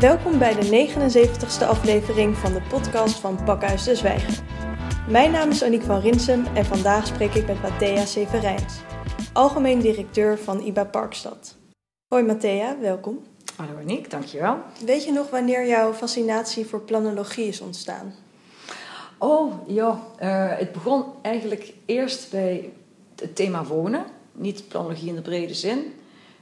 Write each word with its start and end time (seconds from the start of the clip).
Welkom 0.00 0.38
bij 0.38 0.54
de 0.54 0.88
79ste 0.88 1.66
aflevering 1.66 2.36
van 2.36 2.52
de 2.52 2.62
podcast 2.68 3.18
van 3.18 3.44
Pakhuis 3.44 3.84
de 3.84 3.96
Zwijger. 3.96 4.42
Mijn 5.08 5.30
naam 5.30 5.50
is 5.50 5.62
Aniek 5.62 5.82
van 5.82 6.00
Rinsum 6.00 6.46
en 6.54 6.64
vandaag 6.64 7.06
spreek 7.06 7.34
ik 7.34 7.46
met 7.46 7.62
Matthea 7.62 8.04
Severijns, 8.04 8.80
algemeen 9.32 9.80
directeur 9.80 10.38
van 10.38 10.60
IBA 10.60 10.84
Parkstad. 10.84 11.56
Hoi 12.08 12.24
Matthea, 12.24 12.78
welkom. 12.78 13.22
Hallo 13.56 13.78
Aniek, 13.78 14.10
dankjewel. 14.10 14.58
Weet 14.84 15.04
je 15.04 15.12
nog 15.12 15.30
wanneer 15.30 15.66
jouw 15.66 15.92
fascinatie 15.92 16.66
voor 16.66 16.80
planologie 16.80 17.46
is 17.46 17.60
ontstaan? 17.60 18.14
Oh 19.18 19.52
ja, 19.66 20.02
uh, 20.22 20.58
het 20.58 20.72
begon 20.72 21.04
eigenlijk 21.22 21.72
eerst 21.86 22.30
bij 22.30 22.72
het 23.16 23.36
thema 23.36 23.64
wonen. 23.64 24.04
Niet 24.32 24.68
planologie 24.68 25.08
in 25.08 25.14
de 25.14 25.22
brede 25.22 25.54
zin, 25.54 25.92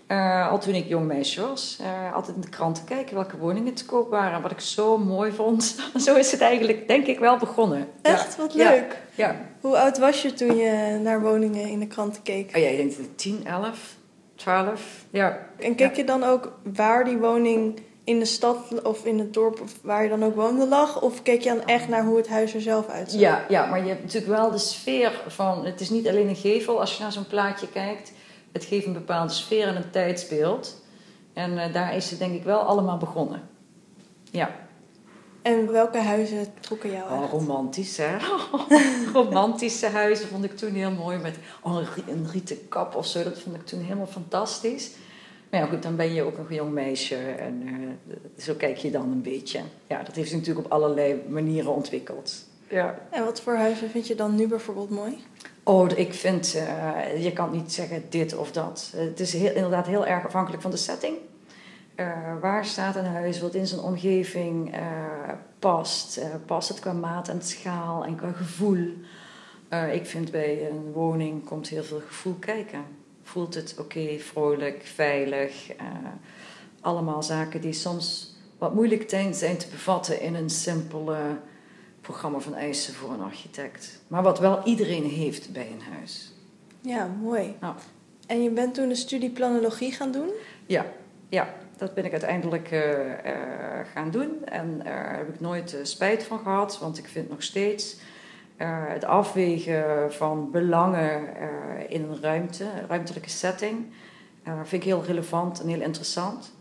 uh, 0.08 0.50
al 0.50 0.58
toen 0.58 0.74
ik 0.74 0.88
jong 0.88 1.06
meisje 1.06 1.40
was, 1.40 1.78
uh, 1.80 2.14
altijd 2.14 2.36
in 2.36 2.42
de 2.42 2.48
kranten 2.48 2.84
kijken 2.84 3.14
welke 3.14 3.36
woningen 3.36 3.74
te 3.74 3.84
koop 3.84 4.10
waren. 4.10 4.42
Wat 4.42 4.50
ik 4.50 4.60
zo 4.60 4.98
mooi 4.98 5.32
vond. 5.32 5.76
zo 6.04 6.14
is 6.14 6.30
het 6.30 6.40
eigenlijk, 6.40 6.88
denk 6.88 7.06
ik, 7.06 7.18
wel 7.18 7.36
begonnen. 7.36 7.88
Echt? 8.02 8.36
Wat 8.36 8.54
leuk. 8.54 9.02
Ja. 9.14 9.36
Hoe 9.60 9.78
oud 9.78 9.98
was 9.98 10.22
je 10.22 10.32
toen 10.32 10.56
je 10.56 10.98
naar 11.02 11.20
woningen 11.20 11.68
in 11.68 11.78
de 11.78 11.86
kranten 11.86 12.22
keek? 12.22 12.52
Oh, 12.56 12.62
ja, 12.62 12.68
ik 12.68 12.76
denk 12.76 13.08
10, 13.16 13.46
11, 13.46 13.96
12. 14.34 15.04
Ja. 15.10 15.46
En 15.58 15.74
keek 15.74 15.96
je 15.96 16.04
dan 16.04 16.24
ook 16.24 16.58
waar 16.74 17.04
die 17.04 17.16
woning 17.16 17.80
in 18.04 18.18
de 18.18 18.24
stad 18.24 18.82
of 18.82 19.04
in 19.04 19.18
het 19.18 19.34
dorp 19.34 19.60
of 19.60 19.74
waar 19.82 20.02
je 20.02 20.08
dan 20.08 20.24
ook 20.24 20.34
woonde 20.34 20.66
lag? 20.66 21.02
Of 21.02 21.22
keek 21.22 21.42
je 21.42 21.48
dan 21.48 21.64
echt 21.64 21.88
naar 21.88 22.04
hoe 22.04 22.16
het 22.16 22.28
huis 22.28 22.54
er 22.54 22.60
zelf 22.60 22.88
uitzag? 22.88 23.20
Ja, 23.20 23.44
ja, 23.48 23.66
maar 23.66 23.82
je 23.82 23.88
hebt 23.88 24.02
natuurlijk 24.02 24.32
wel 24.32 24.50
de 24.50 24.58
sfeer 24.58 25.22
van... 25.26 25.64
Het 25.64 25.80
is 25.80 25.90
niet 25.90 26.08
alleen 26.08 26.28
een 26.28 26.36
gevel 26.36 26.80
als 26.80 26.96
je 26.96 27.02
naar 27.02 27.12
zo'n 27.12 27.26
plaatje 27.26 27.68
kijkt 27.68 28.12
het 28.56 28.64
geeft 28.64 28.86
een 28.86 28.92
bepaalde 28.92 29.32
sfeer 29.32 29.66
en 29.66 29.76
een 29.76 29.90
tijdsbeeld. 29.90 30.82
En 31.32 31.52
uh, 31.52 31.72
daar 31.72 31.96
is 31.96 32.10
het 32.10 32.18
denk 32.18 32.34
ik 32.34 32.42
wel 32.42 32.60
allemaal 32.60 32.96
begonnen. 32.96 33.48
Ja. 34.30 34.50
En 35.42 35.72
welke 35.72 35.98
huizen 35.98 36.46
trokken 36.60 36.90
jou 36.90 37.12
oh, 37.12 37.30
romantisch, 37.30 37.96
hè? 37.96 38.16
Romantische 39.12 39.86
huizen 39.86 40.28
vond 40.28 40.44
ik 40.44 40.56
toen 40.56 40.72
heel 40.72 40.90
mooi. 40.90 41.18
Met 41.18 41.36
oh, 41.62 41.78
een 42.08 42.30
rieten 42.32 42.68
kap 42.68 42.94
of 42.94 43.06
zo. 43.06 43.22
Dat 43.22 43.38
vond 43.38 43.56
ik 43.56 43.66
toen 43.66 43.80
helemaal 43.80 44.06
fantastisch. 44.06 44.90
Maar 45.50 45.60
ja, 45.60 45.66
goed, 45.66 45.82
dan 45.82 45.96
ben 45.96 46.14
je 46.14 46.22
ook 46.22 46.36
nog 46.36 46.48
een 46.48 46.54
jong 46.54 46.72
meisje. 46.72 47.16
En 47.16 47.62
uh, 47.62 48.14
zo 48.38 48.54
kijk 48.54 48.76
je 48.76 48.90
dan 48.90 49.12
een 49.12 49.22
beetje. 49.22 49.60
Ja, 49.86 50.02
dat 50.02 50.14
heeft 50.14 50.28
zich 50.28 50.38
natuurlijk 50.38 50.66
op 50.66 50.72
allerlei 50.72 51.22
manieren 51.28 51.74
ontwikkeld. 51.74 52.44
Ja. 52.68 52.98
En 53.10 53.24
wat 53.24 53.40
voor 53.40 53.54
huizen 53.54 53.90
vind 53.90 54.06
je 54.06 54.14
dan 54.14 54.34
nu 54.34 54.46
bijvoorbeeld 54.46 54.90
mooi? 54.90 55.24
Oh, 55.68 55.90
ik 55.94 56.14
vind, 56.14 56.56
uh, 56.56 57.24
je 57.24 57.32
kan 57.32 57.50
niet 57.50 57.72
zeggen 57.72 58.04
dit 58.08 58.36
of 58.36 58.52
dat. 58.52 58.92
Het 58.96 59.20
is 59.20 59.32
heel, 59.32 59.54
inderdaad 59.54 59.86
heel 59.86 60.06
erg 60.06 60.24
afhankelijk 60.24 60.62
van 60.62 60.70
de 60.70 60.76
setting. 60.76 61.16
Uh, 61.96 62.06
waar 62.40 62.64
staat 62.64 62.96
een 62.96 63.04
huis 63.04 63.40
wat 63.40 63.54
in 63.54 63.66
zijn 63.66 63.80
omgeving 63.80 64.74
past? 65.58 66.20
past 66.46 66.68
het 66.68 66.80
qua 66.80 66.92
maat 66.92 67.28
en 67.28 67.42
schaal 67.42 68.04
en 68.04 68.16
qua 68.16 68.32
gevoel? 68.32 68.94
ik 69.92 70.06
vind 70.06 70.30
bij 70.30 70.70
een 70.70 70.92
woning 70.92 71.44
komt 71.44 71.68
heel 71.68 71.84
veel 71.84 72.02
gevoel 72.06 72.34
kijken. 72.34 72.84
Voelt 73.22 73.54
het 73.54 73.74
oké, 73.78 74.18
vrolijk, 74.18 74.82
veilig? 74.84 75.72
allemaal 76.80 77.22
zaken 77.22 77.60
die 77.60 77.72
soms 77.72 78.34
wat 78.58 78.74
moeilijk 78.74 79.10
zijn 79.34 79.56
te 79.56 79.68
bevatten 79.70 80.20
in 80.20 80.34
een 80.34 80.50
simpele 80.50 81.18
programma 82.06 82.38
van 82.38 82.54
eisen 82.54 82.94
voor 82.94 83.12
een 83.12 83.22
architect. 83.22 84.00
Maar 84.06 84.22
wat 84.22 84.38
wel 84.38 84.62
iedereen 84.64 85.04
heeft 85.04 85.52
bij 85.52 85.68
een 85.72 85.94
huis. 85.94 86.32
Ja, 86.80 87.10
mooi. 87.22 87.54
Nou. 87.60 87.74
En 88.26 88.42
je 88.42 88.50
bent 88.50 88.74
toen 88.74 88.88
de 88.88 88.94
studie 88.94 89.30
planologie 89.30 89.92
gaan 89.92 90.12
doen? 90.12 90.30
Ja, 90.66 90.86
ja 91.28 91.54
dat 91.76 91.94
ben 91.94 92.04
ik 92.04 92.12
uiteindelijk 92.12 92.70
uh, 92.70 92.80
uh, 92.80 93.14
gaan 93.92 94.10
doen. 94.10 94.44
En 94.44 94.80
daar 94.84 95.16
heb 95.16 95.28
ik 95.28 95.40
nooit 95.40 95.78
spijt 95.82 96.24
van 96.24 96.38
gehad, 96.38 96.78
want 96.78 96.98
ik 96.98 97.08
vind 97.08 97.28
nog 97.30 97.42
steeds 97.42 97.96
het 98.88 99.04
afwegen 99.04 100.12
van 100.12 100.50
belangen 100.50 101.20
in 101.88 102.02
een 102.02 102.20
ruimte, 102.20 102.64
een 102.64 102.88
ruimtelijke 102.88 103.28
setting, 103.28 103.86
vind 104.62 104.82
ik 104.82 104.88
heel 104.88 105.04
relevant 105.04 105.60
en 105.60 105.68
heel 105.68 105.80
interessant. 105.80 106.52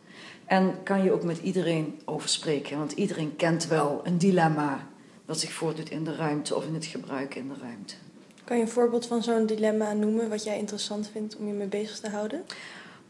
En 0.45 0.83
kan 0.83 1.03
je 1.03 1.11
ook 1.11 1.23
met 1.23 1.37
iedereen 1.37 2.01
over 2.05 2.29
spreken, 2.29 2.77
want 2.77 2.91
iedereen 2.91 3.35
kent 3.35 3.67
wel 3.67 4.01
een 4.03 4.17
dilemma 4.17 4.87
wat 5.25 5.39
zich 5.39 5.51
voordoet 5.51 5.89
in 5.89 6.03
de 6.03 6.15
ruimte 6.15 6.55
of 6.55 6.65
in 6.65 6.73
het 6.73 6.85
gebruik 6.85 7.35
in 7.35 7.47
de 7.47 7.59
ruimte. 7.61 7.95
Kan 8.43 8.57
je 8.57 8.63
een 8.63 8.69
voorbeeld 8.69 9.05
van 9.05 9.23
zo'n 9.23 9.45
dilemma 9.45 9.93
noemen 9.93 10.29
wat 10.29 10.43
jij 10.43 10.57
interessant 10.57 11.09
vindt 11.11 11.35
om 11.35 11.47
je 11.47 11.53
mee 11.53 11.67
bezig 11.67 11.99
te 11.99 12.09
houden? 12.09 12.45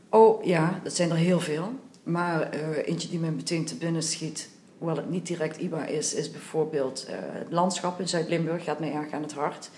Oh 0.10 0.44
ja, 0.44 0.80
dat 0.84 0.96
zijn 0.96 1.10
er 1.10 1.16
heel 1.16 1.40
veel. 1.40 1.72
Maar 2.04 2.56
uh, 2.56 2.88
eentje 2.88 3.10
die 3.10 3.20
me 3.20 3.32
meteen 3.32 3.66
te 3.66 3.76
binnen 3.76 4.04
schiet, 4.04 4.50
hoewel 4.78 4.96
het 4.96 5.10
niet 5.10 5.28
direct 5.28 5.58
IBA 5.58 5.86
is, 5.86 6.14
is 6.14 6.32
bijvoorbeeld 6.32 7.06
uh, 7.10 7.16
het 7.20 7.52
landschap 7.52 8.00
in 8.00 8.08
Zuid-Limburg, 8.08 8.64
gaat 8.64 8.80
mij 8.80 8.94
erg 8.94 9.12
aan 9.12 9.22
het 9.22 9.34
hart. 9.34 9.70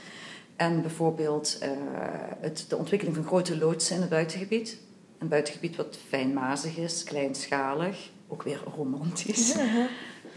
En 0.55 0.81
bijvoorbeeld 0.81 1.57
uh, 1.63 1.69
het, 2.39 2.65
de 2.67 2.77
ontwikkeling 2.77 3.15
van 3.17 3.25
grote 3.25 3.57
loodsen 3.57 3.95
in 3.95 4.01
het 4.01 4.09
buitengebied. 4.09 4.77
Een 5.17 5.27
buitengebied 5.27 5.75
wat 5.75 5.97
fijnmazig 6.07 6.77
is, 6.77 7.03
kleinschalig, 7.03 8.09
ook 8.27 8.43
weer 8.43 8.61
romantisch. 8.75 9.55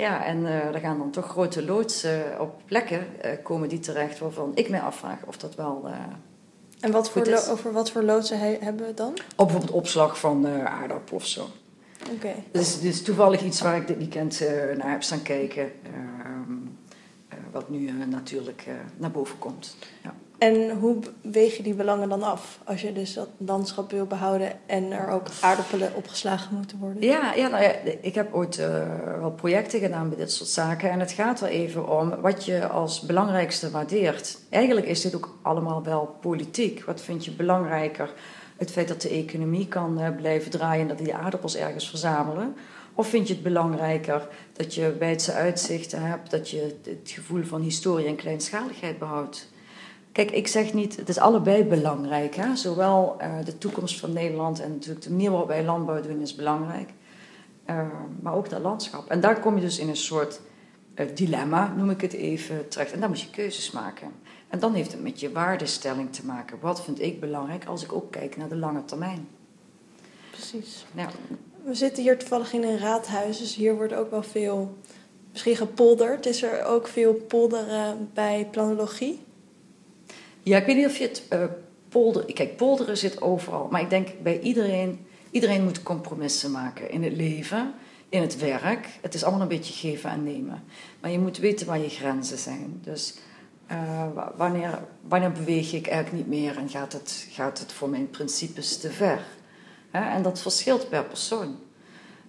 Ja. 0.01 0.25
En 0.25 0.39
uh, 0.43 0.75
er 0.75 0.81
gaan 0.81 0.99
dan 0.99 1.11
toch 1.11 1.27
grote 1.27 1.65
loodsen 1.65 2.41
op 2.41 2.63
plekken 2.65 3.07
uh, 3.25 3.31
komen 3.43 3.69
die 3.69 3.79
terecht 3.79 4.19
waarvan 4.19 4.53
ik 4.55 4.69
mij 4.69 4.81
afvraag 4.81 5.19
of 5.27 5.37
dat 5.37 5.55
wel. 5.55 5.89
En 6.81 6.91
wat 6.91 7.11
voor 7.11 7.47
over 7.51 7.73
wat 7.73 7.91
voor 7.91 8.03
loodsen 8.03 8.39
hebben 8.39 8.87
we 8.87 8.95
dan? 8.95 9.11
Op 9.11 9.21
bijvoorbeeld 9.37 9.71
opslag 9.71 10.19
van 10.19 10.47
aardappelen 10.47 11.21
of 11.21 11.27
zo. 11.27 11.47
Oké. 12.15 12.35
Dus, 12.51 12.81
dus 12.81 13.03
toevallig 13.03 13.43
iets 13.43 13.61
waar 13.61 13.77
ik 13.77 13.87
dit 13.87 13.97
weekend 13.97 14.41
naar 14.77 14.91
heb 14.91 15.03
staan 15.03 15.23
kijken, 15.23 15.73
ehm, 15.83 16.53
wat 17.53 17.69
nu 17.69 17.93
natuurlijk 18.07 18.67
naar 18.97 19.11
boven 19.11 19.39
komt. 19.39 19.77
Ja. 20.03 20.15
En 20.41 20.71
hoe 20.71 20.97
weeg 21.23 21.57
je 21.57 21.63
die 21.63 21.75
belangen 21.75 22.09
dan 22.09 22.23
af? 22.23 22.61
Als 22.65 22.81
je 22.81 22.93
dus 22.93 23.15
dat 23.15 23.29
landschap 23.37 23.91
wil 23.91 24.07
behouden 24.07 24.53
en 24.67 24.93
er 24.93 25.09
ook 25.09 25.27
aardappelen 25.41 25.93
opgeslagen 25.95 26.57
moeten 26.57 26.79
worden? 26.79 27.03
Ja, 27.03 27.35
ja, 27.35 27.49
nou 27.49 27.63
ja 27.63 27.73
ik 28.01 28.15
heb 28.15 28.35
ooit 28.35 28.59
uh, 28.59 28.67
wel 29.19 29.31
projecten 29.31 29.81
gedaan 29.81 30.09
bij 30.09 30.19
dit 30.19 30.33
soort 30.33 30.49
zaken. 30.49 30.91
En 30.91 31.01
het 31.01 31.13
gaat 31.13 31.41
er 31.41 31.49
even 31.49 31.99
om 31.99 32.21
wat 32.21 32.45
je 32.45 32.69
als 32.69 33.01
belangrijkste 33.01 33.71
waardeert. 33.71 34.39
Eigenlijk 34.51 34.87
is 34.87 35.01
dit 35.01 35.15
ook 35.15 35.39
allemaal 35.43 35.83
wel 35.83 36.17
politiek. 36.21 36.85
Wat 36.85 37.01
vind 37.01 37.25
je 37.25 37.31
belangrijker? 37.31 38.13
Het 38.57 38.71
feit 38.71 38.89
dat 38.89 39.03
de 39.03 39.09
economie 39.09 39.69
kan 39.69 40.01
uh, 40.01 40.09
blijven 40.17 40.51
draaien 40.51 40.83
en 40.83 40.89
dat 40.89 40.99
die 40.99 41.15
aardappels 41.15 41.57
ergens 41.57 41.89
verzamelen. 41.89 42.57
Of 42.95 43.09
vind 43.09 43.29
je 43.29 43.35
het 43.35 43.43
belangrijker 43.43 44.29
dat 44.53 44.75
je 44.75 44.97
wijdse 44.99 45.33
uitzichten 45.33 46.03
hebt, 46.03 46.31
dat 46.31 46.51
je 46.51 46.77
het 46.83 47.11
gevoel 47.11 47.45
van 47.45 47.61
historie 47.61 48.07
en 48.07 48.17
kleinschaligheid 48.17 48.99
behoudt? 48.99 49.50
Kijk, 50.13 50.31
ik 50.31 50.47
zeg 50.47 50.73
niet, 50.73 50.97
het 50.97 51.09
is 51.09 51.19
allebei 51.19 51.65
belangrijk. 51.65 52.35
Hè? 52.35 52.57
Zowel 52.57 53.17
uh, 53.21 53.45
de 53.45 53.59
toekomst 53.59 54.01
van 54.01 54.13
Nederland 54.13 54.61
en 54.61 54.71
natuurlijk 54.71 55.05
de 55.05 55.11
manier 55.11 55.31
waarop 55.31 55.49
wij 55.49 55.65
landbouw 55.65 56.01
doen 56.01 56.21
is 56.21 56.35
belangrijk. 56.35 56.91
Uh, 57.67 57.87
maar 58.21 58.35
ook 58.35 58.49
dat 58.49 58.61
landschap. 58.61 59.11
En 59.11 59.21
daar 59.21 59.41
kom 59.41 59.55
je 59.55 59.61
dus 59.61 59.79
in 59.79 59.89
een 59.89 59.97
soort 59.97 60.41
uh, 60.95 61.07
dilemma, 61.15 61.75
noem 61.77 61.91
ik 61.91 62.01
het 62.01 62.13
even, 62.13 62.69
terecht. 62.69 62.93
En 62.93 63.01
dan 63.01 63.09
moet 63.09 63.21
je 63.21 63.31
keuzes 63.31 63.71
maken. 63.71 64.13
En 64.49 64.59
dan 64.59 64.75
heeft 64.75 64.93
het 64.93 65.03
met 65.03 65.21
je 65.21 65.33
waardestelling 65.33 66.13
te 66.13 66.27
maken. 66.27 66.59
Wat 66.61 66.85
vind 66.85 67.01
ik 67.01 67.21
belangrijk 67.21 67.65
als 67.65 67.85
ik 67.85 67.93
ook 67.93 68.11
kijk 68.11 68.37
naar 68.37 68.49
de 68.49 68.57
lange 68.57 68.85
termijn? 68.85 69.29
Precies. 70.31 70.87
Ja. 70.95 71.09
We 71.65 71.75
zitten 71.75 72.03
hier 72.03 72.19
toevallig 72.19 72.53
in 72.53 72.63
een 72.63 72.79
raadhuis, 72.79 73.39
dus 73.39 73.55
hier 73.55 73.75
wordt 73.75 73.95
ook 73.95 74.11
wel 74.11 74.23
veel 74.23 74.77
misschien 75.31 75.57
gepolderd. 75.57 76.27
Is 76.27 76.43
er 76.43 76.65
ook 76.65 76.87
veel 76.87 77.15
polderen 77.15 78.11
bij 78.15 78.49
planologie? 78.51 79.29
Ja, 80.43 80.59
ik 80.59 80.67
weet 80.67 80.77
niet 80.77 80.87
of 80.87 80.97
je 80.97 81.05
het 81.05 81.23
uh, 81.33 81.45
polder... 81.89 82.33
Kijk, 82.33 82.57
polderen 82.57 82.97
zit 82.97 83.23
overal. 83.23 83.69
Maar 83.71 83.81
ik 83.81 83.91
denk 83.91 84.09
bij 84.23 84.41
iedereen... 84.41 85.05
Iedereen 85.31 85.65
moet 85.65 85.83
compromissen 85.83 86.51
maken 86.51 86.91
in 86.91 87.03
het 87.03 87.17
leven, 87.17 87.75
in 88.09 88.21
het 88.21 88.39
werk. 88.39 88.89
Het 89.01 89.15
is 89.15 89.23
allemaal 89.23 89.43
een 89.43 89.49
beetje 89.49 89.73
geven 89.73 90.11
en 90.11 90.25
nemen. 90.25 90.63
Maar 91.01 91.11
je 91.11 91.19
moet 91.19 91.39
weten 91.39 91.67
waar 91.67 91.79
je 91.79 91.89
grenzen 91.89 92.39
zijn. 92.39 92.81
Dus 92.85 93.15
uh, 93.71 94.07
wanneer, 94.37 94.79
wanneer 95.09 95.33
beweeg 95.33 95.73
ik 95.73 95.87
eigenlijk 95.87 96.27
niet 96.27 96.41
meer 96.41 96.57
en 96.57 96.69
gaat 96.69 96.93
het, 96.93 97.27
gaat 97.31 97.59
het 97.59 97.73
voor 97.73 97.89
mijn 97.89 98.11
principes 98.11 98.77
te 98.77 98.91
ver? 98.91 99.23
En 99.91 100.23
dat 100.23 100.41
verschilt 100.41 100.89
per 100.89 101.05
persoon. 101.05 101.57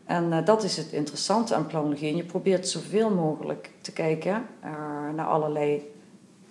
En 0.05 0.25
uh, 0.31 0.45
dat 0.45 0.63
is 0.63 0.77
het 0.77 0.91
interessante 0.91 1.55
aan 1.55 1.67
planologie. 1.67 2.09
En 2.09 2.15
je 2.15 2.23
probeert 2.23 2.67
zoveel 2.67 3.09
mogelijk 3.09 3.69
te 3.81 3.91
kijken 3.91 4.45
naar 5.15 5.27
allerlei 5.27 5.91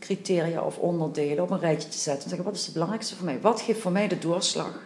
criteria 0.01 0.63
of 0.63 0.79
onderdelen 0.79 1.45
op 1.45 1.51
een 1.51 1.61
rijtje 1.61 1.89
te 1.89 1.99
zetten. 1.99 2.23
En 2.23 2.29
zeggen, 2.29 2.47
wat 2.47 2.57
is 2.57 2.65
het 2.65 2.73
belangrijkste 2.73 3.17
voor 3.17 3.25
mij? 3.25 3.41
Wat 3.41 3.61
geeft 3.61 3.81
voor 3.81 3.93
mij 3.93 4.09
de 4.09 4.19
doorslag? 4.19 4.83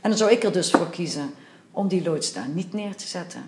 En 0.00 0.08
dan 0.08 0.18
zou 0.18 0.30
ik 0.30 0.42
er 0.42 0.52
dus 0.52 0.70
voor 0.70 0.90
kiezen 0.90 1.30
om 1.70 1.88
die 1.88 2.02
loods 2.02 2.34
niet 2.54 2.72
neer 2.72 2.96
te 2.96 3.06
zetten. 3.06 3.42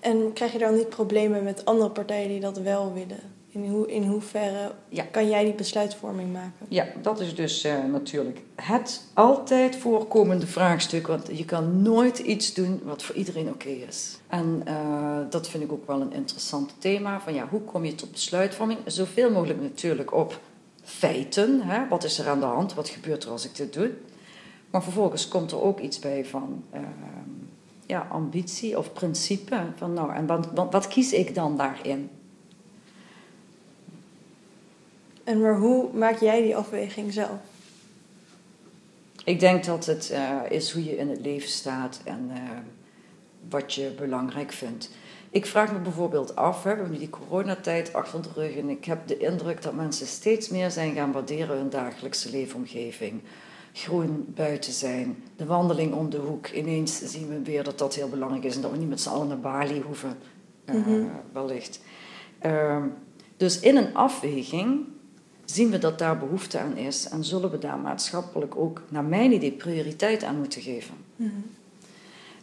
En 0.00 0.32
krijg 0.32 0.52
je 0.52 0.58
dan 0.58 0.74
niet 0.74 0.88
problemen 0.88 1.42
met 1.42 1.64
andere 1.64 1.90
partijen 1.90 2.28
die 2.28 2.40
dat 2.40 2.58
wel 2.58 2.92
willen 2.92 3.33
In, 3.54 3.68
hoe, 3.68 3.92
in 3.92 4.02
hoeverre 4.06 4.72
Ja. 4.88 5.04
kan 5.10 5.28
jij 5.28 5.44
die 5.44 5.54
besluitvorming 5.54 6.32
maken? 6.32 6.66
Ja, 6.68 6.86
dat 7.02 7.20
is 7.20 7.34
dus 7.34 7.64
eh, 7.64 7.84
natuurlijk 7.84 8.40
het 8.54 9.04
altijd 9.12 9.76
voorkomende 9.76 10.46
vraagstuk. 10.46 11.06
Want 11.06 11.28
je 11.32 11.44
kan 11.44 11.82
nooit 11.82 12.18
iets 12.18 12.54
doen 12.54 12.80
wat 12.84 13.02
voor 13.02 13.14
iedereen 13.14 13.48
oké 13.48 13.68
is. 13.68 14.18
En 14.26 14.62
eh, 14.64 15.18
dat 15.30 15.48
vind 15.48 15.62
ik 15.64 15.72
ook 15.72 15.86
wel 15.86 16.00
een 16.00 16.12
interessant 16.12 16.74
thema. 16.78 17.20
Van 17.20 17.34
ja, 17.34 17.48
hoe 17.48 17.60
kom 17.60 17.84
je 17.84 17.94
tot 17.94 18.10
besluitvorming? 18.10 18.78
Zoveel 18.86 19.30
mogelijk 19.30 19.60
natuurlijk 19.60 20.14
op 20.14 20.40
feiten. 20.82 21.60
Hè? 21.62 21.88
Wat 21.88 22.04
is 22.04 22.18
er 22.18 22.28
aan 22.28 22.40
de 22.40 22.46
hand? 22.46 22.74
Wat 22.74 22.88
gebeurt 22.88 23.24
er 23.24 23.30
als 23.30 23.44
ik 23.44 23.56
dit 23.56 23.72
doe? 23.72 23.90
Maar 24.70 24.82
vervolgens 24.82 25.28
komt 25.28 25.50
er 25.52 25.62
ook 25.62 25.80
iets 25.80 25.98
bij 25.98 26.24
van 26.24 26.64
eh, 26.70 26.80
ja, 27.86 28.06
ambitie 28.10 28.78
of 28.78 28.92
principe. 28.92 29.56
Van 29.76 29.92
nou, 29.92 30.14
en 30.14 30.26
wat, 30.26 30.48
wat, 30.54 30.72
wat 30.72 30.88
kies 30.88 31.12
ik 31.12 31.34
dan 31.34 31.56
daarin? 31.56 32.10
En 35.24 35.40
maar 35.40 35.56
hoe 35.58 35.88
maak 35.92 36.20
jij 36.20 36.42
die 36.42 36.56
afweging 36.56 37.12
zelf? 37.12 37.38
Ik 39.24 39.40
denk 39.40 39.64
dat 39.64 39.86
het 39.86 40.10
eh, 40.10 40.40
is 40.48 40.70
hoe 40.72 40.84
je 40.84 40.96
in 40.96 41.08
het 41.08 41.20
leven 41.20 41.48
staat 41.48 42.00
en 42.04 42.30
eh, 42.34 42.40
wat 43.48 43.74
je 43.74 43.92
belangrijk 43.98 44.52
vindt. 44.52 44.90
Ik 45.30 45.46
vraag 45.46 45.72
me 45.72 45.78
bijvoorbeeld 45.78 46.36
af, 46.36 46.62
hè, 46.62 46.70
we 46.70 46.76
hebben 46.76 46.90
nu 46.92 46.98
die 46.98 47.10
coronatijd 47.10 47.92
achter 47.92 48.22
de 48.22 48.28
rug 48.34 48.56
en 48.56 48.68
ik 48.68 48.84
heb 48.84 49.06
de 49.06 49.16
indruk 49.16 49.62
dat 49.62 49.74
mensen 49.74 50.06
steeds 50.06 50.48
meer 50.48 50.70
zijn 50.70 50.94
gaan 50.94 51.12
waarderen 51.12 51.56
hun 51.56 51.70
dagelijkse 51.70 52.30
leefomgeving. 52.30 53.20
Groen 53.72 54.24
buiten 54.34 54.72
zijn, 54.72 55.22
de 55.36 55.46
wandeling 55.46 55.94
om 55.94 56.10
de 56.10 56.16
hoek. 56.18 56.48
Ineens 56.48 56.98
zien 57.04 57.28
we 57.28 57.42
weer 57.42 57.64
dat 57.64 57.78
dat 57.78 57.94
heel 57.94 58.08
belangrijk 58.08 58.44
is 58.44 58.54
en 58.56 58.60
dat 58.62 58.70
we 58.70 58.76
niet 58.76 58.88
met 58.88 59.00
z'n 59.00 59.08
allen 59.08 59.28
naar 59.28 59.40
Bali 59.40 59.80
hoeven, 59.80 60.16
eh, 60.64 60.74
Mhm. 60.74 61.04
wellicht. 61.32 61.80
Ehm, 62.38 62.86
dus 63.36 63.60
in 63.60 63.76
een 63.76 63.94
afweging 63.94 64.86
zien 65.44 65.70
we 65.70 65.78
dat 65.78 65.98
daar 65.98 66.18
behoefte 66.18 66.58
aan 66.58 66.76
is 66.76 67.08
en 67.08 67.24
zullen 67.24 67.50
we 67.50 67.58
daar 67.58 67.78
maatschappelijk 67.78 68.56
ook, 68.56 68.82
naar 68.88 69.04
mijn 69.04 69.32
idee, 69.32 69.52
prioriteit 69.52 70.24
aan 70.24 70.38
moeten 70.38 70.62
geven. 70.62 70.94
Mhm. 71.16 71.30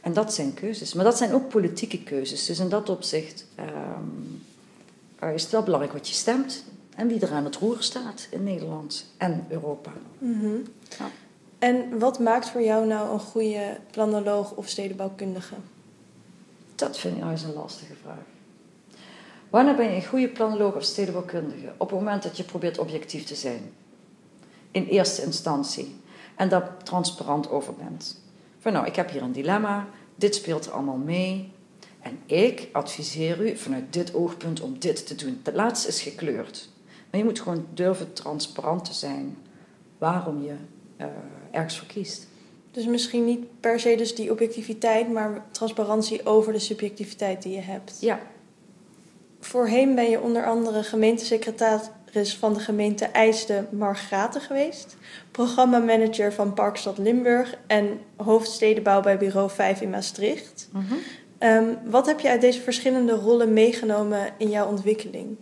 En 0.02 0.14
dat 0.14 0.34
zijn 0.34 0.54
keuzes. 0.54 0.94
Maar 0.94 1.06
dat 1.06 1.18
zijn 1.18 1.34
ook 1.34 1.50
politieke 1.50 2.04
keuzes. 2.04 2.46
Dus 2.46 2.60
in 2.60 2.70
dat 2.70 2.90
opzicht 2.90 3.46
ehm, 3.56 5.34
is 5.34 5.42
het 5.42 5.52
wel 5.52 5.64
belangrijk 5.64 5.94
wat 5.94 6.08
je 6.08 6.14
stemt 6.14 6.64
en 6.96 7.08
wie 7.08 7.20
er 7.20 7.32
aan 7.32 7.46
het 7.46 7.56
roer 7.56 7.78
staat 7.80 8.28
in 8.30 8.44
Nederland 8.44 9.06
en 9.18 9.46
Europa. 9.50 9.92
Mhm. 10.18 10.56
Ja. 11.00 11.10
En 11.60 12.00
wat 12.00 12.20
maakt 12.20 12.50
voor 12.50 12.62
jou 12.62 12.88
nou 12.88 13.14
een 13.14 13.20
goede 13.20 13.78
planoloog 13.92 14.52
of 14.52 14.68
stedenbouwkundige? 14.68 15.56
Dat 16.76 16.98
vind 16.98 17.14
ik 17.14 17.20
nou 17.20 17.32
eens 17.32 17.44
een 17.44 17.54
lastige 17.54 17.94
vraag. 18.02 18.31
Wanneer 19.52 19.76
ben 19.76 19.90
je 19.90 19.96
een 19.96 20.06
goede 20.06 20.30
planoloog 20.30 20.76
of 20.76 20.84
stedenbouwkundige? 20.84 21.74
Op 21.78 21.90
het 21.90 22.00
moment 22.00 22.24
dat 22.24 22.38
je 22.38 22.44
probeert 22.44 22.78
objectief 22.78 23.24
te 23.24 23.36
zijn. 23.36 23.74
In 24.72 24.86
eerste 24.86 25.24
instantie. 25.24 25.96
En 26.36 26.50
daar 26.50 26.78
transparant 26.84 27.50
over 27.50 27.74
bent. 27.74 28.22
Van 28.60 28.74
nou, 28.74 28.86
ik 28.86 28.96
heb 28.96 29.10
hier 29.10 29.22
een 29.22 29.32
dilemma. 29.32 29.88
Dit 30.16 30.36
speelt 30.36 30.66
er 30.66 30.72
allemaal 30.72 30.98
mee. 30.98 31.52
En 32.00 32.20
ik 32.26 32.68
adviseer 32.72 33.48
u 33.48 33.58
vanuit 33.58 33.94
dit 33.94 34.14
oogpunt 34.14 34.62
om 34.62 34.80
dit 34.80 35.08
te 35.08 35.16
doen. 35.16 35.40
Het 35.44 35.56
laatste 35.56 35.88
is 35.88 36.02
gekleurd. 36.02 36.70
Maar 37.10 37.20
je 37.20 37.26
moet 37.26 37.40
gewoon 37.40 37.66
durven 37.74 38.14
transparant 38.14 38.86
te 38.86 38.94
zijn 38.94 39.38
waarom 39.98 40.44
je 40.44 40.56
eh, 40.98 41.08
ergens 41.52 41.78
voor 41.78 41.88
kiest. 41.88 42.28
Dus 42.72 42.86
misschien 42.86 43.26
niet 43.26 43.60
per 43.60 43.80
se 43.80 43.96
dus 43.96 44.16
die 44.16 44.32
objectiviteit, 44.32 45.12
maar 45.12 45.46
transparantie 45.52 46.26
over 46.26 46.54
de 46.54 46.60
subjectiviteit 46.60 47.42
die 47.42 47.56
je 47.56 47.62
hebt. 47.62 47.98
Ja, 48.00 48.20
Voorheen 49.42 49.96
ben 49.96 50.10
je 50.10 50.22
onder 50.22 50.46
andere 50.46 50.84
gemeentesecretaris 50.84 52.36
van 52.40 52.54
de 52.54 52.60
gemeente 52.60 53.06
IJsden 53.06 53.68
Margraten 53.72 54.42
geweest, 54.42 54.96
programmamanager 55.32 56.34
van 56.34 56.54
Parkstad 56.54 56.98
Limburg 56.98 57.58
en 57.68 58.00
hoofdstedenbouw 58.16 59.02
bij 59.02 59.18
Bureau 59.18 59.50
5 59.50 59.82
in 59.82 59.90
Maastricht. 59.90 60.70
Mhm. 60.72 60.94
Ehm, 61.38 61.66
wat 61.86 62.06
heb 62.06 62.20
je 62.20 62.30
uit 62.30 62.42
deze 62.42 62.62
verschillende 62.62 63.14
rollen 63.14 63.54
meegenomen 63.54 64.30
in 64.38 64.50
jouw 64.50 64.68
ontwikkeling? 64.68 65.38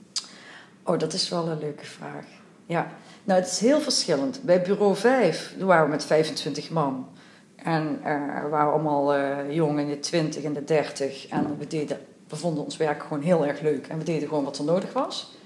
Oh, 0.83 0.99
dat 0.99 1.13
is 1.13 1.29
wel 1.29 1.47
een 1.47 1.59
leuke 1.59 1.85
vraag. 1.85 2.25
Ja, 2.65 2.87
nou, 3.23 3.39
het 3.39 3.51
is 3.51 3.59
heel 3.59 3.79
verschillend. 3.79 4.43
Bij 4.43 4.61
bureau 4.61 4.95
5 4.95 5.55
toen 5.57 5.67
waren 5.67 5.85
we 5.85 5.91
met 5.91 6.05
25 6.05 6.69
man. 6.69 7.07
En 7.55 7.99
eh, 8.03 8.43
we 8.43 8.49
waren 8.49 8.73
allemaal 8.73 9.13
eh, 9.13 9.37
jong 9.55 9.79
in 9.79 9.87
de 9.87 9.99
20 9.99 10.43
en 10.43 10.53
de 10.53 10.63
30. 10.63 11.27
En 11.27 11.57
we, 11.57 11.67
deden, 11.67 11.99
we 12.29 12.35
vonden 12.35 12.63
ons 12.63 12.77
werk 12.77 13.03
gewoon 13.03 13.21
heel 13.21 13.45
erg 13.45 13.61
leuk. 13.61 13.87
En 13.87 13.97
we 13.97 14.03
deden 14.03 14.27
gewoon 14.27 14.43
wat 14.43 14.57
er 14.57 14.63
nodig 14.63 14.93
was. 14.93 15.37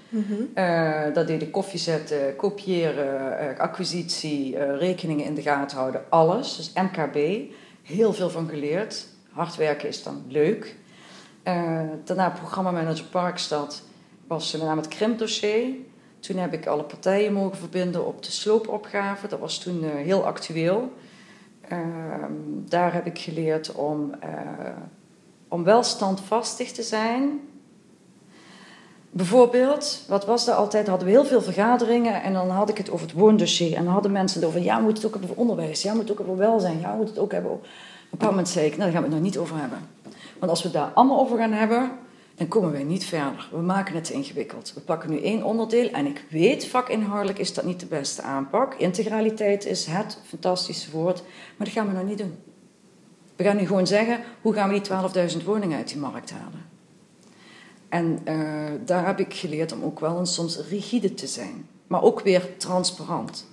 Eh, 0.54 1.14
dat 1.14 1.26
deden 1.26 1.50
koffie 1.50 1.78
zetten, 1.78 2.36
kopiëren, 2.36 3.38
eh, 3.38 3.58
acquisitie, 3.58 4.56
eh, 4.56 4.78
rekeningen 4.78 5.24
in 5.24 5.34
de 5.34 5.42
gaten 5.42 5.76
houden. 5.76 6.04
Alles. 6.08 6.56
Dus 6.56 6.72
MKB. 6.72 7.50
Heel 7.82 8.12
veel 8.12 8.30
van 8.30 8.48
geleerd. 8.48 9.06
Hard 9.30 9.56
werken 9.56 9.88
is 9.88 10.02
dan 10.02 10.24
leuk. 10.28 10.76
Daarna 12.04 12.30
programmamanager 12.30 13.04
Parkstad 13.04 13.82
was 14.26 14.52
met 14.52 14.62
name 14.62 14.80
het 14.80 14.90
krimpdossier. 14.90 15.66
Toen 16.20 16.36
heb 16.36 16.52
ik 16.52 16.66
alle 16.66 16.82
partijen 16.82 17.32
mogen 17.32 17.58
verbinden 17.58 18.06
op 18.06 18.22
de 18.22 18.30
sloopopgave. 18.30 19.28
Dat 19.28 19.38
was 19.38 19.58
toen 19.58 19.84
heel 19.84 20.26
actueel. 20.26 20.92
Ehm, 21.68 22.32
daar 22.68 22.92
heb 22.92 23.06
ik 23.06 23.18
geleerd 23.18 23.72
om, 23.72 24.14
om 25.54 25.64
wel 25.64 25.82
standvastig 25.82 26.72
te 26.72 26.82
zijn. 26.82 27.40
Bijvoorbeeld, 29.10 30.04
wat 30.08 30.24
was 30.26 30.48
er 30.48 30.54
altijd? 30.54 30.86
Hadden 30.86 31.06
we 31.06 31.12
heel 31.12 31.24
veel 31.24 31.42
vergaderingen 31.42 32.22
en 32.22 32.32
dan 32.32 32.50
had 32.50 32.68
ik 32.68 32.78
het 32.78 32.90
over 32.90 33.06
het 33.06 33.16
woondossier. 33.16 33.76
En 33.76 33.84
dan 33.84 33.92
hadden 33.92 34.12
mensen 34.12 34.40
het 34.40 34.48
over, 34.48 34.62
ja, 34.62 34.76
we 34.76 34.82
moeten 34.82 35.02
het 35.02 35.06
ook 35.06 35.20
hebben 35.20 35.30
over 35.30 35.42
onderwijs. 35.42 35.82
Ja, 35.82 35.90
we 35.90 35.96
moeten 35.96 36.14
het 36.14 36.24
ook 36.24 36.30
over 36.30 36.44
welzijn. 36.46 36.80
Ja, 36.80 36.90
we 36.90 36.96
moeten 36.96 37.14
het 37.14 37.24
ook 37.24 37.32
hebben. 37.32 37.50
Op 37.50 37.62
een 37.62 37.68
bepaald 38.10 38.30
moment 38.30 38.48
zei 38.48 38.66
ik, 38.66 38.76
nou, 38.76 38.82
daar 38.82 38.92
gaan 38.92 39.02
we 39.02 39.08
het 39.08 39.16
nog 39.16 39.26
niet 39.26 39.38
over 39.38 39.56
hebben. 39.56 39.78
Want 40.38 40.50
als 40.50 40.62
we 40.62 40.68
het 40.68 40.76
daar 40.76 40.90
allemaal 40.94 41.20
over 41.20 41.38
gaan 41.38 41.52
hebben, 41.52 41.90
dan 42.34 42.48
komen 42.48 42.72
wij 42.72 42.84
niet 42.84 43.04
verder. 43.04 43.48
We 43.50 43.60
maken 43.60 43.94
het 43.94 44.04
te 44.04 44.12
ingewikkeld. 44.12 44.72
We 44.74 44.80
pakken 44.80 45.10
nu 45.10 45.22
één 45.22 45.42
onderdeel 45.42 45.90
en 45.90 46.06
ik 46.06 46.24
weet, 46.30 46.66
vakinhoudelijk 46.66 47.38
is 47.38 47.54
dat 47.54 47.64
niet 47.64 47.80
de 47.80 47.86
beste 47.86 48.22
aanpak. 48.22 48.74
Integraliteit 48.74 49.66
is 49.66 49.86
het 49.86 50.18
fantastische 50.24 50.90
woord, 50.90 51.22
maar 51.56 51.66
dat 51.66 51.76
gaan 51.76 51.86
we 51.86 51.92
nou 51.92 52.06
niet 52.06 52.18
doen. 52.18 52.53
We 53.36 53.44
gaan 53.44 53.56
nu 53.56 53.66
gewoon 53.66 53.86
zeggen, 53.86 54.20
hoe 54.40 54.52
gaan 54.54 54.68
we 54.68 54.80
die 54.80 55.30
12.000 55.38 55.44
woningen 55.44 55.76
uit 55.76 55.88
die 55.88 55.98
markt 55.98 56.30
halen? 56.30 56.62
En 57.88 58.20
eh, 58.24 58.72
daar 58.84 59.06
heb 59.06 59.18
ik 59.20 59.34
geleerd 59.34 59.72
om 59.72 59.82
ook 59.82 60.00
wel 60.00 60.18
eens 60.18 60.34
soms 60.34 60.58
rigide 60.68 61.14
te 61.14 61.26
zijn. 61.26 61.68
Maar 61.86 62.02
ook 62.02 62.20
weer 62.20 62.56
transparant. 62.56 63.46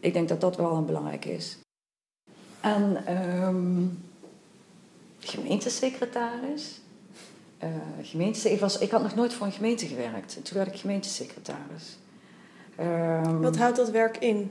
Ik 0.00 0.12
denk 0.12 0.28
dat 0.28 0.40
dat 0.40 0.56
wel 0.56 0.76
een 0.76 0.86
belangrijk 0.86 1.24
is. 1.24 1.58
En 2.60 3.06
ehm 3.06 3.86
gemeentesecretaris. 5.24 6.80
Eh, 7.58 8.52
ik, 8.52 8.60
ik 8.80 8.90
had 8.90 9.02
nog 9.02 9.14
nooit 9.14 9.32
voor 9.32 9.46
een 9.46 9.52
gemeente 9.52 9.86
gewerkt. 9.86 10.36
En 10.36 10.42
toen 10.42 10.56
werd 10.56 10.74
ik 10.74 10.80
gemeentesecretaris. 10.80 11.98
Ehm, 12.76 13.40
Wat 13.40 13.56
houdt 13.56 13.76
dat 13.76 13.90
werk 13.90 14.16
in? 14.16 14.50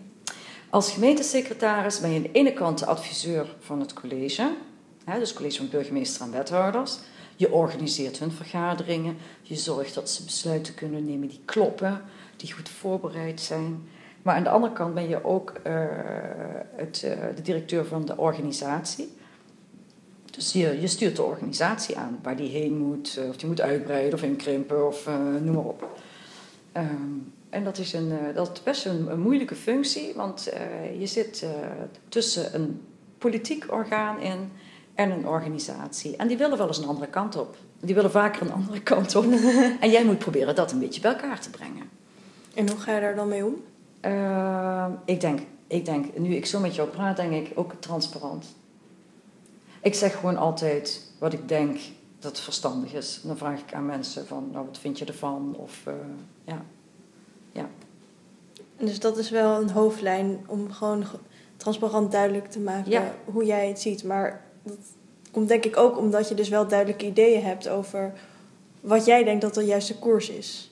Als 0.73 0.91
gemeentesecretaris 0.91 1.99
ben 1.99 2.09
je 2.09 2.15
aan 2.15 2.21
de 2.21 2.31
ene 2.31 2.53
kant 2.53 2.79
de 2.79 2.85
adviseur 2.85 3.55
van 3.59 3.79
het 3.79 3.93
college, 3.93 4.55
hè, 5.05 5.19
dus 5.19 5.27
het 5.27 5.37
college 5.37 5.57
van 5.57 5.69
burgemeester 5.69 6.21
en 6.21 6.31
wethouders. 6.31 6.97
Je 7.35 7.51
organiseert 7.51 8.19
hun 8.19 8.31
vergaderingen, 8.31 9.17
je 9.41 9.55
zorgt 9.55 9.93
dat 9.93 10.09
ze 10.09 10.23
besluiten 10.23 10.73
kunnen 10.73 11.05
nemen 11.05 11.27
die 11.27 11.41
kloppen, 11.45 12.01
die 12.35 12.53
goed 12.53 12.69
voorbereid 12.69 13.41
zijn. 13.41 13.87
Maar 14.21 14.35
aan 14.35 14.43
de 14.43 14.49
andere 14.49 14.73
kant 14.73 14.93
ben 14.93 15.09
je 15.09 15.23
ook 15.23 15.49
eh, 15.63 15.73
het, 16.75 17.03
eh, 17.03 17.17
de 17.35 17.41
directeur 17.41 17.85
van 17.85 18.05
de 18.05 18.17
organisatie. 18.17 19.13
Dus 20.25 20.53
je, 20.53 20.81
je 20.81 20.87
stuurt 20.87 21.15
de 21.15 21.23
organisatie 21.23 21.97
aan 21.97 22.19
waar 22.23 22.35
die 22.35 22.49
heen 22.49 22.77
moet, 22.77 23.17
eh, 23.17 23.29
of 23.29 23.37
die 23.37 23.47
moet 23.47 23.61
uitbreiden 23.61 24.13
of 24.13 24.23
inkrimpen 24.23 24.87
of 24.87 25.09
noem 25.41 25.55
maar 25.55 25.63
op. 25.63 25.97
Ehm, 26.71 27.17
en 27.53 27.63
dat 27.63 27.77
is, 27.77 27.93
een, 27.93 28.11
eh, 28.11 28.35
dat 28.35 28.51
is 28.53 28.63
best 28.63 28.85
een, 28.85 29.11
een 29.11 29.19
moeilijke 29.19 29.55
functie, 29.55 30.13
want 30.15 30.47
eh, 30.47 30.99
je 30.99 31.05
zit 31.05 31.41
eh, 31.41 31.49
tussen 32.09 32.55
een 32.55 32.81
politiek 33.17 33.71
orgaan 33.71 34.19
in 34.19 34.51
en 34.95 35.11
een 35.11 35.27
organisatie. 35.27 36.15
En 36.15 36.27
die 36.27 36.37
willen 36.37 36.57
wel 36.57 36.67
eens 36.67 36.77
een 36.77 36.87
andere 36.87 37.07
kant 37.07 37.35
op. 37.35 37.57
Die 37.79 37.95
willen 37.95 38.11
vaker 38.11 38.41
een 38.41 38.51
andere 38.51 38.81
kant 38.91 39.15
op. 39.15 39.23
en 39.79 39.89
jij 39.89 40.05
moet 40.05 40.17
proberen 40.17 40.55
dat 40.55 40.71
een 40.71 40.79
beetje 40.79 41.01
bij 41.01 41.11
elkaar 41.11 41.39
te 41.39 41.49
brengen. 41.49 41.89
En 42.53 42.69
hoe 42.69 42.79
ga 42.79 42.93
je 42.95 43.01
daar 43.01 43.15
dan 43.15 43.27
mee 43.27 43.45
om? 43.45 43.55
Ik, 45.05 45.21
denk, 45.21 45.39
ik 45.67 45.85
denk, 45.85 46.17
nu 46.17 46.35
ik 46.35 46.45
zo 46.45 46.59
met 46.59 46.75
jou 46.75 46.89
praat, 46.89 47.15
denk 47.15 47.47
ik 47.47 47.51
ook 47.59 47.73
transparant. 47.79 48.45
Ik 49.81 49.93
zeg 49.93 50.15
gewoon 50.15 50.37
altijd 50.37 51.11
wat 51.19 51.33
ik 51.33 51.47
denk 51.47 51.79
dat 52.19 52.39
verstandig 52.39 52.93
is. 52.93 53.19
En 53.21 53.27
dan 53.27 53.37
vraag 53.37 53.59
ik 53.59 53.73
aan 53.73 53.85
mensen 53.85 54.27
van, 54.27 54.49
nou, 54.51 54.65
wat 54.65 54.77
vind 54.77 54.99
je 54.99 55.05
ervan? 55.05 55.55
Of, 55.57 55.83
ja. 56.45 56.65
En 58.77 58.85
Dus 58.85 58.99
dat 58.99 59.17
is 59.17 59.29
wel 59.29 59.61
een 59.61 59.69
hoofdlijn 59.69 60.39
om 60.47 60.71
gewoon 60.71 61.05
ge- 61.05 61.17
transparant 61.57 62.11
duidelijk 62.11 62.47
te 62.51 62.59
maken 62.59 62.91
Ja. 62.91 63.13
hoe 63.25 63.45
jij 63.45 63.67
het 63.67 63.79
ziet. 63.79 64.03
Maar 64.03 64.41
dat 64.63 64.77
komt 65.31 65.47
denk 65.47 65.65
ik 65.65 65.77
ook 65.77 65.97
omdat 65.97 66.29
je 66.29 66.35
dus 66.35 66.49
wel 66.49 66.67
duidelijke 66.67 67.05
ideeën 67.05 67.43
hebt 67.43 67.69
over 67.69 68.13
wat 68.81 69.05
jij 69.05 69.23
denkt 69.23 69.41
dat 69.41 69.53
de 69.53 69.63
juiste 69.65 69.99
koers 69.99 70.29
is. 70.29 70.71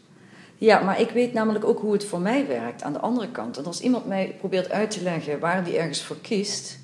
Ja, 0.58 0.80
maar 0.80 1.00
ik 1.00 1.10
weet 1.10 1.34
namelijk 1.34 1.66
ook 1.66 1.80
hoe 1.80 1.94
het 1.94 2.06
voor 2.06 2.20
mij 2.22 2.48
werkt 2.48 2.84
aan 2.84 2.94
de 2.94 3.00
andere 3.00 3.32
kant. 3.32 3.58
En 3.58 3.66
als 3.66 3.82
iemand 3.82 4.06
mij 4.08 4.36
probeert 4.40 4.72
uit 4.72 4.92
te 4.92 5.04
leggen 5.04 5.40
waar 5.40 5.64
die 5.64 5.78
ergens 5.78 6.04
voor 6.04 6.18
kiest, 6.22 6.80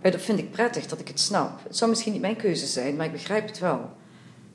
eh, 0.00 0.12
dat 0.12 0.20
vind 0.20 0.38
ik 0.38 0.50
prettig 0.50 0.86
dat 0.86 1.00
ik 1.00 1.08
het 1.08 1.20
snap. 1.20 1.60
Het 1.62 1.76
zou 1.76 1.90
misschien 1.90 2.12
niet 2.12 2.20
mijn 2.20 2.36
keuze 2.36 2.66
zijn, 2.66 2.96
maar 2.96 3.06
ik 3.06 3.12
begrijp 3.12 3.46
het 3.46 3.58
wel. 3.58 3.80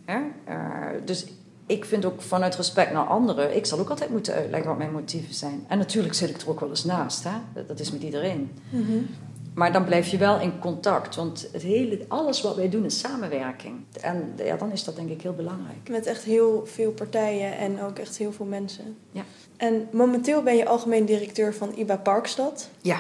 Hè? 0.06 0.20
Uh, 0.50 0.86
dus 1.06 1.26
ik 1.70 1.86
vind 1.86 2.06
ook 2.06 2.22
vanuit 2.22 2.56
respect 2.56 2.92
naar 2.92 3.06
anderen, 3.06 3.56
ik 3.56 3.66
zal 3.66 3.80
ook 3.80 3.90
altijd 3.90 4.10
moeten 4.10 4.34
uitleggen 4.34 4.70
wat 4.70 4.78
mijn 4.78 4.92
motieven 4.92 5.34
zijn. 5.34 5.66
En 5.68 5.78
natuurlijk 5.78 6.14
zit 6.14 6.30
ik 6.30 6.42
er 6.42 6.50
ook 6.50 6.60
wel 6.60 6.70
eens 6.70 6.84
naast, 6.84 7.24
hè? 7.24 7.64
Dat, 7.68 7.80
is 7.80 7.92
met 7.92 8.02
iedereen. 8.02 8.52
Mm 8.70 9.08
Maar 9.54 9.72
dan 9.72 9.86
blijf 9.86 10.08
je 10.08 10.18
wel 10.18 10.40
in 10.40 10.60
contact, 10.60 11.16
want 11.16 11.50
het 11.52 11.62
hele, 11.62 12.06
alles 12.08 12.42
wat 12.42 12.56
wij 12.56 12.70
doen 12.70 12.86
is 12.86 13.00
samenwerking. 13.00 13.76
En 14.02 14.34
ja, 14.38 14.56
dan 14.56 14.72
is 14.72 14.84
dat 14.84 14.96
denk 14.96 15.10
ik 15.10 15.22
heel 15.22 15.34
belangrijk. 15.34 15.90
Met 15.90 16.06
echt 16.06 16.24
heel 16.24 16.64
veel 16.66 16.92
partijen 16.92 17.58
en 17.58 17.82
ook 17.82 18.00
echt 18.00 18.18
heel 18.18 18.32
veel 18.32 18.46
mensen. 18.46 18.98
Ja. 19.12 19.24
En 19.58 19.88
momenteel 19.92 20.44
ben 20.44 20.56
je 20.56 20.66
algemeen 20.66 21.06
directeur 21.06 21.54
van 21.54 21.72
IBA 21.76 21.98
Parkstad. 21.98 22.70
Ja. 22.82 23.00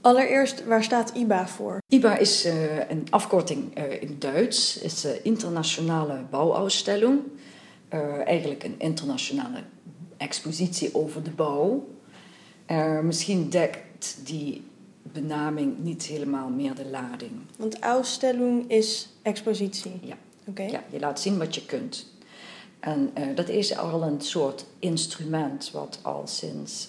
Allereerst, 0.00 0.64
waar 0.64 0.84
staat 0.84 1.12
IBA 1.14 1.48
voor? 1.48 1.78
IBA 1.88 2.18
is 2.18 2.46
uh, 2.46 2.52
een 2.88 3.06
afkorting 3.10 3.78
uh, 3.78 4.02
in 4.02 4.16
Duits, 4.18 4.78
is 4.78 5.04
uh, 5.04 5.10
Internationale 5.22 6.24
Bouwausstellung. 6.30 7.20
Uh, 7.94 8.26
eigenlijk 8.26 8.64
een 8.64 8.74
internationale 8.78 9.62
expositie 10.16 10.94
over 10.94 11.22
de 11.22 11.30
bouw. 11.30 11.88
Uh, 12.70 13.00
misschien 13.00 13.50
dekt 13.50 14.18
die 14.24 14.64
benaming 15.02 15.78
niet 15.78 16.02
helemaal 16.02 16.48
meer 16.48 16.74
de 16.74 16.86
lading. 16.86 17.30
Want 17.58 17.78
Ausstellung 17.78 18.70
is 18.70 19.08
expositie? 19.22 19.92
Ja. 20.02 20.16
Okay. 20.46 20.70
ja 20.70 20.84
je 20.90 20.98
laat 20.98 21.20
zien 21.20 21.38
wat 21.38 21.54
je 21.54 21.66
kunt. 21.66 22.12
En 22.80 23.10
uh, 23.18 23.36
dat 23.36 23.48
is 23.48 23.76
al 23.76 24.02
een 24.02 24.20
soort 24.20 24.64
instrument 24.78 25.70
wat 25.70 25.98
al 26.02 26.22
sinds 26.26 26.88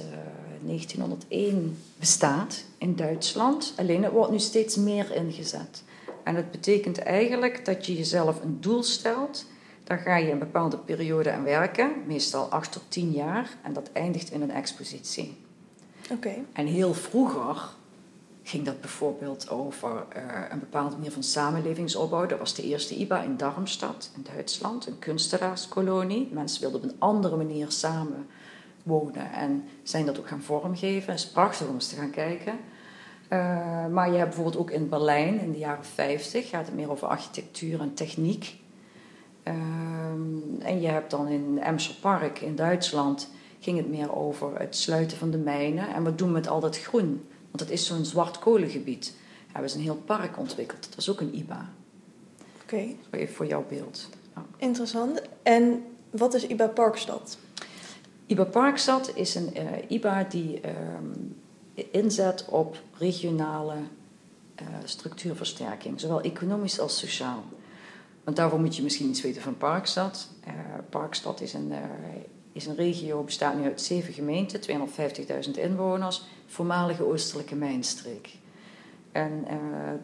1901 0.65 1.77
bestaat 1.99 2.63
in 2.77 2.95
Duitsland. 2.95 3.73
Alleen 3.77 4.03
het 4.03 4.11
wordt 4.11 4.31
nu 4.31 4.39
steeds 4.39 4.75
meer 4.75 5.15
ingezet. 5.15 5.83
En 6.23 6.35
dat 6.35 6.51
betekent 6.51 6.99
eigenlijk 6.99 7.65
dat 7.65 7.85
je 7.85 7.95
jezelf 7.95 8.43
een 8.43 8.57
doel 8.61 8.83
stelt 8.83 9.45
dan 9.85 9.97
ga 9.97 10.15
je 10.15 10.31
een 10.31 10.39
bepaalde 10.39 10.77
periode 10.77 11.31
aan 11.31 11.43
werken, 11.43 11.91
meestal 12.05 12.49
acht 12.49 12.71
tot 12.71 12.83
tien 12.87 13.11
jaar, 13.11 13.49
en 13.61 13.73
dat 13.73 13.89
eindigt 13.93 14.31
in 14.31 14.41
een 14.41 14.51
expositie. 14.51 15.37
Oké. 16.11 16.33
En 16.53 16.65
heel 16.65 16.93
vroeger 16.93 17.69
ging 18.43 18.65
dat 18.65 18.81
bijvoorbeeld 18.81 19.49
over 19.49 19.89
uh, 19.89 20.23
een 20.49 20.59
bepaalde 20.59 20.95
manier 20.95 21.11
van 21.11 21.23
samenlevingsopbouw. 21.23 22.25
Dat 22.25 22.39
was 22.39 22.55
de 22.55 22.63
eerste 22.63 22.95
IBA 22.95 23.21
in 23.21 23.37
Darmstadt, 23.37 24.11
in 24.15 24.25
Duitsland, 24.33 24.87
een 24.87 24.99
kunstenaarskolonie. 24.99 26.29
Mensen 26.31 26.61
wilden 26.61 26.83
op 26.83 26.89
een 26.89 26.95
andere 26.99 27.35
manier 27.35 27.71
samen 27.71 28.27
wonen 28.83 29.31
en 29.31 29.63
zijn 29.83 30.05
dat 30.05 30.19
ook 30.19 30.27
gaan 30.27 30.41
vormgeven. 30.41 31.11
Het 31.11 31.19
is 31.19 31.29
prachtig 31.29 31.67
om 31.67 31.73
eens 31.73 31.87
te 31.87 31.95
gaan 31.95 32.09
kijken. 32.09 32.53
Uh, 33.29 33.87
maar 33.87 34.11
je 34.11 34.17
hebt 34.17 34.29
bijvoorbeeld 34.29 34.57
ook 34.57 34.71
in 34.71 34.89
Berlijn 34.89 35.39
in 35.39 35.51
de 35.51 35.57
jaren 35.57 35.85
50, 35.85 36.49
gaat 36.49 36.65
het 36.65 36.75
meer 36.75 36.91
over 36.91 37.07
architectuur 37.07 37.81
en 37.81 37.93
techniek. 37.93 38.63
Um, 39.47 40.57
en 40.61 40.81
je 40.81 40.87
hebt 40.87 41.11
dan 41.11 41.27
in 41.27 41.59
Emser 41.61 41.95
Park 42.01 42.41
in 42.41 42.55
Duitsland 42.55 43.29
ging 43.59 43.77
het 43.77 43.89
meer 43.89 44.15
over 44.15 44.59
het 44.59 44.75
sluiten 44.75 45.17
van 45.17 45.31
de 45.31 45.37
mijnen. 45.37 45.93
En 45.93 46.03
wat 46.03 46.17
doen 46.17 46.27
we 46.27 46.33
met 46.33 46.47
al 46.47 46.59
dat 46.59 46.77
groen? 46.77 47.27
Want 47.51 47.59
het 47.59 47.69
is 47.69 47.85
zo'n 47.85 48.05
zwart 48.05 48.39
kolengebied. 48.39 49.15
Hebben 49.51 49.69
ze 49.69 49.77
een 49.77 49.83
heel 49.83 50.01
park 50.05 50.37
ontwikkeld. 50.37 50.83
Dat 50.83 50.95
was 50.95 51.09
ook 51.09 51.21
een 51.21 51.35
IBA. 51.35 51.69
Oké. 52.63 52.73
Okay. 52.73 52.97
Even 53.09 53.35
voor 53.35 53.45
jouw 53.45 53.65
beeld. 53.69 54.09
Ja. 54.35 54.45
Interessant. 54.57 55.21
En 55.43 55.83
wat 56.09 56.33
is 56.33 56.47
IBA 56.47 56.67
Parkstad? 56.67 57.37
IBA 58.25 58.43
Parkstad 58.43 59.11
is 59.15 59.35
een 59.35 59.49
uh, 59.55 59.61
IBA 59.87 60.23
die 60.23 60.61
um, 60.67 61.35
inzet 61.91 62.45
op 62.49 62.81
regionale 62.97 63.75
uh, 64.61 64.67
structuurversterking, 64.83 65.99
zowel 65.99 66.21
economisch 66.21 66.79
als 66.79 66.99
sociaal. 66.99 67.43
Want 68.25 68.37
daarvoor 68.37 68.59
moet 68.59 68.75
je 68.75 68.83
misschien 68.83 69.09
iets 69.09 69.21
weten 69.21 69.41
van 69.41 69.57
Parkstad. 69.57 70.29
Uh, 70.47 70.53
Parkstad 70.89 71.41
is 71.41 71.53
een, 71.53 71.71
uh, 71.71 71.77
is 72.51 72.65
een 72.65 72.75
regio, 72.75 73.23
bestaat 73.23 73.57
nu 73.57 73.63
uit 73.63 73.81
zeven 73.81 74.13
gemeenten, 74.13 74.59
250.000 75.47 75.51
inwoners, 75.51 76.23
voormalige 76.45 77.05
oostelijke 77.05 77.55
mijnstreek. 77.55 78.37
En 79.11 79.31
uh, 79.51 79.57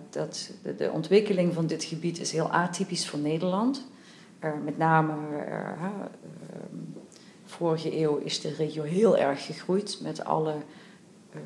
dat, 0.09 0.51
de, 0.63 0.75
de, 0.75 0.91
ontwikkeling 0.91 1.53
van 1.53 1.67
dit 1.67 1.83
gebied 1.83 2.19
is 2.19 2.31
heel 2.31 2.51
atypisch 2.51 3.09
voor 3.09 3.19
Nederland. 3.19 3.85
met 4.63 4.77
name 4.77 5.13
vorige 7.51 7.99
eeuw 7.99 8.17
is 8.17 8.41
de 8.41 8.53
regio 8.53 8.83
heel 8.83 9.17
erg 9.17 9.45
gegroeid 9.45 9.99
met 10.01 10.23
alle 10.23 10.51
eh, 10.51 10.59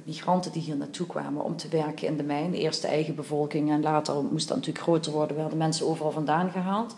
migranten 0.03 0.51
die 0.51 0.61
hier 0.61 0.75
naartoe 0.75 1.07
kwamen 1.07 1.43
om 1.43 1.57
te 1.57 1.67
werken 1.67 2.07
in 2.07 2.17
de 2.17 2.23
mijn. 2.23 2.53
Eerst 2.53 2.81
de 2.81 2.87
eigen 2.87 3.15
bevolking 3.15 3.71
en 3.71 3.81
later 3.81 4.23
moest 4.23 4.47
dat 4.47 4.57
natuurlijk 4.57 4.83
groter 4.83 5.11
worden, 5.11 5.37
werden 5.37 5.57
mensen 5.57 5.87
overal 5.87 6.11
vandaan 6.11 6.51
gehaald. 6.51 6.95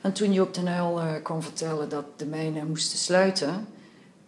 En 0.00 0.12
toen 0.12 0.32
Joop 0.32 0.52
ten 0.52 0.66
Uyl 0.66 0.98
uh, 0.98 1.12
kon 1.22 1.42
vertellen 1.42 1.88
dat 1.88 2.04
de 2.16 2.26
mijnen 2.26 2.68
moesten 2.68 2.98
sluiten, 2.98 3.66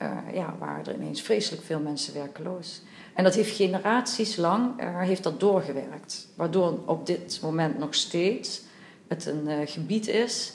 uh, 0.02 0.16
ja, 0.32 0.54
waren 0.58 0.86
er 0.86 0.94
ineens 0.94 1.22
vreselijk 1.22 1.62
veel 1.62 1.80
mensen 1.80 2.14
werkeloos. 2.14 2.82
En 3.14 3.24
dat 3.24 3.34
heeft 3.34 3.56
generaties 3.56 4.36
lang 4.36 4.80
heeft 5.04 5.22
dat 5.22 5.40
doorgewerkt. 5.40 6.28
Waardoor 6.34 6.78
op 6.86 7.06
dit 7.06 7.38
moment 7.42 7.78
nog 7.78 7.94
steeds 7.94 8.62
het 9.08 9.26
een 9.26 9.68
gebied 9.68 10.08
is 10.08 10.52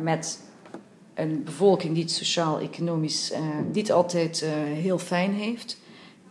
met 0.00 0.40
een 1.14 1.44
bevolking 1.44 1.94
die 1.94 2.02
het 2.02 2.12
sociaal-economisch 2.12 3.32
niet 3.72 3.92
altijd 3.92 4.44
heel 4.74 4.98
fijn 4.98 5.32
heeft. 5.32 5.79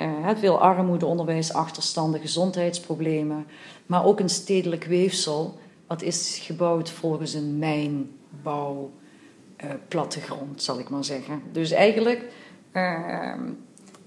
Uh, 0.02 0.30
veel 0.36 0.60
armoede, 0.60 1.06
onderwijs, 1.06 1.54
achterstanden, 1.54 2.20
gezondheidsproblemen. 2.20 3.48
Maar 3.86 4.06
ook 4.06 4.20
een 4.20 4.30
stedelijk 4.30 4.84
weefsel, 4.84 5.58
wat 5.88 6.02
is 6.02 6.40
gebouwd 6.42 6.90
volgens 6.90 7.34
een 7.34 7.58
mijnbouw, 7.58 8.92
uh, 9.64 9.70
plattegrond, 9.88 10.64
zal 10.64 10.80
ik 10.80 10.90
maar 10.90 11.04
zeggen. 11.04 11.42
Dus 11.52 11.72
eigenlijk 11.72 12.26
uh, 12.74 13.34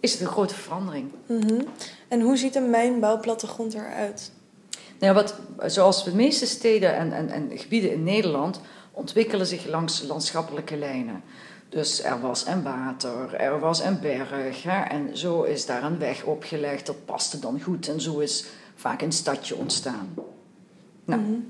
is 0.00 0.12
het 0.12 0.20
een 0.20 0.26
grote 0.26 0.54
verandering. 0.54 1.11
Mm 1.26 1.42
-hmm. 1.42 1.64
En 2.08 2.20
hoe 2.20 2.37
ziet 2.37 2.54
een 2.54 2.70
mijnbouwplattegrond 2.70 3.75
eruit? 3.75 4.32
Nou 4.99 5.14
wat, 5.14 5.34
zoals 5.66 6.04
de 6.04 6.14
meeste 6.14 6.46
steden 6.46 6.96
en, 6.96 7.12
en, 7.12 7.28
en 7.28 7.50
gebieden 7.58 7.92
in 7.92 8.04
Nederland 8.04 8.61
ontwikkelen 8.92 9.46
zich 9.46 9.66
langs 9.66 10.02
landschappelijke 10.02 10.76
lijnen. 10.76 11.22
Dus 11.72 12.02
er 12.02 12.20
was 12.20 12.46
een 12.46 12.62
water, 12.62 13.34
er 13.34 13.58
was 13.58 13.82
een 13.82 14.00
berg. 14.00 14.62
Hè, 14.62 14.80
en 14.80 15.16
zo 15.16 15.42
is 15.42 15.66
daar 15.66 15.82
een 15.84 15.98
weg 15.98 16.24
opgelegd. 16.24 16.86
Dat 16.86 17.04
paste 17.04 17.38
dan 17.38 17.60
goed. 17.60 17.88
En 17.88 18.00
zo 18.00 18.18
is 18.18 18.44
vaak 18.74 19.02
een 19.02 19.12
stadje 19.12 19.56
ontstaan. 19.56 20.14
Nou, 21.04 21.20
mm 21.20 21.26
-hmm. 21.26 21.48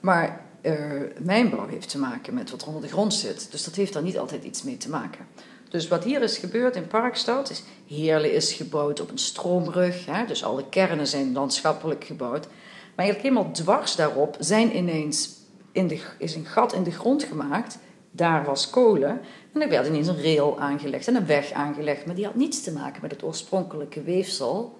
Maar 0.00 0.44
uh, 0.62 1.02
mijnbouw 1.18 1.66
heeft 1.66 1.88
te 1.88 1.98
maken 1.98 2.34
met 2.34 2.50
wat 2.50 2.62
er 2.62 2.66
onder 2.66 2.82
de 2.82 2.88
grond 2.88 3.14
zit. 3.14 3.50
Dus 3.50 3.64
dat 3.64 3.74
heeft 3.74 3.92
daar 3.92 4.02
niet 4.02 4.18
altijd 4.18 4.44
iets 4.44 4.62
mee 4.62 4.76
te 4.76 4.90
maken. 4.90 5.26
Dus 5.68 5.88
wat 5.88 6.04
hier 6.04 6.22
is 6.22 6.38
gebeurd 6.38 6.76
in 6.76 6.86
Parkstad 6.86 7.50
is... 7.50 7.62
Heerlen 7.86 8.32
is 8.32 8.52
gebouwd 8.52 9.00
op 9.00 9.10
een 9.10 9.18
stroomrug. 9.18 10.06
Hè, 10.06 10.26
dus 10.26 10.44
alle 10.44 10.68
kernen 10.68 11.06
zijn 11.06 11.32
landschappelijk 11.32 12.04
gebouwd. 12.04 12.46
Maar 12.46 13.06
eigenlijk 13.06 13.34
helemaal 13.34 13.52
dwars 13.52 13.96
daarop 13.96 14.36
zijn 14.38 14.76
ineens 14.76 15.30
in 15.72 15.86
de, 15.86 16.00
is 16.18 16.34
een 16.34 16.46
gat 16.46 16.72
in 16.72 16.82
de 16.82 16.90
grond 16.90 17.24
gemaakt 17.24 17.78
daar 18.18 18.44
was 18.44 18.70
kolen. 18.70 19.20
En 19.52 19.62
er 19.62 19.68
werd 19.68 19.86
ineens 19.86 20.06
een 20.06 20.22
rail 20.22 20.60
aangelegd 20.60 21.08
en 21.08 21.14
een 21.14 21.26
weg 21.26 21.52
aangelegd. 21.52 22.06
Maar 22.06 22.14
die 22.14 22.24
had 22.24 22.34
niets 22.34 22.62
te 22.62 22.72
maken 22.72 23.02
met 23.02 23.10
het 23.10 23.22
oorspronkelijke 23.22 24.02
weefsel 24.02 24.78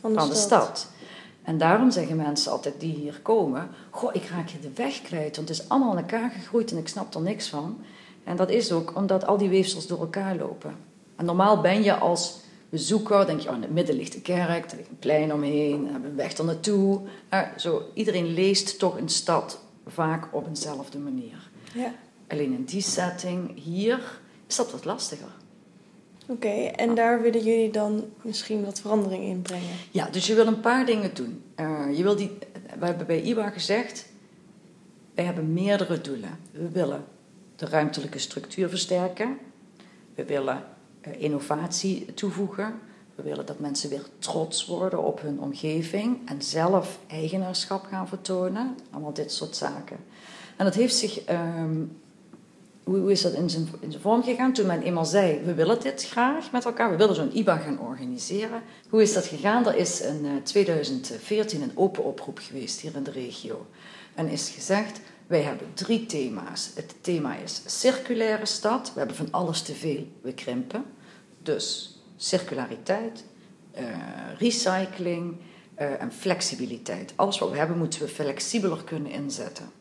van 0.00 0.12
de, 0.12 0.18
van 0.18 0.28
de 0.28 0.34
stad. 0.34 0.62
stad. 0.78 0.90
En 1.42 1.58
daarom 1.58 1.90
zeggen 1.90 2.16
mensen 2.16 2.52
altijd 2.52 2.80
die 2.80 2.94
hier 2.94 3.20
komen: 3.22 3.68
Goh, 3.90 4.14
ik 4.14 4.24
raak 4.24 4.50
hier 4.50 4.60
de 4.60 4.72
weg 4.74 5.02
kwijt, 5.02 5.36
want 5.36 5.48
het 5.48 5.58
is 5.58 5.68
allemaal 5.68 5.90
aan 5.90 5.96
elkaar 5.96 6.30
gegroeid 6.30 6.70
en 6.70 6.78
ik 6.78 6.88
snap 6.88 7.14
er 7.14 7.20
niks 7.20 7.48
van. 7.48 7.78
En 8.24 8.36
dat 8.36 8.50
is 8.50 8.72
ook 8.72 8.96
omdat 8.96 9.26
al 9.26 9.36
die 9.36 9.48
weefsels 9.48 9.86
door 9.86 10.00
elkaar 10.00 10.36
lopen. 10.36 10.74
En 11.16 11.24
normaal 11.24 11.60
ben 11.60 11.82
je 11.82 11.94
als 11.94 12.40
bezoeker, 12.68 13.26
denk 13.26 13.40
je, 13.40 13.48
oh, 13.48 13.54
in 13.54 13.62
het 13.62 13.72
midden 13.72 13.96
ligt 13.96 14.12
de 14.12 14.20
kerk, 14.20 14.70
er 14.70 14.76
ligt 14.76 14.88
een 14.88 14.98
plein 14.98 15.32
omheen, 15.32 15.84
we 15.84 15.90
hebben 15.90 16.10
een 16.10 16.16
weg 16.16 16.38
er 16.38 16.44
naartoe. 16.44 17.00
Nou, 17.30 17.46
zo, 17.56 17.82
iedereen 17.94 18.34
leest 18.34 18.78
toch 18.78 18.98
een 18.98 19.08
stad 19.08 19.60
vaak 19.86 20.28
op 20.30 20.46
eenzelfde 20.46 20.98
manier. 20.98 21.50
Ja. 21.74 21.92
Alleen 22.30 22.52
in 22.52 22.64
die 22.64 22.82
setting 22.82 23.62
hier 23.62 24.20
is 24.46 24.56
dat 24.56 24.70
wat 24.70 24.84
lastiger. 24.84 25.28
Oké, 26.22 26.46
okay, 26.46 26.66
en 26.66 26.94
daar 26.94 27.22
willen 27.22 27.42
jullie 27.42 27.70
dan 27.70 28.04
misschien 28.22 28.64
wat 28.64 28.80
verandering 28.80 29.24
in 29.24 29.42
brengen? 29.42 29.76
Ja, 29.90 30.08
dus 30.10 30.26
je 30.26 30.34
wil 30.34 30.46
een 30.46 30.60
paar 30.60 30.86
dingen 30.86 31.14
doen. 31.14 31.42
Uh, 31.56 31.96
je 31.96 32.02
wil 32.02 32.16
die, 32.16 32.30
we 32.78 32.86
hebben 32.86 33.06
bij 33.06 33.22
IBA 33.22 33.50
gezegd, 33.50 34.06
wij 35.14 35.24
hebben 35.24 35.52
meerdere 35.52 36.00
doelen. 36.00 36.38
We 36.52 36.68
willen 36.68 37.04
de 37.56 37.66
ruimtelijke 37.66 38.18
structuur 38.18 38.68
versterken. 38.68 39.38
We 40.14 40.24
willen 40.24 40.64
uh, 41.06 41.22
innovatie 41.22 42.14
toevoegen. 42.14 42.74
We 43.14 43.22
willen 43.22 43.46
dat 43.46 43.58
mensen 43.58 43.90
weer 43.90 44.06
trots 44.18 44.66
worden 44.66 45.04
op 45.04 45.20
hun 45.20 45.40
omgeving 45.40 46.28
en 46.28 46.42
zelf 46.42 46.98
eigenaarschap 47.06 47.84
gaan 47.84 48.08
vertonen. 48.08 48.76
Allemaal 48.90 49.12
dit 49.12 49.32
soort 49.32 49.56
zaken. 49.56 49.96
En 50.56 50.64
dat 50.64 50.74
heeft 50.74 50.96
zich 50.96 51.28
um, 51.28 52.00
hoe 52.98 53.10
is 53.10 53.22
dat 53.22 53.32
in 53.32 53.50
zijn, 53.50 53.68
in 53.80 53.94
vorm 54.00 54.22
gegaan? 54.22 54.52
Toen 54.52 54.66
men 54.66 54.82
eenmaal 54.82 55.04
zei, 55.04 55.40
we 55.44 55.54
willen 55.54 55.80
dit 55.80 56.06
graag 56.06 56.52
met 56.52 56.64
elkaar, 56.64 56.90
we 56.90 56.96
willen 56.96 57.14
zo'n 57.14 57.36
IBA 57.36 57.56
gaan 57.56 57.80
organiseren. 57.80 58.62
Hoe 58.88 59.02
is 59.02 59.12
dat 59.12 59.26
gegaan? 59.26 59.66
Er 59.66 59.76
is 59.76 60.00
in 60.00 60.40
2014 60.42 61.62
een 61.62 61.72
open 61.74 62.04
oproep 62.04 62.38
geweest 62.38 62.80
hier 62.80 62.94
in 62.94 63.02
de 63.02 63.10
regio. 63.10 63.66
En 64.14 64.28
is 64.28 64.48
gezegd, 64.48 65.00
wij 65.26 65.42
hebben 65.42 65.66
drie 65.74 66.06
thema's. 66.06 66.70
Het 66.74 66.94
thema 67.00 67.36
is 67.36 67.62
circulaire 67.66 68.46
stad. 68.46 68.92
We 68.92 68.98
hebben 68.98 69.16
van 69.16 69.30
alles 69.30 69.62
te 69.62 69.74
veel, 69.74 70.06
we 70.20 70.32
krimpen. 70.32 70.84
Dus 71.42 71.98
circulariteit, 72.16 73.24
uh, 73.78 73.86
recycling 74.38 75.36
uh, 75.78 76.02
en 76.02 76.12
flexibiliteit. 76.12 77.12
Alles 77.16 77.38
wat 77.38 77.50
we 77.50 77.56
hebben 77.56 77.78
moeten 77.78 78.00
we 78.00 78.08
flexibeler 78.08 78.84
kunnen 78.84 79.10
inzetten. 79.10 79.79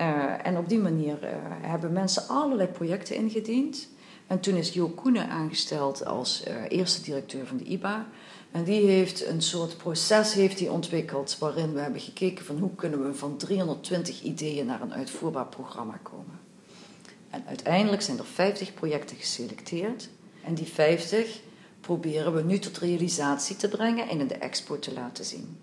Uh, 0.00 0.46
en 0.46 0.56
op 0.56 0.68
die 0.68 0.78
manier 0.78 1.18
hebben 1.60 1.92
mensen 1.92 2.28
allerlei 2.28 2.68
projecten 2.68 3.16
ingediend. 3.16 3.88
En 4.26 4.40
toen 4.40 4.54
is 4.54 4.72
Jo 4.72 4.88
Koenen 4.88 5.28
aangesteld 5.28 6.04
als 6.04 6.44
eerste 6.68 7.02
directeur 7.02 7.46
van 7.46 7.56
de 7.56 7.64
IBA. 7.64 8.06
En 8.50 8.64
die 8.64 8.86
heeft 8.86 9.26
een 9.26 9.42
soort 9.42 9.76
proces 9.76 10.32
heeft 10.32 10.58
die 10.58 10.72
ontwikkeld 10.72 11.36
waarin 11.38 11.72
we 11.72 11.80
hebben 11.80 12.00
gekeken 12.00 12.44
van 12.44 12.58
hoe 12.58 12.74
kunnen 12.74 13.06
we 13.06 13.14
van 13.14 13.36
320 13.36 14.22
ideeën 14.22 14.66
naar 14.66 14.80
een 14.80 14.94
uitvoerbaar 14.94 15.46
programma 15.46 16.00
komen. 16.02 16.40
En 17.30 17.42
uiteindelijk 17.46 18.02
zijn 18.02 18.18
er 18.18 18.24
50 18.24 18.74
projecten 18.74 19.16
geselecteerd. 19.16 20.08
En 20.44 20.54
die 20.54 20.66
50 20.66 21.40
proberen 21.80 22.34
we 22.34 22.42
nu 22.42 22.58
tot 22.58 22.78
realisatie 22.78 23.56
te 23.56 23.68
brengen 23.68 24.08
en 24.08 24.20
in 24.20 24.26
de 24.26 24.34
expo 24.34 24.78
te 24.78 24.92
laten 24.92 25.24
zien. 25.24 25.58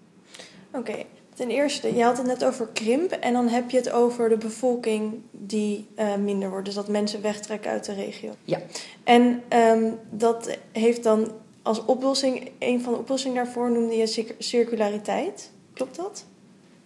Oké, 0.71 1.05
ten 1.37 1.49
eerste, 1.49 1.95
je 1.95 2.03
had 2.03 2.17
het 2.17 2.27
net 2.27 2.45
over 2.45 2.67
krimp 2.73 3.11
en 3.11 3.33
dan 3.33 3.47
heb 3.47 3.69
je 3.69 3.77
het 3.77 3.91
over 3.91 4.29
de 4.29 4.37
bevolking 4.37 5.13
die 5.31 5.87
uh, 5.99 6.15
minder 6.15 6.49
wordt. 6.49 6.65
Dus 6.65 6.75
dat 6.75 6.87
mensen 6.87 7.21
wegtrekken 7.21 7.71
uit 7.71 7.85
de 7.85 7.93
regio. 7.93 8.35
Ja. 8.43 8.59
En 9.03 9.43
um, 9.49 9.99
dat 10.09 10.57
heeft 10.71 11.03
dan 11.03 11.31
als 11.61 11.85
oplossing, 11.85 12.51
een 12.59 12.81
van 12.81 12.93
de 12.93 12.99
oplossingen 12.99 13.35
daarvoor 13.35 13.71
noemde 13.71 13.95
je 13.95 14.35
circulariteit. 14.37 15.51
Klopt 15.73 15.95
dat? 15.95 16.25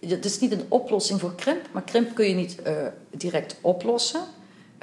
Het 0.00 0.24
is 0.24 0.38
niet 0.38 0.52
een 0.52 0.64
oplossing 0.68 1.20
voor 1.20 1.34
krimp, 1.34 1.68
maar 1.72 1.82
krimp 1.82 2.14
kun 2.14 2.28
je 2.28 2.34
niet 2.34 2.56
uh, 2.66 2.72
direct 3.10 3.56
oplossen. 3.60 4.20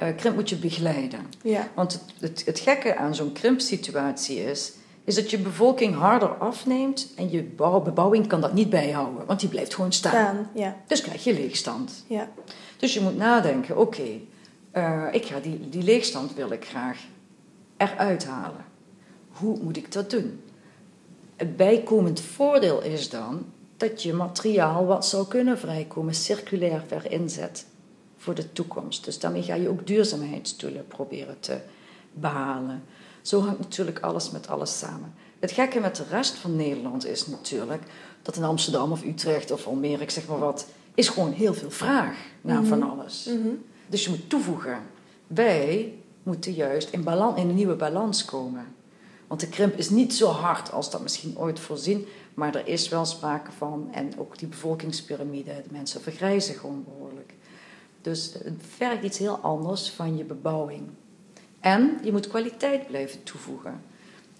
Uh, 0.02 0.08
krimp 0.16 0.34
moet 0.34 0.48
je 0.48 0.56
begeleiden. 0.56 1.20
Ja. 1.42 1.70
Want 1.74 1.92
het, 1.92 2.02
het, 2.20 2.42
het 2.44 2.60
gekke 2.60 2.96
aan 2.96 3.14
zo'n 3.14 3.32
krimpsituatie 3.32 4.44
is, 4.44 4.72
is 5.10 5.16
dat 5.16 5.30
je 5.30 5.38
bevolking 5.38 5.94
harder 5.94 6.28
afneemt 6.28 7.12
en 7.16 7.30
je 7.30 7.42
bebouwing 7.84 8.26
kan 8.26 8.40
dat 8.40 8.52
niet 8.52 8.70
bijhouden, 8.70 9.26
want 9.26 9.40
die 9.40 9.48
blijft 9.48 9.74
gewoon 9.74 9.92
staan. 9.92 10.12
staan 10.12 10.50
ja. 10.54 10.76
Dus 10.86 11.00
krijg 11.00 11.24
je 11.24 11.34
leegstand. 11.34 12.04
Ja. 12.06 12.28
Dus 12.76 12.94
je 12.94 13.00
moet 13.00 13.16
nadenken, 13.16 13.78
oké, 13.78 14.00
okay, 14.00 14.26
uh, 15.08 15.14
ik 15.14 15.26
ga 15.26 15.40
die, 15.40 15.68
die 15.68 15.82
leegstand 15.82 16.34
wil 16.34 16.50
ik 16.50 16.64
graag 16.64 16.98
eruit 17.76 18.26
halen. 18.26 18.64
Hoe 19.28 19.58
moet 19.62 19.76
ik 19.76 19.92
dat 19.92 20.10
doen? 20.10 20.40
Het 21.36 21.56
bijkomend 21.56 22.20
voordeel 22.20 22.82
is 22.82 23.08
dan 23.08 23.44
dat 23.76 24.02
je 24.02 24.12
materiaal 24.12 24.86
wat 24.86 25.06
zou 25.06 25.28
kunnen 25.28 25.58
vrijkomen 25.58 26.14
circulair 26.14 26.82
weer 26.88 27.12
inzet 27.12 27.66
voor 28.16 28.34
de 28.34 28.52
toekomst. 28.52 29.04
Dus 29.04 29.18
daarmee 29.18 29.42
ga 29.42 29.54
je 29.54 29.68
ook 29.68 29.86
duurzaamheidsdoelen 29.86 30.86
proberen 30.86 31.40
te 31.40 31.58
behalen. 32.12 32.82
Zo 33.30 33.40
hangt 33.40 33.58
natuurlijk 33.58 33.98
alles 34.00 34.30
met 34.30 34.48
alles 34.48 34.78
samen. 34.78 35.14
Het 35.38 35.52
gekke 35.52 35.80
met 35.80 35.96
de 35.96 36.04
rest 36.10 36.34
van 36.34 36.56
Nederland 36.56 37.06
is 37.06 37.26
natuurlijk 37.26 37.82
dat 38.22 38.36
in 38.36 38.44
Amsterdam 38.44 38.92
of 38.92 39.04
Utrecht 39.04 39.50
of 39.50 39.66
Almere, 39.66 40.02
ik 40.02 40.10
zeg 40.10 40.26
maar 40.28 40.38
wat, 40.38 40.66
is 40.94 41.08
gewoon 41.08 41.32
heel 41.32 41.54
veel 41.54 41.70
vraag 41.70 42.16
naar 42.40 42.64
van 42.64 42.78
Mhm. 42.78 42.88
alles. 42.88 43.28
Dus 43.86 44.04
je 44.04 44.10
moet 44.10 44.28
toevoegen. 44.30 44.78
Wij 45.26 45.94
moeten 46.22 46.52
juist 46.52 46.90
in, 46.90 47.02
balans, 47.04 47.40
in 47.40 47.48
een 47.48 47.54
nieuwe 47.54 47.74
balans 47.74 48.24
komen. 48.24 48.66
Want 49.26 49.40
de 49.40 49.48
krimp 49.48 49.76
is 49.78 49.90
niet 49.90 50.14
zo 50.14 50.26
hard 50.28 50.72
als 50.72 50.90
dat 50.90 51.02
misschien 51.02 51.38
ooit 51.38 51.60
voorzien, 51.60 52.06
maar 52.34 52.54
er 52.54 52.66
is 52.68 52.88
wel 52.88 53.04
sprake 53.04 53.50
van. 53.52 53.88
En 53.92 54.12
ook 54.18 54.38
die 54.38 54.48
bevolkingspyramide, 54.48 55.52
de 55.62 55.72
mensen 55.72 56.00
vergrijzen 56.00 56.54
gewoon 56.54 56.84
behoorlijk. 56.84 57.34
Dus 58.02 58.32
het 58.44 58.62
vergt 58.76 59.02
iets 59.02 59.18
heel 59.18 59.36
anders 59.36 59.90
van 59.90 60.16
je 60.16 60.24
bebouwing. 60.24 60.82
En 61.60 61.98
je 62.02 62.12
moet 62.12 62.28
kwaliteit 62.28 62.86
blijven 62.86 63.22
toevoegen. 63.22 63.80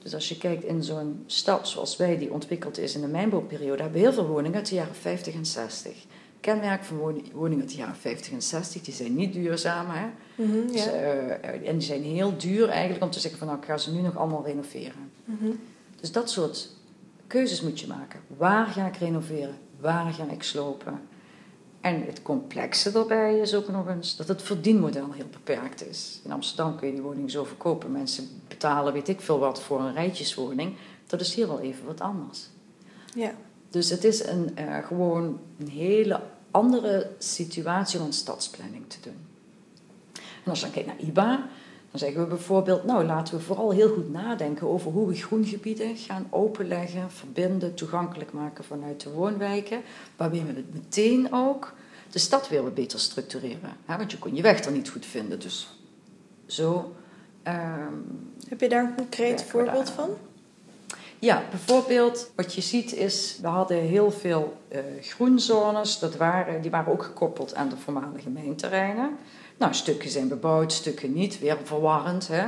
Dus 0.02 0.14
als 0.14 0.28
je 0.28 0.38
kijkt 0.38 0.64
in 0.64 0.82
zo'n 0.82 1.22
stad 1.26 1.68
zoals 1.68 1.96
wij, 1.96 2.18
die 2.18 2.32
ontwikkeld 2.32 2.78
is 2.78 2.94
in 2.94 3.00
de 3.00 3.06
mijnbouwperiode, 3.06 3.82
hebben 3.82 4.00
we 4.00 4.06
heel 4.06 4.16
veel 4.16 4.26
woningen 4.26 4.56
uit 4.56 4.68
de 4.68 4.74
jaren 4.74 4.94
50 4.94 5.34
en 5.34 5.46
60. 5.46 5.92
Kenmerk 6.40 6.84
van 6.84 6.96
woningen 7.32 7.60
uit 7.60 7.70
de 7.70 7.76
jaren 7.76 7.96
50 7.96 8.32
en 8.32 8.42
60, 8.42 8.82
die 8.82 8.94
zijn 8.94 9.14
niet 9.14 9.32
duurzaam. 9.32 9.86
Hè? 9.88 10.06
Mhm, 10.34 10.56
ja. 10.56 10.72
Dus, 10.72 10.86
uh, 10.86 11.68
en 11.68 11.78
die 11.78 11.86
zijn 11.86 12.02
heel 12.02 12.36
duur 12.36 12.68
eigenlijk 12.68 13.04
om 13.04 13.10
te 13.10 13.20
zeggen 13.20 13.38
van 13.38 13.48
nou, 13.48 13.60
ik 13.60 13.66
ga 13.66 13.78
ze 13.78 13.92
nu 13.92 14.00
nog 14.00 14.16
allemaal 14.16 14.44
renoveren. 14.44 15.10
Mhm. 15.24 15.50
Dus 16.00 16.12
dat 16.12 16.30
soort 16.30 16.68
keuzes 17.26 17.60
moet 17.60 17.80
je 17.80 17.86
maken. 17.86 18.20
Waar 18.36 18.66
ga 18.66 18.86
ik 18.86 18.96
renoveren? 18.96 19.58
Waar 19.80 20.12
ga 20.12 20.30
ik 20.30 20.42
slopen? 20.42 21.00
En 21.80 22.06
het 22.06 22.22
complexe 22.22 22.92
daarbij 22.92 23.38
is 23.38 23.54
ook 23.54 23.68
nog 23.68 23.88
eens 23.88 24.16
dat 24.16 24.28
het 24.28 24.42
verdienmodel 24.42 25.12
heel 25.12 25.28
beperkt 25.30 25.88
is. 25.88 26.20
In 26.24 26.32
Amsterdam 26.32 26.76
kun 26.76 26.86
je 26.86 26.94
die 26.94 27.02
woning 27.02 27.30
zo 27.30 27.44
verkopen. 27.44 27.92
Mensen 27.92 28.28
betalen 28.48 28.92
weet 28.92 29.08
ik 29.08 29.20
veel 29.20 29.38
wat 29.38 29.62
voor 29.62 29.80
een 29.80 29.94
rijtjeswoning. 29.94 30.76
Dat 31.06 31.20
is 31.20 31.34
hier 31.34 31.46
wel 31.46 31.60
even 31.60 31.86
wat 31.86 32.00
anders. 32.00 32.48
Ja. 33.14 33.32
Dus 33.70 33.90
het 33.90 34.04
is 34.04 34.26
een, 34.26 34.56
uh, 34.58 34.78
gewoon 34.86 35.40
een 35.58 35.68
hele 35.68 36.20
andere 36.50 37.10
situatie 37.18 38.00
om 38.00 38.06
een 38.06 38.12
stadsplanning 38.12 38.84
te 38.88 38.98
doen. 39.00 39.26
En 40.44 40.50
als 40.50 40.58
je 40.58 40.64
dan 40.64 40.74
kijkt 40.74 40.88
naar 40.88 41.08
IBA, 41.08 41.48
dan 41.90 42.00
zeggen 42.00 42.20
we 42.20 42.26
bijvoorbeeld, 42.26 42.84
nou 42.84 43.04
laten 43.04 43.34
we 43.34 43.40
vooral 43.40 43.70
heel 43.70 43.88
goed 43.88 44.12
nadenken 44.12 44.68
over 44.68 44.90
hoe 44.90 45.08
we 45.08 45.14
groengebieden 45.14 45.96
gaan 45.96 46.26
openleggen, 46.30 47.10
verbinden, 47.10 47.74
toegankelijk 47.74 48.32
maken 48.32 48.64
vanuit 48.64 49.00
de 49.00 49.10
woonwijken, 49.10 49.82
waarmee 50.16 50.42
we 50.42 50.52
het 50.52 50.74
meteen 50.74 51.32
ook 51.32 51.72
de 52.10 52.18
stad 52.18 52.48
weer 52.48 52.62
wat 52.62 52.74
beter 52.74 52.98
structureren. 52.98 53.76
Hè? 53.84 53.96
Want 53.96 54.10
je 54.10 54.18
kon 54.18 54.34
je 54.34 54.42
weg 54.42 54.64
er 54.64 54.72
niet 54.72 54.88
goed 54.88 55.06
vinden, 55.06 55.40
dus 55.40 55.78
zo. 56.46 56.92
Um, 57.48 58.32
Heb 58.48 58.60
je 58.60 58.68
daar 58.68 58.84
een 58.84 58.94
concreet 58.94 59.42
voorbeeld 59.42 59.90
van? 59.90 60.10
Ja, 61.18 61.42
bijvoorbeeld 61.50 62.30
wat 62.34 62.54
je 62.54 62.60
ziet 62.60 62.92
is, 62.92 63.38
we 63.42 63.48
hadden 63.48 63.76
heel 63.76 64.10
veel 64.10 64.56
uh, 64.72 64.78
groenzones, 65.00 65.98
dat 65.98 66.16
waren, 66.16 66.62
die 66.62 66.70
waren 66.70 66.92
ook 66.92 67.02
gekoppeld 67.02 67.54
aan 67.54 67.68
de 67.68 67.76
voormalige 67.76 68.30
mijnterreinen. 68.30 69.16
Nou, 69.60 69.74
stukken 69.74 70.10
zijn 70.10 70.28
bebouwd, 70.28 70.72
stukken 70.72 71.12
niet, 71.12 71.38
weer 71.38 71.58
verwarrend. 71.64 72.28
Hè? 72.28 72.46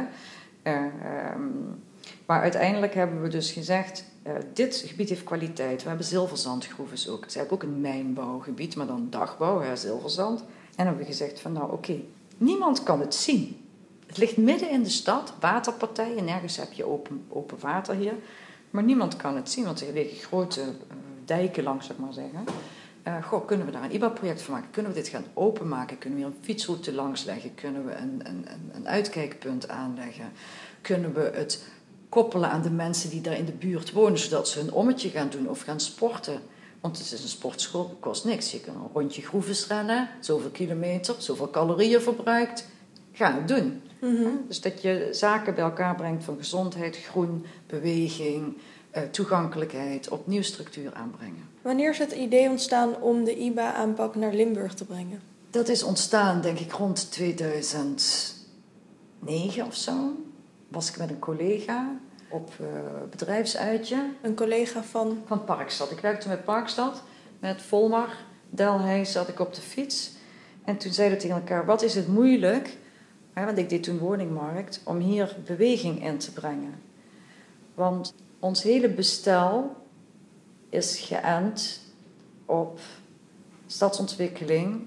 Uh, 0.62 1.34
um, 1.34 1.82
maar 2.26 2.40
uiteindelijk 2.40 2.94
hebben 2.94 3.22
we 3.22 3.28
dus 3.28 3.52
gezegd, 3.52 4.04
uh, 4.26 4.32
dit 4.52 4.84
gebied 4.86 5.08
heeft 5.08 5.24
kwaliteit. 5.24 5.82
We 5.82 5.88
hebben 5.88 6.06
zilverzandgroeves 6.06 7.08
ook. 7.08 7.20
Het 7.20 7.30
is 7.30 7.36
eigenlijk 7.36 7.64
ook 7.64 7.70
een 7.72 7.80
mijnbouwgebied, 7.80 8.76
maar 8.76 8.86
dan 8.86 9.06
dagbouw, 9.10 9.60
hè, 9.60 9.76
zilverzand. 9.76 10.40
En 10.76 10.84
hebben 10.86 10.98
we 10.98 11.04
gezegd 11.04 11.40
van 11.40 11.52
nou 11.52 11.72
oké, 11.72 12.00
niemand 12.36 12.82
kan 12.82 13.00
het 13.00 13.14
zien. 13.14 13.66
Het 14.06 14.16
ligt 14.16 14.36
midden 14.36 14.70
in 14.70 14.82
de 14.82 14.90
stad, 14.90 15.32
waterpartijen, 15.40 16.24
nergens 16.24 16.56
heb 16.56 16.72
je 16.72 16.86
open, 16.86 17.24
open 17.28 17.58
water 17.60 17.94
hier. 17.94 18.14
Maar 18.70 18.82
niemand 18.82 19.16
kan 19.16 19.36
het 19.36 19.50
zien, 19.50 19.64
want 19.64 19.80
er 19.80 19.92
liggen 19.92 20.18
grote 20.18 20.60
uh, 20.60 20.66
dijken 21.24 21.64
langs, 21.64 21.86
zeg 21.86 21.96
maar 21.96 22.12
zeggen. 22.12 22.44
Uh, 23.06 23.24
goh, 23.24 23.46
kunnen 23.46 23.66
we 23.66 23.72
daar 23.72 23.84
een 23.84 23.94
IBA-project 23.94 24.42
van 24.42 24.54
maken? 24.54 24.70
Kunnen 24.70 24.92
we 24.92 24.98
dit 24.98 25.08
gaan 25.08 25.24
openmaken? 25.34 25.98
Kunnen 25.98 26.18
we 26.18 26.24
hier 26.24 26.34
een 26.34 26.44
fietsroute 26.44 26.92
langs 26.92 27.24
leggen? 27.24 27.54
Kunnen 27.54 27.86
we 27.86 27.94
een, 27.94 28.20
een, 28.24 28.46
een 28.72 28.88
uitkijkpunt 28.88 29.68
aanleggen? 29.68 30.32
Kunnen 30.80 31.14
we 31.14 31.30
het 31.34 31.64
koppelen 32.08 32.50
aan 32.50 32.62
de 32.62 32.70
mensen 32.70 33.10
die 33.10 33.20
daar 33.20 33.38
in 33.38 33.44
de 33.44 33.52
buurt 33.52 33.92
wonen, 33.92 34.18
zodat 34.18 34.48
ze 34.48 34.60
een 34.60 34.72
ommetje 34.72 35.08
gaan 35.08 35.28
doen 35.30 35.48
of 35.48 35.60
gaan 35.60 35.80
sporten? 35.80 36.40
Want 36.80 36.98
het 36.98 37.12
is 37.12 37.22
een 37.22 37.28
sportschool, 37.28 37.96
kost 38.00 38.24
niks. 38.24 38.52
Je 38.52 38.60
kan 38.60 38.74
een 38.74 38.90
rondje 38.92 39.22
groeves 39.22 39.66
rennen, 39.66 40.08
zoveel 40.20 40.50
kilometer, 40.50 41.14
zoveel 41.18 41.50
calorieën 41.50 42.00
verbruikt. 42.00 42.66
Ga 43.12 43.34
het 43.34 43.48
doen. 43.48 43.82
Mm 44.00 44.16
-hmm. 44.16 44.44
Dus 44.48 44.60
dat 44.60 44.82
je 44.82 45.08
zaken 45.10 45.54
bij 45.54 45.64
elkaar 45.64 45.94
brengt 45.94 46.24
van 46.24 46.36
gezondheid, 46.36 46.96
groen, 46.96 47.46
beweging, 47.66 48.56
uh, 48.96 49.02
toegankelijkheid, 49.02 50.08
opnieuw 50.08 50.42
structuur 50.42 50.94
aanbrengen. 50.94 51.51
Wanneer 51.62 51.90
is 51.90 51.98
het 51.98 52.12
idee 52.12 52.48
ontstaan 52.48 53.00
om 53.00 53.24
de 53.24 53.36
IBA-aanpak 53.36 54.14
naar 54.14 54.32
Limburg 54.32 54.74
te 54.74 54.84
brengen? 54.84 55.22
Dat 55.50 55.68
is 55.68 55.82
ontstaan, 55.82 56.40
denk 56.40 56.58
ik, 56.58 56.72
rond 56.72 57.10
2009 57.10 59.66
of 59.66 59.74
zo. 59.74 60.16
Was 60.68 60.88
ik 60.88 60.98
met 60.98 61.10
een 61.10 61.18
collega 61.18 61.96
op 62.30 62.52
uh, 62.60 62.66
bedrijfsuitje. 63.10 64.10
Een 64.22 64.34
collega 64.34 64.82
van? 64.82 65.22
Van 65.26 65.44
Parkstad. 65.44 65.90
Ik 65.90 66.00
werkte 66.00 66.28
met 66.28 66.44
Parkstad, 66.44 67.02
met 67.38 67.62
Volmar, 67.62 68.16
Delheis 68.50 69.12
zat 69.12 69.28
ik 69.28 69.40
op 69.40 69.54
de 69.54 69.60
fiets. 69.60 70.10
En 70.64 70.76
toen 70.76 70.92
zeiden 70.92 71.16
we 71.16 71.22
tegen 71.22 71.40
elkaar, 71.40 71.66
wat 71.66 71.82
is 71.82 71.94
het 71.94 72.08
moeilijk, 72.08 72.76
hè, 73.32 73.44
want 73.44 73.58
ik 73.58 73.68
deed 73.68 73.82
toen 73.82 73.98
woningmarkt, 73.98 74.80
om 74.84 74.98
hier 74.98 75.36
beweging 75.46 76.04
in 76.04 76.18
te 76.18 76.32
brengen. 76.32 76.82
Want 77.74 78.14
ons 78.38 78.62
hele 78.62 78.88
bestel 78.88 79.81
is 80.72 80.98
geënt 80.98 81.80
op 82.46 82.80
stadsontwikkeling 83.66 84.86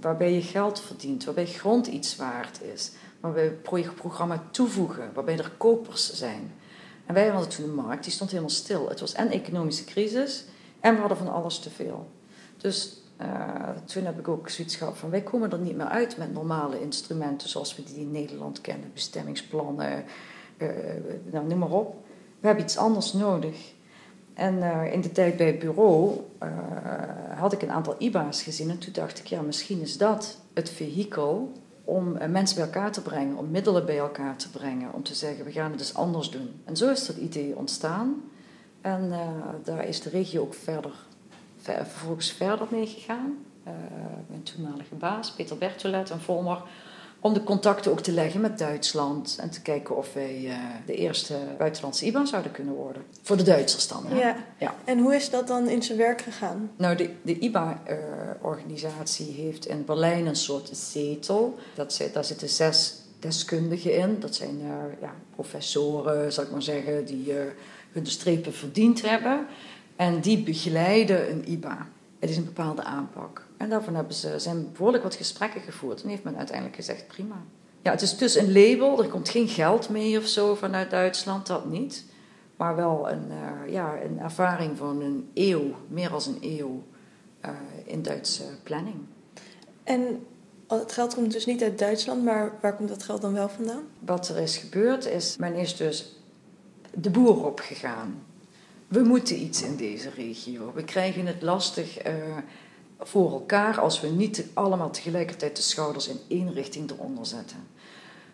waarbij 0.00 0.32
je 0.32 0.42
geld 0.42 0.80
verdient, 0.80 1.24
waarbij 1.24 1.46
grond 1.46 1.86
iets 1.86 2.16
waard 2.16 2.62
is, 2.62 2.92
waarbij 3.20 3.50
we 3.62 3.90
programma 3.94 4.42
toevoegen, 4.50 5.10
waarbij 5.14 5.38
er 5.38 5.52
kopers 5.56 6.12
zijn. 6.12 6.52
En 7.06 7.14
wij 7.14 7.28
hadden 7.28 7.48
toen 7.48 7.64
een 7.64 7.74
markt, 7.74 8.04
die 8.04 8.12
stond 8.12 8.30
helemaal 8.30 8.50
stil. 8.50 8.88
Het 8.88 9.00
was 9.00 9.12
en 9.12 9.30
economische 9.30 9.84
crisis 9.84 10.44
en 10.80 10.94
we 10.94 11.00
hadden 11.00 11.18
van 11.18 11.32
alles 11.32 11.58
te 11.58 11.70
veel. 11.70 12.10
Dus 12.56 13.02
uh, 13.20 13.68
toen 13.84 14.04
heb 14.04 14.18
ik 14.18 14.28
ook 14.28 14.48
zoiets 14.48 14.76
gehad 14.76 14.98
van 14.98 15.10
wij 15.10 15.22
komen 15.22 15.52
er 15.52 15.58
niet 15.58 15.76
meer 15.76 15.86
uit 15.86 16.16
met 16.16 16.32
normale 16.32 16.80
instrumenten 16.80 17.48
zoals 17.48 17.76
we 17.76 17.82
die 17.82 18.00
in 18.00 18.10
Nederland 18.10 18.60
kennen, 18.60 18.90
bestemmingsplannen, 18.94 20.04
uh, 20.58 20.68
nou, 21.30 21.46
noem 21.46 21.58
maar 21.58 21.70
op. 21.70 22.04
We 22.40 22.46
hebben 22.46 22.64
iets 22.64 22.76
anders 22.76 23.12
nodig. 23.12 23.72
En 24.34 24.54
uh, 24.56 24.92
in 24.92 25.00
de 25.00 25.12
tijd 25.12 25.36
bij 25.36 25.46
het 25.46 25.58
bureau 25.58 26.20
had 27.36 27.52
ik 27.52 27.62
een 27.62 27.70
aantal 27.70 27.94
IBA's 27.98 28.42
gezien 28.42 28.70
en 28.70 28.78
toen 28.78 28.92
dacht 28.92 29.18
ik, 29.18 29.26
ja, 29.26 29.40
misschien 29.40 29.80
is 29.80 29.98
dat 29.98 30.38
het 30.54 30.70
vehikel 30.70 31.52
om 31.84 32.18
mensen 32.28 32.56
bij 32.56 32.64
elkaar 32.64 32.92
te 32.92 33.02
brengen, 33.02 33.36
om 33.36 33.50
middelen 33.50 33.86
bij 33.86 33.98
elkaar 33.98 34.36
te 34.36 34.50
brengen, 34.50 34.92
om 34.92 35.02
te 35.02 35.14
zeggen, 35.14 35.44
we 35.44 35.52
gaan 35.52 35.70
het 35.70 35.80
eens 35.80 35.94
anders 35.94 36.30
doen. 36.30 36.60
En 36.64 36.76
zo 36.76 36.90
is 36.90 37.06
dat 37.06 37.16
idee 37.16 37.56
ontstaan. 37.56 38.22
En 38.80 39.12
daar 39.64 39.86
is 39.86 40.00
de 40.00 40.10
regio 40.10 40.42
ook 40.42 40.54
verder 40.54 40.92
vervolgens 41.62 42.32
verder 42.32 42.66
mee 42.70 42.86
gegaan. 42.86 43.38
Mijn 44.26 44.42
toenmalige 44.42 44.94
baas, 44.94 45.32
Peter 45.32 45.58
Bertolet 45.58 46.10
en 46.10 46.20
Volmer, 46.20 46.62
om 47.20 47.32
de 47.32 47.42
contacten 47.42 47.90
ook 47.90 48.00
te 48.00 48.12
leggen 48.12 48.40
met 48.40 48.58
Duitsland 48.58 49.36
en 49.40 49.50
te 49.50 49.62
kijken 49.62 49.96
of 49.96 50.12
wij 50.12 50.40
uh, 50.44 50.54
de 50.86 50.94
eerste 50.94 51.36
buitenlandse 51.58 52.06
IBAN 52.06 52.26
zouden 52.26 52.52
kunnen 52.52 52.74
worden. 52.74 53.02
Voor 53.22 53.36
de 53.36 53.42
Duitsers 53.42 53.88
dan. 53.88 54.06
Hè? 54.06 54.20
Ja. 54.20 54.36
ja. 54.58 54.74
En 54.84 54.98
hoe 54.98 55.14
is 55.14 55.30
dat 55.30 55.46
dan 55.46 55.68
in 55.68 55.82
zijn 55.82 55.98
werk 55.98 56.20
gegaan? 56.20 56.70
Nou, 56.76 56.96
de, 56.96 57.10
de 57.22 57.38
IBA-organisatie 57.38 59.32
heeft 59.32 59.66
in 59.66 59.84
Berlijn 59.84 60.26
een 60.26 60.36
soort 60.36 60.70
zetel. 60.72 61.58
Dat, 61.74 62.00
daar 62.12 62.24
zitten 62.24 62.48
zes 62.48 62.94
deskundigen 63.18 63.96
in. 63.96 64.20
Dat 64.20 64.34
zijn 64.34 64.60
uh, 64.60 64.68
ja, 65.00 65.14
professoren, 65.34 66.32
zal 66.32 66.44
ik 66.44 66.50
maar 66.50 66.62
zeggen, 66.62 67.04
die 67.04 67.32
hun 67.92 68.06
strepen 68.06 68.52
verdiend 68.52 69.02
hebben. 69.02 69.46
En 69.96 70.20
die 70.20 70.42
begeleiden 70.42 71.30
een 71.30 71.50
IBA. 71.50 71.88
Het 72.18 72.30
is 72.30 72.36
een 72.36 72.44
bepaalde 72.44 72.82
aanpak. 72.82 73.48
En 73.60 73.68
daarvan 73.68 73.94
hebben 73.94 74.14
ze, 74.14 74.38
zijn 74.38 74.72
behoorlijk 74.72 75.02
wat 75.02 75.14
gesprekken 75.14 75.60
gevoerd. 75.60 76.02
En 76.02 76.08
heeft 76.08 76.24
men 76.24 76.36
uiteindelijk 76.36 76.76
gezegd, 76.76 77.06
prima. 77.06 77.42
Ja, 77.82 77.90
het 77.90 78.02
is 78.02 78.16
dus 78.16 78.36
een 78.36 78.52
label. 78.52 79.02
Er 79.02 79.08
komt 79.08 79.28
geen 79.28 79.48
geld 79.48 79.88
mee 79.88 80.18
of 80.18 80.26
zo 80.26 80.54
vanuit 80.54 80.90
Duitsland, 80.90 81.46
dat 81.46 81.70
niet. 81.70 82.04
Maar 82.56 82.76
wel 82.76 83.10
een, 83.10 83.26
uh, 83.30 83.72
ja, 83.72 84.02
een 84.02 84.18
ervaring 84.18 84.76
van 84.76 85.00
een 85.00 85.30
eeuw, 85.34 85.74
meer 85.88 86.10
dan 86.10 86.22
een 86.26 86.38
eeuw, 86.40 86.82
uh, 87.44 87.50
in 87.84 88.02
Duitse 88.02 88.44
planning. 88.62 88.96
En 89.84 90.26
het 90.68 90.92
geld 90.92 91.14
komt 91.14 91.32
dus 91.32 91.46
niet 91.46 91.62
uit 91.62 91.78
Duitsland, 91.78 92.24
maar 92.24 92.52
waar 92.60 92.76
komt 92.76 92.88
dat 92.88 93.02
geld 93.02 93.20
dan 93.20 93.32
wel 93.32 93.48
vandaan? 93.48 93.82
Wat 93.98 94.28
er 94.28 94.38
is 94.38 94.56
gebeurd 94.56 95.06
is, 95.06 95.36
men 95.36 95.54
is 95.54 95.76
dus 95.76 96.16
de 96.94 97.10
boer 97.10 97.44
opgegaan 97.44 98.22
we 98.90 99.02
moeten 99.02 99.42
iets 99.42 99.62
in 99.62 99.76
deze 99.76 100.10
regio. 100.16 100.72
We 100.74 100.84
krijgen 100.84 101.26
het 101.26 101.42
lastig 101.42 102.06
uh, 102.06 102.12
voor 103.00 103.32
elkaar 103.32 103.80
als 103.80 104.00
we 104.00 104.08
niet 104.08 104.46
allemaal 104.54 104.90
tegelijkertijd 104.90 105.56
de 105.56 105.62
schouders 105.62 106.08
in 106.08 106.20
één 106.28 106.52
richting 106.52 106.90
eronder 106.90 107.26
zetten. 107.26 107.66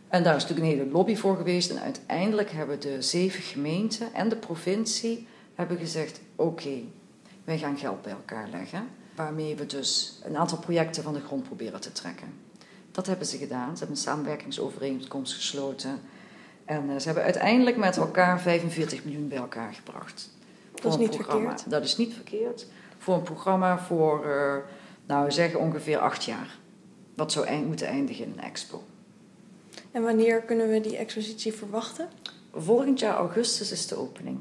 En 0.09 0.23
daar 0.23 0.37
is 0.37 0.43
natuurlijk 0.43 0.69
een 0.71 0.79
hele 0.79 0.91
lobby 0.91 1.17
voor 1.17 1.37
geweest. 1.37 1.71
En 1.71 1.81
uiteindelijk 1.81 2.51
hebben 2.51 2.81
de 2.81 3.03
zeven 3.03 3.43
gemeenten 3.43 4.15
en 4.15 4.29
de 4.29 4.37
provincie 4.37 5.27
hebben 5.55 5.79
gezegd: 5.79 6.21
oké, 6.37 6.83
wij 7.45 7.59
gaan 7.59 7.79
geld 7.79 8.03
bij 8.03 8.13
elkaar 8.13 8.49
leggen. 8.51 8.89
Waarmee 9.15 9.57
we 9.57 9.67
dus 9.67 10.21
een 10.25 10.37
aantal 10.37 10.59
projecten 10.59 11.03
van 11.03 11.15
de 11.15 11.21
grond 11.21 11.43
proberen 11.43 11.81
te 11.81 11.93
trekken. 11.93 12.29
Dat 12.91 13.07
hebben 13.07 13.27
ze 13.27 13.37
gedaan. 13.37 13.73
Ze 13.73 13.79
hebben 13.79 13.97
een 13.97 14.03
samenwerkingsovereenkomst 14.03 15.35
gesloten. 15.35 16.01
En 16.65 16.91
uh, 16.91 16.97
ze 16.97 17.05
hebben 17.05 17.25
uiteindelijk 17.25 17.77
met 17.77 17.97
elkaar 17.97 18.41
45 18.41 19.05
miljoen 19.05 19.29
bij 19.29 19.39
elkaar 19.39 19.75
gebracht. 19.75 20.31
Dat 20.75 20.93
is 20.93 20.99
niet 20.99 21.15
verkeerd. 21.15 21.71
Dat 21.71 21.85
is 21.85 21.97
niet 21.97 22.15
verkeerd. 22.15 22.67
Voor 23.07 23.15
een 23.15 23.23
programma 23.23 23.79
voor, 23.79 24.27
uh, 24.27 24.57
nou 25.07 25.25
we 25.25 25.31
zeggen 25.31 25.61
ongeveer 25.61 25.99
acht 25.99 26.25
jaar. 26.25 26.59
Wat 27.15 27.33
zou 27.33 27.47
eind, 27.47 27.67
moeten 27.67 27.87
eindigen 27.87 28.25
in 28.25 28.33
een 28.33 28.45
expo. 28.45 28.83
En 29.91 30.03
wanneer 30.03 30.41
kunnen 30.41 30.69
we 30.69 30.81
die 30.81 30.97
expositie 30.97 31.53
verwachten? 31.53 32.09
Volgend 32.53 33.01
jaar 33.01 33.17
augustus 33.17 33.73
is 33.73 33.87
de 33.87 33.97
opening. 33.97 34.39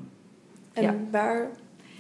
En 0.74 1.08
waar? 1.12 1.50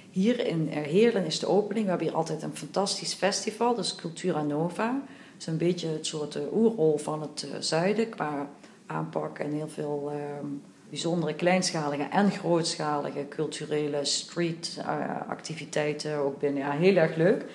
Hier 0.09 0.47
in 0.47 0.67
Heerlen 0.67 1.25
is 1.25 1.39
de 1.39 1.47
opening. 1.47 1.83
We 1.83 1.89
hebben 1.89 2.07
hier 2.07 2.17
altijd 2.17 2.43
een 2.43 2.55
fantastisch 2.55 3.13
festival, 3.13 3.75
dus 3.75 3.95
Cultura 3.95 4.41
Nova. 4.41 4.91
Dat 4.91 5.39
is 5.39 5.47
een 5.47 5.57
beetje 5.57 5.87
het 5.87 6.05
soort 6.05 6.35
uh, 6.35 6.53
oerrol 6.53 6.97
van 6.97 7.21
het 7.21 7.45
uh, 7.47 7.55
zuiden 7.59 8.09
qua 8.09 8.49
aanpak 8.85 9.39
en 9.39 9.51
heel 9.51 9.69
veel 9.69 10.11
ehm, 10.11 10.47
bijzondere 10.89 11.33
kleinschalige 11.33 12.03
en 12.03 12.31
grootschalige 12.31 13.25
culturele 13.29 14.05
street-activiteiten 14.05 16.11
eh, 16.11 16.25
ook 16.25 16.39
binnen. 16.39 16.63
Ja, 16.63 16.71
heel 16.71 16.95
erg 16.95 17.15
leuk. 17.15 17.45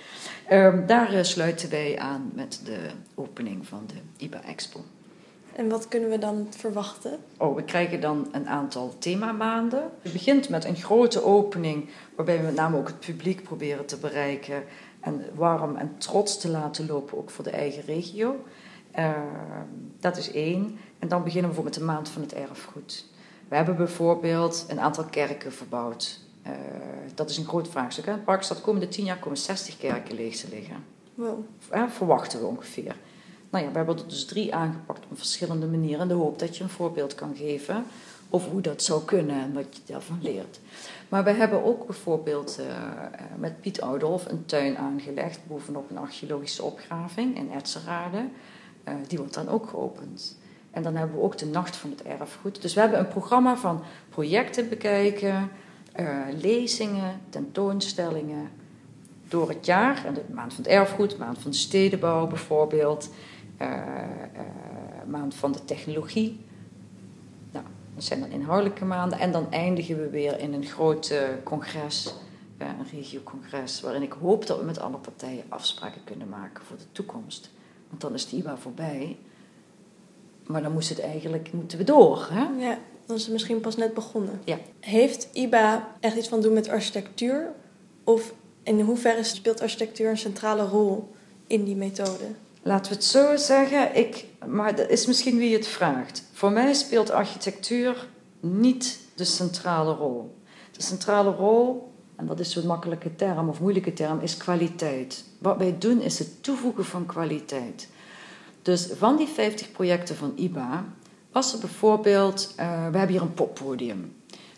Ehm, 0.47 0.87
daar 0.87 1.15
uh, 1.15 1.23
sluiten 1.23 1.71
wij 1.71 1.99
aan 1.99 2.31
met 2.35 2.61
de 2.65 2.79
opening 3.15 3.67
van 3.67 3.83
de 3.87 4.25
IBA 4.25 4.43
Expo. 4.43 4.81
En 5.53 5.69
wat 5.69 5.89
kunnen 5.89 6.11
we 6.11 6.19
dan 6.19 6.47
verwachten? 6.51 7.19
Oh, 7.39 7.57
we 7.57 7.65
krijgen 7.65 8.01
dan 8.01 8.29
een 8.33 8.49
aantal 8.49 8.95
themamaanden. 8.99 9.91
Het 10.03 10.13
begint 10.13 10.49
met 10.49 10.65
een 10.65 10.77
grote 10.77 11.25
opening, 11.25 11.89
waarbij 12.17 12.39
we 12.39 12.45
met 12.45 12.55
name 12.55 12.77
ook 12.77 12.87
het 12.87 13.01
publiek 13.01 13.43
proberen 13.43 13.87
te 13.87 13.97
bereiken 13.97 14.63
en 15.01 15.25
warm 15.35 15.77
en 15.77 15.95
trots 15.99 16.41
te 16.41 16.49
laten 16.49 16.87
lopen, 16.87 17.19
ook 17.19 17.31
voor 17.31 17.45
de 17.45 17.51
eigen 17.51 17.83
regio. 17.83 18.45
Uh, 18.99 19.13
dat 20.01 20.17
is 20.17 20.33
één. 20.33 20.79
En 20.99 21.09
dan 21.09 21.25
beginnen 21.25 21.51
we 21.51 21.57
voor 21.57 21.65
met 21.65 21.75
de 21.75 21.85
maand 21.85 22.09
van 22.09 22.23
het 22.23 22.35
erfgoed. 22.35 23.07
We 23.51 23.57
hebben 23.57 23.77
bijvoorbeeld 23.77 24.65
een 24.69 24.81
aantal 24.81 25.05
kerken 25.05 25.53
verbouwd. 25.53 26.19
Uh, 26.47 26.53
dat 27.15 27.31
is 27.31 27.37
een 27.37 27.47
groot 27.47 27.69
vraagstuk. 27.69 28.07
Hè? 28.07 28.13
In 28.13 28.25
Parkstad 28.25 28.61
komende 28.61 28.89
tien 28.89 29.05
jaar 29.05 29.19
komen 29.19 29.39
60 29.39 29.77
kerken 29.77 30.15
leeg 30.15 30.37
te 30.37 30.49
liggen. 30.49 30.85
Wow. 31.15 31.39
Uh, 31.75 31.89
verwachten 31.89 32.41
we 32.41 32.47
ongeveer. 32.47 32.97
Nou 33.51 33.65
ja, 33.65 33.71
we 33.71 33.77
hebben 33.77 33.99
er 33.99 34.09
dus 34.09 34.25
drie 34.25 34.55
aangepakt 34.55 35.05
op 35.11 35.17
verschillende 35.17 35.67
manieren. 35.67 36.01
In 36.01 36.09
de 36.09 36.15
hoop 36.15 36.39
dat 36.39 36.57
je 36.57 36.63
een 36.63 36.71
voorbeeld 36.71 37.15
kan 37.15 37.37
geven 37.37 37.85
over 38.29 38.51
hoe 38.51 38.61
dat 38.61 38.83
zou 38.83 39.05
kunnen 39.05 39.37
en 39.37 39.53
wat 39.53 39.77
je 39.77 39.93
daarvan 39.93 40.19
leert. 40.23 40.61
Maar 41.09 41.25
we 41.25 41.31
hebben 41.31 41.65
ook 41.65 41.87
bijvoorbeeld 41.87 42.59
uh, 42.61 42.67
met 43.37 43.61
Piet 43.61 43.81
Oudolf 43.81 44.27
een 44.27 44.45
tuin 44.47 44.79
aangelegd 44.79 45.41
bovenop 45.47 45.91
een 45.91 45.99
archeologische 45.99 46.63
opgraving 46.63 47.37
in 47.37 47.51
Etzerade. 47.51 48.29
die 49.07 49.19
wordt 49.19 49.35
dan 49.35 49.49
ook 49.49 49.69
geopend. 49.69 50.39
En 50.71 50.83
dan 50.83 50.97
hebben 50.97 51.17
we 51.17 51.23
ook 51.23 51.39
de 51.39 51.47
Nacht 51.47 51.77
van 51.77 51.91
het 51.91 52.03
Erfgoed. 52.03 52.63
Dus 52.63 52.75
we 52.75 52.81
hebben 52.81 52.99
een 52.99 53.09
programma 53.09 53.57
van 53.57 53.83
projecten 54.09 54.69
bekijken, 54.69 55.51
uh, 56.01 56.19
lezingen, 56.41 57.21
tentoonstellingen 57.29 58.51
door 59.29 59.49
het 59.49 59.67
jaar. 59.67 60.05
En 60.05 60.15
de 60.15 60.25
maand 60.33 60.55
van 60.55 60.65
het 60.65 60.73
erfgoed, 60.73 61.19
maand 61.19 61.39
van 61.39 61.51
de 61.51 61.57
stedenbouw 61.57 62.27
bijvoorbeeld, 62.27 63.11
uh, 63.63 63.83
maand 65.07 65.35
van 65.35 65.53
de 65.53 65.65
technologie. 65.65 66.41
Nou, 67.53 67.65
dat 67.95 68.05
zijn 68.05 68.21
dan 68.21 68.31
inhoudelijke 68.31 68.85
maanden. 68.85 69.19
En 69.19 69.33
dan 69.33 69.51
eindigen 69.53 69.97
we 69.97 70.11
weer 70.11 70.39
in 70.39 70.53
een 70.53 70.65
groot 70.65 71.15
congres, 71.45 72.15
een 72.59 72.87
regiocongres, 72.93 73.81
waarin 73.81 74.03
ik 74.03 74.13
hoop 74.13 74.47
dat 74.47 74.59
we 74.59 74.65
met 74.65 74.81
alle 74.81 74.97
partijen 74.97 75.45
afspraken 75.49 76.05
kunnen 76.05 76.29
maken 76.29 76.65
voor 76.65 76.77
de 76.77 76.93
toekomst. 76.93 77.51
Want 77.89 78.01
dan 78.01 78.15
is 78.15 78.29
de 78.29 78.37
IBA 78.37 78.57
voorbij. 78.57 79.17
Maar 80.51 80.63
dan 80.63 80.73
moest 80.73 80.89
het 80.89 81.01
eigenlijk, 81.01 81.53
moeten 81.53 81.79
we 81.79 81.85
door. 81.85 82.27
Hè? 82.31 82.67
Ja, 82.67 82.79
dan 83.07 83.17
is 83.17 83.23
het 83.23 83.33
misschien 83.33 83.61
pas 83.61 83.77
net 83.77 83.95
begonnen. 83.95 84.41
Ja. 84.45 84.59
Heeft 84.81 85.29
IBA 85.33 85.89
echt 86.01 86.17
iets 86.17 86.29
van 86.29 86.41
doen 86.41 86.53
met 86.53 86.69
architectuur? 86.69 87.53
Of 88.05 88.33
in 88.63 88.81
hoeverre 88.81 89.25
speelt 89.25 89.61
architectuur 89.61 90.11
een 90.11 90.19
centrale 90.19 90.63
rol 90.63 91.09
in 91.47 91.65
die 91.65 91.77
methode? 91.77 92.25
Laten 92.63 92.91
we 92.91 92.97
het 92.97 93.07
zo 93.07 93.37
zeggen, 93.37 93.97
ik, 93.97 94.25
maar 94.47 94.77
dat 94.77 94.89
is 94.89 95.07
misschien 95.07 95.39
wie 95.39 95.57
het 95.57 95.67
vraagt. 95.67 96.25
Voor 96.33 96.53
mij 96.53 96.75
speelt 96.75 97.11
architectuur 97.11 98.09
niet 98.41 98.99
de 99.15 99.25
centrale 99.25 99.93
rol. 99.93 100.35
De 100.73 100.83
centrale 100.83 101.31
rol, 101.31 101.93
en 102.17 102.27
dat 102.27 102.41
is 102.41 102.53
zo'n 102.53 102.67
makkelijke 102.67 103.17
term 103.17 103.49
of 103.49 103.61
moeilijke 103.61 103.93
term, 103.93 104.21
is 104.21 104.37
kwaliteit. 104.37 105.25
Wat 105.39 105.57
wij 105.57 105.79
doen 105.79 106.01
is 106.01 106.19
het 106.19 106.43
toevoegen 106.43 106.85
van 106.85 107.07
kwaliteit. 107.07 107.89
Dus 108.63 108.89
van 108.97 109.17
die 109.17 109.29
50 109.29 109.73
projecten 109.73 110.17
van 110.17 110.33
IBA 110.37 110.85
was 111.33 111.53
er 111.53 111.59
bijvoorbeeld, 111.59 112.55
uh, 112.61 112.67
we 112.91 112.99
hebben 112.99 113.09
hier 113.09 113.23
een 113.23 113.35
poppodium. 113.35 114.15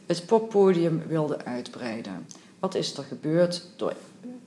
Het 0.07 0.27
poppodium 0.27 1.03
wilde 1.07 1.45
uitbreiden. 1.45 2.27
Wat 2.59 2.75
is 2.75 2.97
er 2.97 3.05
gebeurd? 3.05 3.67
Door, 3.77 3.95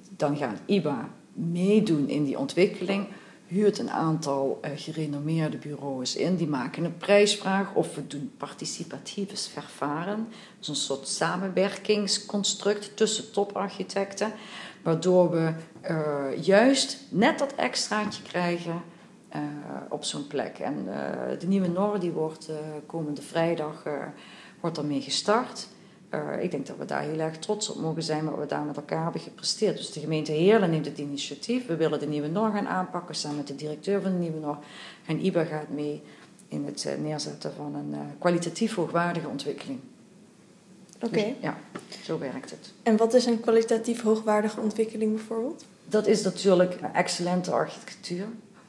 dan 0.10 0.38
gaat 0.38 0.60
IBA 0.66 1.10
meedoen 1.34 2.10
in 2.10 2.24
die 2.24 2.40
ontwikkeling, 2.40 3.08
huurt 3.48 3.80
een 3.80 3.92
aantal 3.92 4.60
uh, 4.62 4.72
gerenommeerde 4.76 5.58
bureaus 5.58 6.16
in. 6.16 6.36
Die 6.36 6.48
maken 6.48 6.84
een 6.84 6.98
prijsvraag 6.98 7.74
of 7.74 7.96
we 7.96 8.08
doen 8.08 8.32
participatief 8.38 9.50
vervaren. 9.52 10.28
Dus 10.60 10.68
een 10.68 10.76
soort 10.76 11.08
samenwerkingsconstruct 11.08 12.98
tussen 12.98 13.32
toparchitecten. 13.32 14.32
Waardoor 14.82 15.32
we 15.32 15.54
uh, 15.90 16.44
juist 16.44 16.98
net 17.10 17.40
dat 17.40 17.56
extraatje 17.56 18.22
krijgen 18.22 18.82
uh, 19.36 19.42
op 19.90 20.04
zo'n 20.04 20.28
plek. 20.28 20.60
En 20.60 20.86
de 21.40 21.48
nieuwe 21.48 21.68
NOR 21.68 22.00
die 22.00 22.12
wordt 22.12 22.50
komende 22.86 23.22
vrijdag 23.22 23.84
wordt 24.60 24.76
daarmee 24.76 25.02
gestart. 25.02 25.68
Ik 26.40 26.52
denk 26.52 26.68
dat 26.68 26.78
we 26.78 26.86
daar 26.86 27.02
heel 27.02 27.20
erg 27.20 27.38
trots 27.38 27.70
op 27.70 27.82
mogen 27.82 28.04
zijn 28.04 28.26
wat 28.26 28.40
we 28.40 28.46
daar 28.46 28.64
met 28.64 28.76
elkaar 28.76 29.04
hebben 29.04 29.22
gepresteerd. 29.22 29.78
Dus 29.78 29.92
de 29.92 30.00
gemeente 30.00 30.32
Heerlen 30.32 30.70
neemt 30.70 30.86
het 30.86 30.98
initiatief. 30.98 31.68
We 31.68 31.76
willen 31.76 32.00
de 32.00 32.08
nieuwe 32.08 32.28
NOR 32.28 32.52
gaan 32.52 32.68
aanpakken 32.68 33.16
samen 33.16 33.38
met 33.38 33.48
de 33.48 33.56
directeur 33.56 34.02
van 34.02 34.12
de 34.12 34.18
nieuwe 34.18 34.40
NOR. 34.40 34.58
En 35.06 35.26
IBA 35.26 35.44
gaat 35.44 35.70
mee 35.70 36.02
in 36.48 36.66
het 36.66 36.98
neerzetten 37.02 37.54
van 37.54 37.76
een 37.76 37.96
kwalitatief 38.18 38.76
hoogwaardige 38.76 39.28
ontwikkeling. 39.28 39.80
Oké. 40.96 41.06
Okay. 41.06 41.24
Dus, 41.24 41.36
ja, 41.42 41.58
zo 42.04 42.20
werkt 42.20 42.52
het. 42.52 42.74
En 42.84 42.98
wat 42.98 43.14
is 43.14 43.26
een 43.26 43.40
kwalitatief 43.40 44.02
hoogwaardige 44.02 44.60
ontwikkeling 44.60 45.16
bijvoorbeeld? 45.16 45.66
Dat 45.86 46.08
is 46.08 46.24
natuurlijk 46.24 46.80
excellente 46.94 47.52
architectuur. 47.52 48.28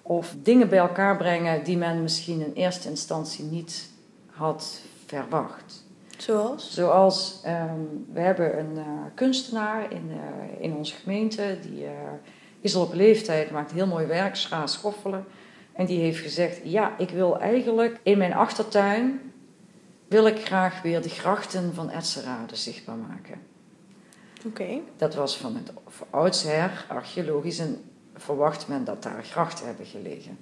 Of 0.08 0.34
dingen 0.42 0.68
bij 0.68 0.78
elkaar 0.78 1.16
brengen 1.16 1.64
die 1.64 1.76
men 1.76 2.02
misschien 2.02 2.40
in 2.40 2.52
eerste 2.52 2.88
instantie 2.88 3.44
niet 3.44 3.90
had 4.26 4.80
verwacht. 5.06 5.84
Zoals? 6.16 6.74
Zoals, 6.74 7.42
um, 7.46 8.06
we 8.12 8.20
hebben 8.20 8.58
een 8.58 8.76
uh, 8.76 8.84
kunstenaar 9.14 9.92
in, 9.92 10.10
uh, 10.10 10.16
in 10.64 10.74
onze 10.74 10.94
gemeente, 10.94 11.58
die 11.62 11.82
uh, 11.82 11.90
is 12.60 12.74
al 12.74 12.82
op 12.82 12.94
leeftijd, 12.94 13.50
maakt 13.50 13.72
heel 13.72 13.86
mooi 13.86 14.06
werk, 14.06 14.36
scha 14.36 14.66
schoffelen. 14.66 15.24
En 15.72 15.86
die 15.86 16.00
heeft 16.00 16.18
gezegd, 16.18 16.60
ja, 16.64 16.98
ik 16.98 17.10
wil 17.10 17.38
eigenlijk 17.38 18.00
in 18.02 18.18
mijn 18.18 18.34
achtertuin, 18.34 19.32
wil 20.08 20.26
ik 20.26 20.44
graag 20.44 20.82
weer 20.82 21.02
de 21.02 21.08
grachten 21.08 21.74
van 21.74 21.90
Etserade 21.90 22.56
zichtbaar 22.56 22.96
maken. 22.96 23.40
Oké. 24.38 24.46
Okay. 24.46 24.82
Dat 24.96 25.14
was 25.14 25.36
van 25.36 25.56
het 25.56 25.72
oudsher 26.10 26.84
archeologisch 26.88 27.58
en 27.58 27.80
verwacht 28.16 28.68
men 28.68 28.84
dat 28.84 29.02
daar 29.02 29.24
grachten 29.24 29.66
hebben 29.66 29.86
gelegen. 29.86 30.38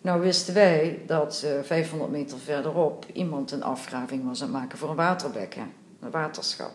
Nou 0.00 0.20
wisten 0.20 0.54
wij 0.54 1.02
dat 1.06 1.42
uh, 1.44 1.62
500 1.62 2.10
meter 2.10 2.38
verderop 2.38 3.06
iemand 3.12 3.50
een 3.50 3.62
afgraving 3.62 4.24
was 4.24 4.42
aan 4.42 4.48
het 4.48 4.56
maken 4.56 4.78
voor 4.78 4.90
een 4.90 4.96
waterbekken, 4.96 5.72
een 6.00 6.10
waterschap. 6.10 6.72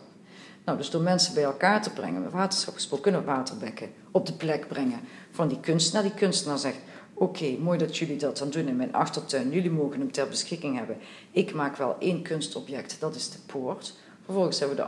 Nou, 0.64 0.78
dus 0.78 0.90
door 0.90 1.02
mensen 1.02 1.34
bij 1.34 1.42
elkaar 1.42 1.82
te 1.82 1.90
brengen, 1.90 2.22
met 2.22 2.32
waterschap 2.32 2.74
gesproken, 2.74 3.02
kunnen 3.02 3.20
we 3.20 3.26
waterbekken 3.26 3.90
op 4.10 4.26
de 4.26 4.32
plek 4.32 4.68
brengen 4.68 5.00
van 5.30 5.48
die 5.48 5.60
kunstenaar. 5.60 6.02
Die 6.02 6.14
kunstenaar 6.14 6.58
zegt, 6.58 6.78
oké, 7.14 7.56
mooi 7.60 7.78
dat 7.78 7.96
jullie 7.96 8.16
dat 8.16 8.38
dan 8.38 8.50
doen 8.50 8.68
in 8.68 8.76
mijn 8.76 8.92
achtertuin. 8.92 9.50
Jullie 9.50 9.70
mogen 9.70 9.98
hem 9.98 10.12
ter 10.12 10.28
beschikking 10.28 10.76
hebben. 10.76 10.96
Ik 11.30 11.54
maak 11.54 11.76
wel 11.76 11.96
één 11.98 12.22
kunstobject, 12.22 12.96
dat 13.00 13.14
is 13.14 13.30
de 13.30 13.38
poort. 13.46 13.94
Vervolgens 14.24 14.58
hebben 14.58 14.76
we 14.76 14.82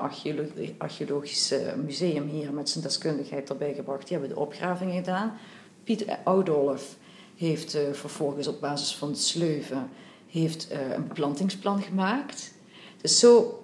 de 0.55 0.74
archeologische 0.79 1.74
museum 1.85 2.29
hier 2.29 2.53
met 2.53 2.68
zijn 2.68 2.85
deskundigheid 2.85 3.48
erbij 3.48 3.74
gebracht. 3.74 4.09
Die 4.09 4.16
hebben 4.18 4.37
de 4.37 4.42
opgravingen 4.42 4.94
gedaan. 4.94 5.38
Pieter 5.85 6.18
Oudolf 6.25 6.97
heeft 7.37 7.75
uh, 7.75 7.83
vervolgens 7.92 8.47
op 8.47 8.61
basis 8.61 8.94
van 8.97 9.12
de 9.12 9.18
sleuven 9.18 9.88
heeft, 10.31 10.68
uh, 10.73 10.94
een 10.94 11.09
beplantingsplan 11.09 11.83
gemaakt. 11.83 12.53
Dus 13.01 13.18
zo 13.18 13.62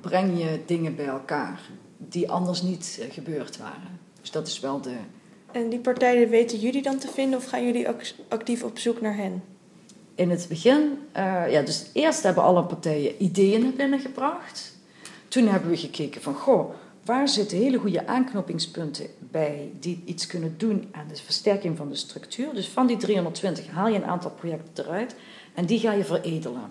breng 0.00 0.38
je 0.38 0.60
dingen 0.66 0.96
bij 0.96 1.06
elkaar 1.06 1.60
die 1.96 2.30
anders 2.30 2.62
niet 2.62 2.98
uh, 3.00 3.12
gebeurd 3.12 3.58
waren. 3.58 4.00
Dus 4.20 4.30
dat 4.30 4.46
is 4.46 4.60
wel 4.60 4.80
de. 4.80 4.94
En 5.52 5.68
die 5.68 5.78
partijen 5.78 6.28
weten 6.28 6.58
jullie 6.58 6.82
dan 6.82 6.98
te 6.98 7.08
vinden 7.08 7.38
of 7.38 7.44
gaan 7.44 7.64
jullie 7.64 7.86
actief 8.28 8.62
op 8.62 8.78
zoek 8.78 9.00
naar 9.00 9.16
hen? 9.16 9.42
In 10.14 10.30
het 10.30 10.46
begin, 10.48 10.98
ja, 11.48 11.62
dus 11.62 11.86
eerst 11.92 12.22
hebben 12.22 12.42
alle 12.42 12.64
partijen 12.64 13.22
ideeën 13.22 13.74
binnengebracht. 13.76 14.76
Toen 15.28 15.46
hebben 15.46 15.70
we 15.70 15.76
gekeken 15.76 16.22
van, 16.22 16.34
goh, 16.34 16.74
waar 17.04 17.28
zitten 17.28 17.58
hele 17.58 17.78
goede 17.78 18.06
aanknopingspunten 18.06 19.06
bij 19.18 19.72
die 19.80 20.02
iets 20.04 20.26
kunnen 20.26 20.54
doen 20.56 20.88
aan 20.92 21.08
de 21.08 21.16
versterking 21.16 21.76
van 21.76 21.88
de 21.88 21.94
structuur. 21.94 22.54
Dus 22.54 22.68
van 22.68 22.86
die 22.86 22.96
320 22.96 23.68
haal 23.68 23.88
je 23.88 23.96
een 23.96 24.04
aantal 24.04 24.30
projecten 24.30 24.84
eruit 24.84 25.14
en 25.54 25.66
die 25.66 25.78
ga 25.78 25.92
je 25.92 26.04
veredelen. 26.04 26.70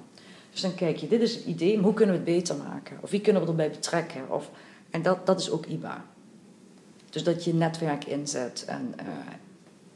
Dus 0.51 0.61
dan 0.61 0.75
kijk 0.75 0.97
je, 0.97 1.07
dit 1.07 1.21
is 1.21 1.35
het 1.35 1.45
idee, 1.45 1.77
hoe 1.77 1.93
kunnen 1.93 2.15
we 2.15 2.21
het 2.21 2.37
beter 2.37 2.55
maken? 2.55 2.97
Of 3.01 3.09
wie 3.09 3.21
kunnen 3.21 3.41
we 3.41 3.47
erbij 3.47 3.69
betrekken? 3.69 4.31
Of, 4.31 4.51
en 4.89 5.01
dat, 5.01 5.25
dat 5.25 5.39
is 5.39 5.49
ook 5.49 5.65
IBA. 5.65 6.05
Dus 7.09 7.23
dat 7.23 7.43
je 7.43 7.53
netwerk 7.53 8.05
inzet 8.05 8.65
en 8.67 8.93
uh, 8.99 9.07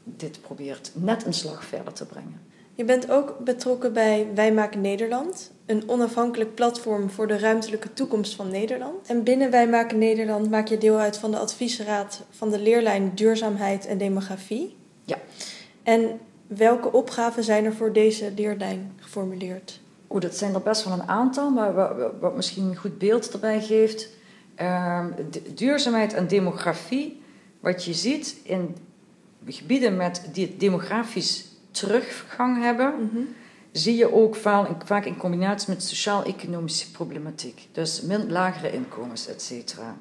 dit 0.04 0.40
probeert 0.40 0.90
net 0.94 1.26
een 1.26 1.34
slag 1.34 1.64
verder 1.64 1.92
te 1.92 2.06
brengen. 2.06 2.40
Je 2.76 2.84
bent 2.84 3.10
ook 3.10 3.38
betrokken 3.38 3.92
bij 3.92 4.26
Wij 4.34 4.52
Maken 4.52 4.80
Nederland, 4.80 5.50
een 5.66 5.88
onafhankelijk 5.88 6.54
platform 6.54 7.10
voor 7.10 7.26
de 7.26 7.38
ruimtelijke 7.38 7.92
toekomst 7.92 8.34
van 8.34 8.50
Nederland. 8.50 9.08
En 9.08 9.22
binnen 9.22 9.50
Wij 9.50 9.68
Maken 9.68 9.98
Nederland 9.98 10.50
maak 10.50 10.68
je 10.68 10.78
deel 10.78 10.98
uit 10.98 11.16
van 11.16 11.30
de 11.30 11.38
adviesraad 11.38 12.22
van 12.30 12.50
de 12.50 12.60
leerlijn 12.60 13.12
Duurzaamheid 13.14 13.86
en 13.86 13.98
Demografie. 13.98 14.76
Ja. 15.04 15.16
En 15.82 16.20
welke 16.46 16.92
opgaven 16.92 17.44
zijn 17.44 17.64
er 17.64 17.74
voor 17.74 17.92
deze 17.92 18.32
leerlijn 18.36 18.92
geformuleerd? 19.00 19.80
Oeh, 20.10 20.20
dat 20.20 20.36
zijn 20.36 20.54
er 20.54 20.62
best 20.62 20.84
wel 20.84 20.92
een 20.92 21.08
aantal, 21.08 21.50
maar 21.50 21.74
wat, 21.74 21.92
wat 22.20 22.36
misschien 22.36 22.64
een 22.64 22.76
goed 22.76 22.98
beeld 22.98 23.32
erbij 23.32 23.60
geeft. 23.60 24.08
Uh, 24.60 25.04
duurzaamheid 25.54 26.12
en 26.12 26.26
demografie, 26.26 27.22
wat 27.60 27.84
je 27.84 27.94
ziet 27.94 28.36
in 28.42 28.76
gebieden 29.46 29.96
met 29.96 30.22
die 30.32 30.56
demografisch 30.56 31.45
teruggang 31.76 32.62
hebben, 32.62 32.94
mm 32.98 33.10
-hmm. 33.12 33.34
zie 33.72 33.96
je 33.96 34.12
ook 34.12 34.36
vaak 34.84 35.04
in 35.04 35.16
combinatie 35.16 35.70
met 35.70 35.82
sociaal-economische 35.82 36.90
problematiek. 36.90 37.68
Dus 37.72 38.00
min, 38.00 38.30
lagere 38.30 38.72
inkomens, 38.72 39.28
et 39.28 39.42
cetera. 39.42 39.96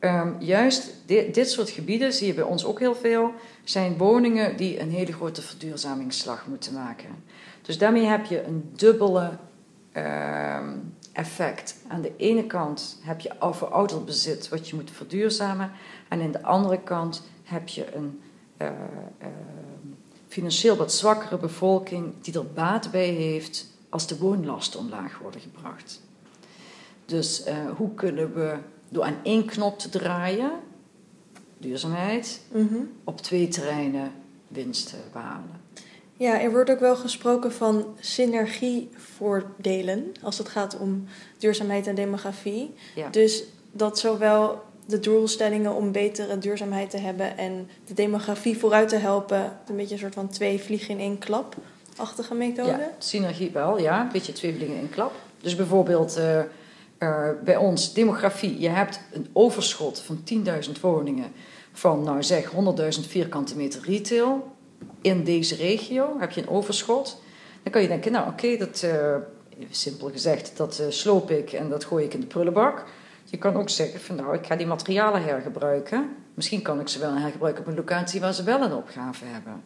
Um, 0.00 0.36
juist 0.38 0.94
dit, 1.06 1.34
dit 1.34 1.50
soort 1.50 1.70
gebieden 1.70 2.12
zie 2.12 2.26
je 2.26 2.34
bij 2.34 2.44
ons 2.44 2.64
ook 2.64 2.78
heel 2.78 2.94
veel, 2.94 3.32
zijn 3.64 3.96
woningen 3.96 4.56
die 4.56 4.80
een 4.80 4.90
hele 4.90 5.12
grote 5.12 5.42
verduurzamingsslag 5.42 6.46
moeten 6.46 6.74
maken. 6.74 7.24
Dus 7.62 7.78
daarmee 7.78 8.04
heb 8.04 8.24
je 8.24 8.44
een 8.44 8.70
dubbele 8.76 9.30
um, 9.96 10.94
effect. 11.12 11.76
Aan 11.88 12.00
de 12.00 12.12
ene 12.16 12.46
kant 12.46 12.98
heb 13.02 13.20
je 13.20 13.32
verouderd 13.40 14.04
bezit 14.04 14.48
wat 14.48 14.68
je 14.68 14.76
moet 14.76 14.90
verduurzamen, 14.90 15.70
en 16.08 16.22
aan 16.22 16.32
de 16.32 16.42
andere 16.42 16.80
kant 16.82 17.22
heb 17.44 17.68
je 17.68 17.94
een 17.94 18.20
uh, 18.58 18.66
uh, 18.66 19.26
financieel 20.30 20.76
wat 20.76 20.92
zwakkere 20.92 21.38
bevolking 21.38 22.12
die 22.20 22.34
er 22.34 22.46
baat 22.46 22.90
bij 22.90 23.08
heeft 23.08 23.66
als 23.88 24.06
de 24.06 24.18
woonlasten 24.18 24.80
omlaag 24.80 25.18
worden 25.18 25.40
gebracht. 25.40 26.00
Dus 27.04 27.46
uh, 27.46 27.54
hoe 27.76 27.94
kunnen 27.94 28.34
we 28.34 28.56
door 28.88 29.04
aan 29.04 29.18
één 29.22 29.44
knop 29.44 29.78
te 29.78 29.88
draaien, 29.88 30.50
duurzaamheid, 31.58 32.40
mm 32.52 32.68
-hmm. 32.68 32.90
op 33.04 33.20
twee 33.20 33.48
terreinen 33.48 34.12
winst 34.48 34.94
behalen? 35.12 35.60
Ja, 36.16 36.40
er 36.40 36.50
wordt 36.50 36.70
ook 36.70 36.80
wel 36.80 36.96
gesproken 36.96 37.52
van 37.52 37.86
synergievoordelen 38.00 40.12
als 40.22 40.38
het 40.38 40.48
gaat 40.48 40.78
om 40.78 41.04
duurzaamheid 41.38 41.86
en 41.86 41.94
demografie. 41.94 42.74
Ja. 42.94 43.08
Dus 43.08 43.44
dat 43.72 43.98
zowel 43.98 44.62
de 44.90 45.00
doelstellingen 45.00 45.74
om 45.74 45.92
betere 45.92 46.38
duurzaamheid 46.38 46.90
te 46.90 46.98
hebben 46.98 47.38
en 47.38 47.68
de 47.86 47.94
demografie 47.94 48.58
vooruit 48.58 48.88
te 48.88 48.96
helpen. 48.96 49.58
Een 49.68 49.76
beetje 49.76 49.94
een 49.94 50.00
soort 50.00 50.14
van 50.14 50.28
twee 50.28 50.60
vliegen 50.60 50.90
in 50.90 51.00
één 51.00 51.18
klap 51.18 51.56
achtige 52.00 52.34
methode. 52.34 52.90
Synergie 52.98 53.50
wel, 53.50 53.78
ja. 53.78 54.00
Een 54.00 54.12
beetje 54.12 54.32
twee 54.32 54.54
vliegen 54.54 54.74
in 54.74 54.80
één 54.80 54.90
klap. 54.90 55.12
Dus 55.40 55.56
bijvoorbeeld 55.56 56.18
uh, 56.98 57.28
bij 57.44 57.56
ons 57.56 57.92
demografie. 57.94 58.60
Je 58.60 58.68
hebt 58.68 59.00
een 59.12 59.28
overschot 59.32 60.00
van 60.00 60.22
10.000 60.74 60.80
woningen 60.80 61.32
van, 61.72 62.02
nou 62.02 62.22
zeg, 62.22 62.52
100.000 62.52 63.08
vierkante 63.08 63.56
meter 63.56 63.82
retail. 63.84 64.56
In 65.00 65.24
deze 65.24 65.54
regio 65.54 66.16
heb 66.18 66.30
je 66.30 66.40
een 66.40 66.48
overschot. 66.48 67.22
Dan 67.62 67.72
kan 67.72 67.82
je 67.82 67.88
denken, 67.88 68.12
nou 68.12 68.28
oké, 68.28 68.56
dat, 68.56 68.82
uh, 68.84 69.16
simpel 69.70 70.10
gezegd, 70.10 70.52
dat 70.56 70.82
sloop 70.88 71.30
ik 71.30 71.52
en 71.52 71.68
dat 71.68 71.84
gooi 71.84 72.04
ik 72.04 72.14
in 72.14 72.20
de 72.20 72.26
prullenbak. 72.26 72.84
Je 73.30 73.38
kan 73.38 73.56
ook 73.56 73.68
zeggen 73.68 74.00
van 74.00 74.16
nou, 74.16 74.34
ik 74.34 74.46
ga 74.46 74.56
die 74.56 74.66
materialen 74.66 75.22
hergebruiken. 75.22 76.16
Misschien 76.34 76.62
kan 76.62 76.80
ik 76.80 76.88
ze 76.88 76.98
wel 76.98 77.14
hergebruiken 77.14 77.62
op 77.62 77.68
een 77.68 77.76
locatie 77.76 78.20
waar 78.20 78.34
ze 78.34 78.42
wel 78.42 78.62
een 78.62 78.74
opgave 78.74 79.24
hebben. 79.24 79.62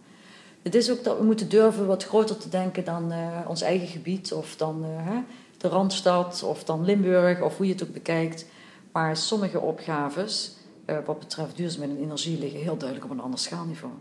Het 0.62 0.74
is 0.74 0.90
ook 0.90 1.04
dat 1.04 1.18
we 1.18 1.24
moeten 1.24 1.48
durven 1.48 1.86
wat 1.86 2.04
groter 2.04 2.36
te 2.36 2.48
denken 2.48 2.84
dan 2.84 3.12
uh, 3.12 3.18
ons 3.46 3.62
eigen 3.62 3.88
gebied 3.88 4.32
of 4.32 4.56
dan 4.56 4.84
uh, 4.84 5.16
de 5.56 5.68
Randstad 5.68 6.42
of 6.42 6.64
dan 6.64 6.84
Limburg 6.84 7.42
of 7.42 7.56
hoe 7.56 7.66
je 7.66 7.72
het 7.72 7.82
ook 7.82 7.92
bekijkt. 7.92 8.46
Maar 8.92 9.16
sommige 9.16 9.60
opgaves 9.60 10.56
uh, 10.86 10.96
wat 11.04 11.18
betreft 11.18 11.56
duurzaamheid 11.56 11.96
en 11.96 12.02
energie 12.02 12.38
liggen 12.38 12.60
heel 12.60 12.76
duidelijk 12.76 13.10
op 13.10 13.16
een 13.16 13.24
ander 13.24 13.38
schaalniveau. 13.38 13.92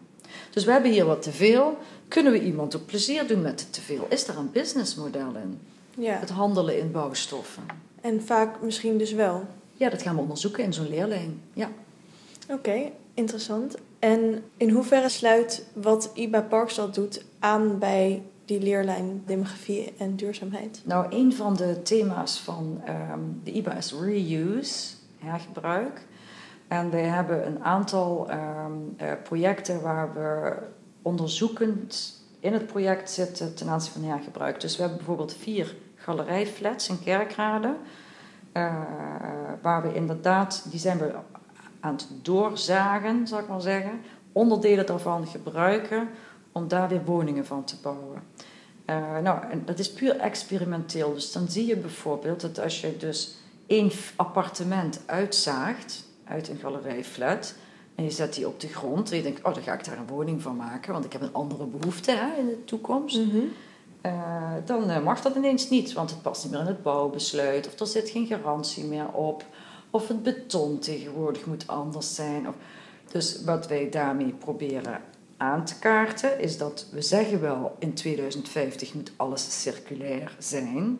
Dus 0.49 0.65
we 0.65 0.71
hebben 0.71 0.91
hier 0.91 1.05
wat 1.05 1.21
te 1.21 1.31
veel. 1.31 1.77
Kunnen 2.07 2.31
we 2.31 2.41
iemand 2.41 2.75
ook 2.75 2.85
plezier 2.85 3.27
doen 3.27 3.41
met 3.41 3.59
het 3.59 3.73
te 3.73 3.81
veel? 3.81 4.05
Is 4.09 4.25
daar 4.25 4.37
een 4.37 4.51
businessmodel 4.51 5.35
in? 5.35 5.59
Ja. 5.97 6.13
Het 6.13 6.29
handelen 6.29 6.79
in 6.79 6.91
bouwstoffen. 6.91 7.63
En 8.03 8.21
vaak 8.21 8.61
misschien 8.61 8.97
dus 8.97 9.13
wel. 9.13 9.45
Ja, 9.73 9.89
dat 9.89 10.01
gaan 10.01 10.15
we 10.15 10.21
onderzoeken 10.21 10.63
in 10.63 10.73
zo'n 10.73 10.89
leerlijn. 10.89 11.41
Ja. 11.53 11.69
Oké, 12.43 12.53
okay, 12.53 12.93
interessant. 13.13 13.75
En 13.99 14.43
in 14.57 14.69
hoeverre 14.69 15.09
sluit 15.09 15.65
wat 15.73 16.11
IBA 16.13 16.41
Parkstad 16.41 16.95
doet 16.95 17.25
aan 17.39 17.79
bij 17.79 18.21
die 18.45 18.61
leerlijn 18.61 19.23
demografie 19.25 19.93
en 19.97 20.15
duurzaamheid? 20.15 20.81
Nou, 20.85 21.05
een 21.09 21.33
van 21.33 21.55
de 21.55 21.81
thema's 21.81 22.39
van 22.39 22.81
ehm, 22.85 23.19
de 23.43 23.51
IBA 23.51 23.73
is 23.73 23.93
reuse, 23.93 24.95
hergebruik. 25.19 26.05
En 26.67 26.91
wij 26.91 27.03
hebben 27.03 27.47
een 27.47 27.63
aantal 27.63 28.29
ehm, 28.29 28.71
eh, 28.97 29.11
projecten 29.23 29.81
waar 29.81 30.13
we 30.13 30.55
onderzoekend 31.01 32.21
in 32.39 32.53
het 32.53 32.67
project 32.67 33.11
zitten 33.11 33.55
ten 33.55 33.69
aanzien 33.69 33.91
van 33.91 34.03
hergebruik. 34.03 34.61
Dus 34.61 34.75
we 34.75 34.79
hebben 34.79 34.97
bijvoorbeeld 34.97 35.33
vier 35.33 35.75
galerijflats 36.03 36.89
in 36.89 37.03
Kerkrade. 37.03 37.75
Uh, 38.53 38.73
waar 39.61 39.81
we 39.81 39.93
inderdaad, 39.93 40.65
die 40.69 40.79
zijn 40.79 40.97
we 40.97 41.13
aan 41.79 41.93
het 41.93 42.07
doorzagen, 42.21 43.27
zal 43.27 43.39
ik 43.39 43.47
maar 43.47 43.61
zeggen. 43.61 44.01
Onderdelen 44.31 44.85
daarvan 44.85 45.27
gebruiken 45.27 46.09
om 46.51 46.67
daar 46.67 46.89
weer 46.89 47.03
woningen 47.05 47.45
van 47.45 47.63
te 47.63 47.75
bouwen. 47.81 48.21
Uh, 48.85 49.17
nou, 49.17 49.49
en 49.49 49.65
dat 49.65 49.79
is 49.79 49.93
puur 49.93 50.17
experimenteel. 50.17 51.13
Dus 51.13 51.31
dan 51.31 51.47
zie 51.47 51.65
je 51.65 51.77
bijvoorbeeld 51.77 52.41
dat 52.41 52.59
als 52.59 52.81
je 52.81 52.97
dus 52.97 53.37
één 53.67 53.91
appartement 54.15 55.01
uitzaagt 55.05 56.05
uit 56.23 56.49
een 56.49 56.57
galerijflat 56.57 57.55
en 57.95 58.03
je 58.03 58.11
zet 58.11 58.33
die 58.33 58.47
op 58.47 58.59
de 58.59 58.67
grond 58.67 59.11
en 59.11 59.17
je 59.17 59.23
denkt, 59.23 59.43
oh, 59.43 59.53
dan 59.53 59.63
ga 59.63 59.73
ik 59.73 59.85
daar 59.85 59.97
een 59.97 60.07
woning 60.07 60.41
van 60.41 60.55
maken, 60.55 60.93
want 60.93 61.05
ik 61.05 61.13
heb 61.13 61.21
een 61.21 61.33
andere 61.33 61.65
behoefte 61.65 62.11
hè, 62.11 62.39
in 62.39 62.45
de 62.45 62.63
toekomst. 62.65 63.15
-hmm. 63.15 63.51
Uh, 64.05 64.51
dan 64.65 64.89
uh, 64.89 65.03
mag 65.03 65.21
dat 65.21 65.35
ineens 65.35 65.69
niet, 65.69 65.93
want 65.93 66.09
het 66.09 66.21
past 66.21 66.43
niet 66.43 66.51
meer 66.51 66.61
in 66.61 66.67
het 66.67 66.83
bouwbesluit, 66.83 67.67
of 67.67 67.79
er 67.79 67.87
zit 67.87 68.09
geen 68.09 68.27
garantie 68.27 68.83
meer 68.83 69.11
op, 69.11 69.45
of 69.89 70.07
het 70.07 70.23
beton 70.23 70.79
tegenwoordig 70.79 71.45
moet 71.45 71.67
anders 71.67 72.15
zijn. 72.15 72.47
Of... 72.47 72.55
Dus 73.11 73.43
wat 73.43 73.67
wij 73.67 73.89
daarmee 73.89 74.33
proberen 74.33 75.01
aan 75.37 75.65
te 75.65 75.79
kaarten, 75.79 76.39
is 76.39 76.57
dat 76.57 76.87
we 76.91 77.01
zeggen 77.01 77.41
wel 77.41 77.75
in 77.79 77.93
2050 77.93 78.93
moet 78.93 79.11
alles 79.15 79.61
circulair 79.61 80.35
zijn, 80.39 80.99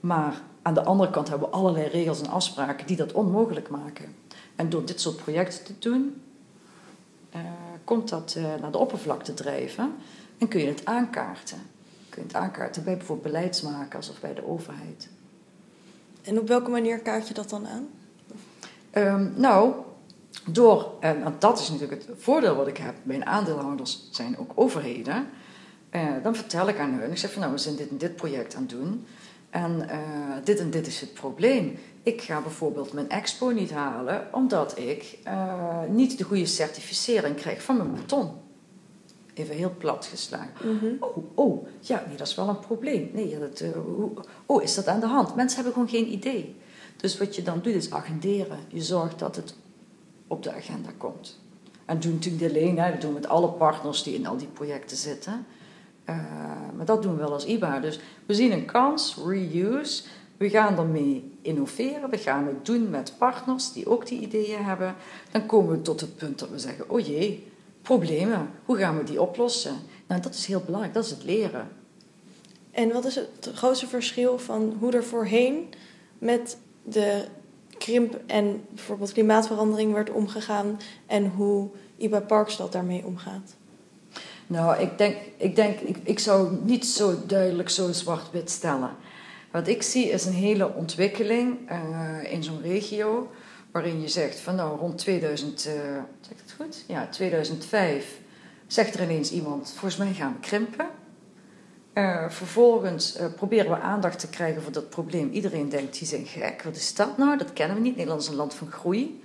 maar 0.00 0.42
aan 0.62 0.74
de 0.74 0.84
andere 0.84 1.10
kant 1.10 1.28
hebben 1.28 1.48
we 1.48 1.54
allerlei 1.54 1.88
regels 1.88 2.20
en 2.20 2.30
afspraken 2.30 2.86
die 2.86 2.96
dat 2.96 3.12
onmogelijk 3.12 3.70
maken. 3.70 4.14
En 4.56 4.68
door 4.68 4.84
dit 4.84 5.00
soort 5.00 5.16
projecten 5.16 5.64
te 5.64 5.74
doen, 5.78 6.22
uh, 7.34 7.40
komt 7.84 8.08
dat 8.08 8.36
naar 8.60 8.70
de 8.70 8.78
oppervlakte 8.78 9.34
drijven 9.34 9.92
en 10.38 10.48
kun 10.48 10.60
je 10.60 10.66
het 10.66 10.84
aankaarten. 10.84 11.58
Kun 12.10 12.22
je 12.22 12.28
het 12.28 12.36
aankaarten 12.36 12.84
bij 12.84 12.96
bijvoorbeeld 12.96 13.32
beleidsmakers 13.32 14.10
of 14.10 14.20
bij 14.20 14.34
de 14.34 14.46
overheid. 14.46 15.08
En 16.22 16.38
op 16.38 16.48
welke 16.48 16.70
manier 16.70 16.98
kaart 16.98 17.28
je 17.28 17.34
dat 17.34 17.50
dan 17.50 17.66
aan? 17.66 17.88
Um, 18.94 19.32
nou, 19.36 19.74
door, 20.46 20.92
en 21.00 21.34
dat 21.38 21.58
is 21.58 21.70
natuurlijk 21.70 22.06
het 22.06 22.22
voordeel 22.22 22.54
wat 22.54 22.66
ik 22.66 22.76
heb, 22.76 22.94
mijn 23.02 23.26
aandeelhouders 23.26 24.08
zijn 24.10 24.38
ook 24.38 24.52
overheden. 24.54 25.26
Uh, 25.90 26.02
dan 26.22 26.34
vertel 26.34 26.68
ik 26.68 26.78
aan 26.78 26.92
hun, 26.92 27.10
ik 27.10 27.18
zeg 27.18 27.32
van 27.32 27.40
nou, 27.40 27.52
we 27.52 27.58
zijn 27.58 27.76
dit 27.76 27.88
en 27.88 27.98
dit 27.98 28.16
project 28.16 28.54
aan 28.54 28.60
het 28.60 28.70
doen. 28.70 29.06
En 29.50 29.88
uh, 29.90 30.44
dit 30.44 30.58
en 30.58 30.70
dit 30.70 30.86
is 30.86 31.00
het 31.00 31.14
probleem. 31.14 31.78
Ik 32.02 32.20
ga 32.20 32.40
bijvoorbeeld 32.40 32.92
mijn 32.92 33.10
expo 33.10 33.48
niet 33.48 33.70
halen 33.70 34.28
omdat 34.32 34.78
ik 34.78 35.18
uh, 35.26 35.82
niet 35.88 36.18
de 36.18 36.24
goede 36.24 36.46
certificering 36.46 37.36
krijg 37.36 37.62
van 37.62 37.76
mijn 37.76 37.94
beton. 37.94 38.30
Even 39.34 39.54
heel 39.54 39.74
plat 39.78 40.06
geslagen. 40.06 40.50
Mm 40.62 40.78
-hmm. 40.78 40.96
Oh, 41.00 41.16
oh, 41.34 41.66
ja, 41.80 42.04
nee, 42.06 42.16
dat 42.16 42.26
is 42.26 42.34
wel 42.34 42.48
een 42.48 42.58
probleem. 42.58 43.10
Nee, 43.12 43.38
dat, 43.38 43.60
uh, 43.60 43.68
oh, 44.46 44.62
is 44.62 44.74
dat 44.74 44.86
aan 44.86 45.00
de 45.00 45.06
hand? 45.06 45.34
Mensen 45.34 45.54
hebben 45.54 45.72
gewoon 45.72 45.88
geen 45.88 46.12
idee. 46.12 46.56
Dus 46.96 47.18
wat 47.18 47.36
je 47.36 47.42
dan 47.42 47.60
doet 47.62 47.74
is 47.74 47.92
agenderen. 47.92 48.58
Je 48.68 48.82
zorgt 48.82 49.18
dat 49.18 49.36
het 49.36 49.54
op 50.26 50.42
de 50.42 50.52
agenda 50.52 50.90
komt. 50.96 51.38
En 51.84 52.00
doen 52.00 52.12
natuurlijk 52.12 52.52
alleen, 52.52 52.78
hè, 52.78 52.90
dat 52.90 53.00
doen 53.00 53.14
we 53.14 53.20
met 53.20 53.28
alle 53.28 53.48
partners 53.48 54.02
die 54.02 54.14
in 54.14 54.26
al 54.26 54.36
die 54.36 54.48
projecten 54.48 54.96
zitten. 54.96 55.46
Uh, 56.06 56.16
maar 56.76 56.84
dat 56.84 57.02
doen 57.02 57.12
we 57.12 57.18
wel 57.18 57.32
als 57.32 57.46
IBA. 57.46 57.80
Dus 57.80 58.00
we 58.26 58.34
zien 58.34 58.52
een 58.52 58.64
kans, 58.64 59.16
reuse. 59.26 60.02
We 60.36 60.50
gaan 60.50 60.78
ermee 60.78 61.32
innoveren. 61.42 62.10
We 62.10 62.18
gaan 62.18 62.46
het 62.46 62.66
doen 62.66 62.90
met 62.90 63.14
partners 63.18 63.72
die 63.72 63.88
ook 63.88 64.06
die 64.06 64.20
ideeën 64.20 64.64
hebben. 64.64 64.94
Dan 65.30 65.46
komen 65.46 65.70
we 65.70 65.82
tot 65.82 66.00
het 66.00 66.16
punt 66.16 66.38
dat 66.38 66.50
we 66.50 66.58
zeggen: 66.58 66.90
oh 66.90 67.06
jee, 67.06 67.49
problemen. 67.96 68.50
Hoe 68.64 68.76
gaan 68.76 68.98
we 68.98 69.04
die 69.04 69.22
oplossen? 69.22 69.76
Nou, 70.06 70.20
dat 70.20 70.34
is 70.34 70.46
heel 70.46 70.62
belangrijk. 70.64 70.94
Dat 70.94 71.04
is 71.04 71.10
het 71.10 71.24
leren. 71.24 71.68
En 72.70 72.92
wat 72.92 73.04
is 73.04 73.14
het 73.14 73.50
grootste 73.54 73.86
verschil 73.86 74.38
van 74.38 74.76
hoe 74.78 74.92
er 74.92 75.04
voorheen 75.04 75.68
met 76.18 76.56
de 76.82 77.24
krimp 77.78 78.18
en 78.26 78.64
bijvoorbeeld 78.68 79.12
klimaatverandering 79.12 79.92
werd 79.92 80.10
omgegaan 80.10 80.78
en 81.06 81.30
hoe 81.30 81.68
IBA 81.96 82.20
Parkstad 82.20 82.72
daarmee 82.72 83.04
omgaat? 83.04 83.54
Nou, 84.46 84.80
ik 84.80 84.98
denk, 84.98 85.16
ik, 85.36 85.56
denk 85.56 85.78
ik, 85.78 85.96
ik 86.02 86.18
zou 86.18 86.56
niet 86.62 86.86
zo 86.86 87.14
duidelijk 87.26 87.70
zo 87.70 87.92
zwart-wit 87.92 88.50
stellen. 88.50 88.90
Wat 89.50 89.68
ik 89.68 89.82
zie 89.82 90.10
is 90.10 90.24
een 90.24 90.32
hele 90.32 90.74
ontwikkeling 90.74 91.70
uh, 91.70 92.32
in 92.32 92.44
zo'n 92.44 92.62
regio, 92.62 93.30
waarin 93.70 94.00
je 94.00 94.08
zegt 94.08 94.40
van 94.40 94.54
nou 94.54 94.78
rond 94.78 94.98
2000, 94.98 95.66
uh, 95.66 95.72
het 96.28 96.49
goed? 96.62 96.84
Ja, 96.86 97.08
2005 97.08 98.20
zegt 98.66 98.94
er 98.94 99.02
ineens 99.02 99.32
iemand, 99.32 99.70
volgens 99.70 99.96
mij 99.96 100.12
gaan 100.12 100.32
we 100.32 100.40
krimpen. 100.40 100.88
Uh, 101.94 102.28
vervolgens 102.28 103.18
proberen 103.36 103.70
we 103.70 103.78
aandacht 103.78 104.18
te 104.18 104.28
krijgen 104.28 104.62
voor 104.62 104.72
dat 104.72 104.90
probleem. 104.90 105.30
Iedereen 105.30 105.68
denkt, 105.68 105.98
die 105.98 106.06
zijn 106.08 106.26
gek. 106.26 106.62
Wat 106.62 106.76
is 106.76 106.94
dat 106.94 107.18
nou? 107.18 107.38
Dat 107.38 107.52
kennen 107.52 107.76
we 107.76 107.82
niet. 107.82 107.96
Nederland 107.96 108.22
is 108.22 108.28
een 108.28 108.34
land 108.34 108.54
van 108.54 108.70
groei. 108.70 109.22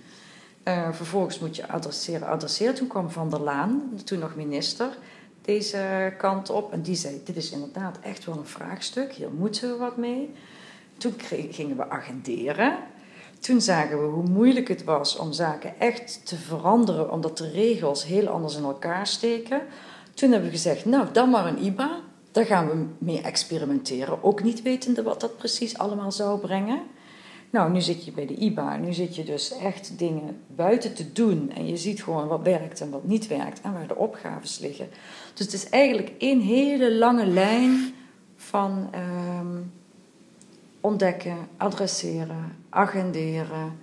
vervolgens 0.92 1.40
moet 1.40 1.56
je 1.56 1.68
adresseren, 1.68 2.28
adresseren. 2.28 2.76
Toen 2.76 2.88
kwam 2.88 3.10
Van 3.10 3.30
der 3.30 3.40
Laan, 3.40 3.92
toen 4.04 4.20
nog 4.20 4.36
minister 4.36 4.98
deze 5.42 6.14
kant 6.18 6.50
op. 6.50 6.72
En 6.72 6.82
die 6.82 6.96
zei: 6.96 7.22
Dit 7.24 7.36
is 7.36 7.52
inderdaad 7.52 8.00
echt 8.00 8.26
wel 8.26 8.38
een 8.38 8.46
vraagstuk, 8.46 9.14
hier 9.14 9.32
moeten 9.32 9.70
we 9.70 9.78
wat 9.78 9.98
mee. 9.98 10.34
Toen 10.98 11.14
gingen 11.52 11.78
we 11.78 11.90
agenderen. 11.90 12.78
Toen 13.40 13.62
zagen 13.62 14.02
we 14.02 14.06
hoe 14.06 14.30
moeilijk 14.30 14.68
het 14.68 14.84
was 14.84 15.18
om 15.18 15.34
zaken 15.34 15.80
echt 15.80 16.22
te 16.24 16.36
veranderen, 16.36 17.12
omdat 17.12 17.38
de 17.38 17.50
regels 17.50 18.06
heel 18.06 18.28
anders 18.28 18.56
in 18.56 18.64
elkaar 18.64 19.08
steken. 19.08 19.62
Toen 20.14 20.32
hebben 20.32 20.50
we 20.50 20.56
gezegd: 20.56 20.86
Nou, 20.86 21.08
dan 21.12 21.30
maar 21.30 21.48
een 21.48 21.64
IBA. 21.64 22.00
Daar 22.32 22.46
gaan 22.46 22.68
we 22.68 22.86
mee 22.98 23.22
experimenteren. 23.22 24.24
Ook 24.24 24.44
niet 24.44 24.62
wetende 24.62 25.04
wat 25.04 25.22
dat 25.22 25.38
precies 25.38 25.78
allemaal 25.78 26.12
zou 26.12 26.40
brengen. 26.40 26.82
Nou, 27.50 27.72
nu 27.72 27.82
zit 27.82 28.06
je 28.06 28.12
bij 28.12 28.26
de 28.26 28.36
IBA. 28.36 28.78
Nu 28.78 28.94
zit 28.94 29.16
je 29.16 29.24
dus 29.24 29.58
echt 29.58 30.00
dingen 30.00 30.42
buiten 30.48 30.94
te 30.94 31.12
doen. 31.12 31.52
En 31.56 31.68
je 31.68 31.78
ziet 31.78 32.04
gewoon 32.04 32.28
wat 32.28 32.42
werkt 32.42 32.82
en 32.82 32.90
wat 32.90 33.04
niet 33.04 33.28
werkt. 33.28 33.62
En 33.62 33.74
waar 33.74 33.88
de 33.88 33.96
opgaves 33.96 34.60
liggen. 34.60 34.90
Dus 35.34 35.46
het 35.46 35.54
is 35.54 35.70
eigenlijk 35.70 36.12
één 36.18 36.40
hele 36.40 36.96
lange 36.96 37.26
lijn 37.26 37.94
van 38.36 38.90
um, 39.40 39.72
ontdekken, 40.86 41.38
adresseren, 41.58 42.56
agenderen. 42.70 43.78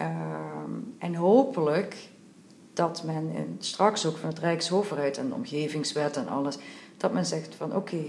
Um, 0.00 0.94
en 0.98 1.14
hopelijk 1.14 1.96
dat 2.72 3.02
men 3.04 3.30
in, 3.30 3.56
straks 3.58 4.06
ook 4.06 4.16
van 4.16 4.28
het 4.28 4.38
Rijksoverheid 4.38 5.18
en 5.18 5.28
de 5.28 5.34
omgevingswet 5.34 6.16
en 6.16 6.28
alles, 6.28 6.58
dat 6.96 7.12
men 7.12 7.26
zegt 7.26 7.54
van 7.54 7.76
oké, 7.76 8.02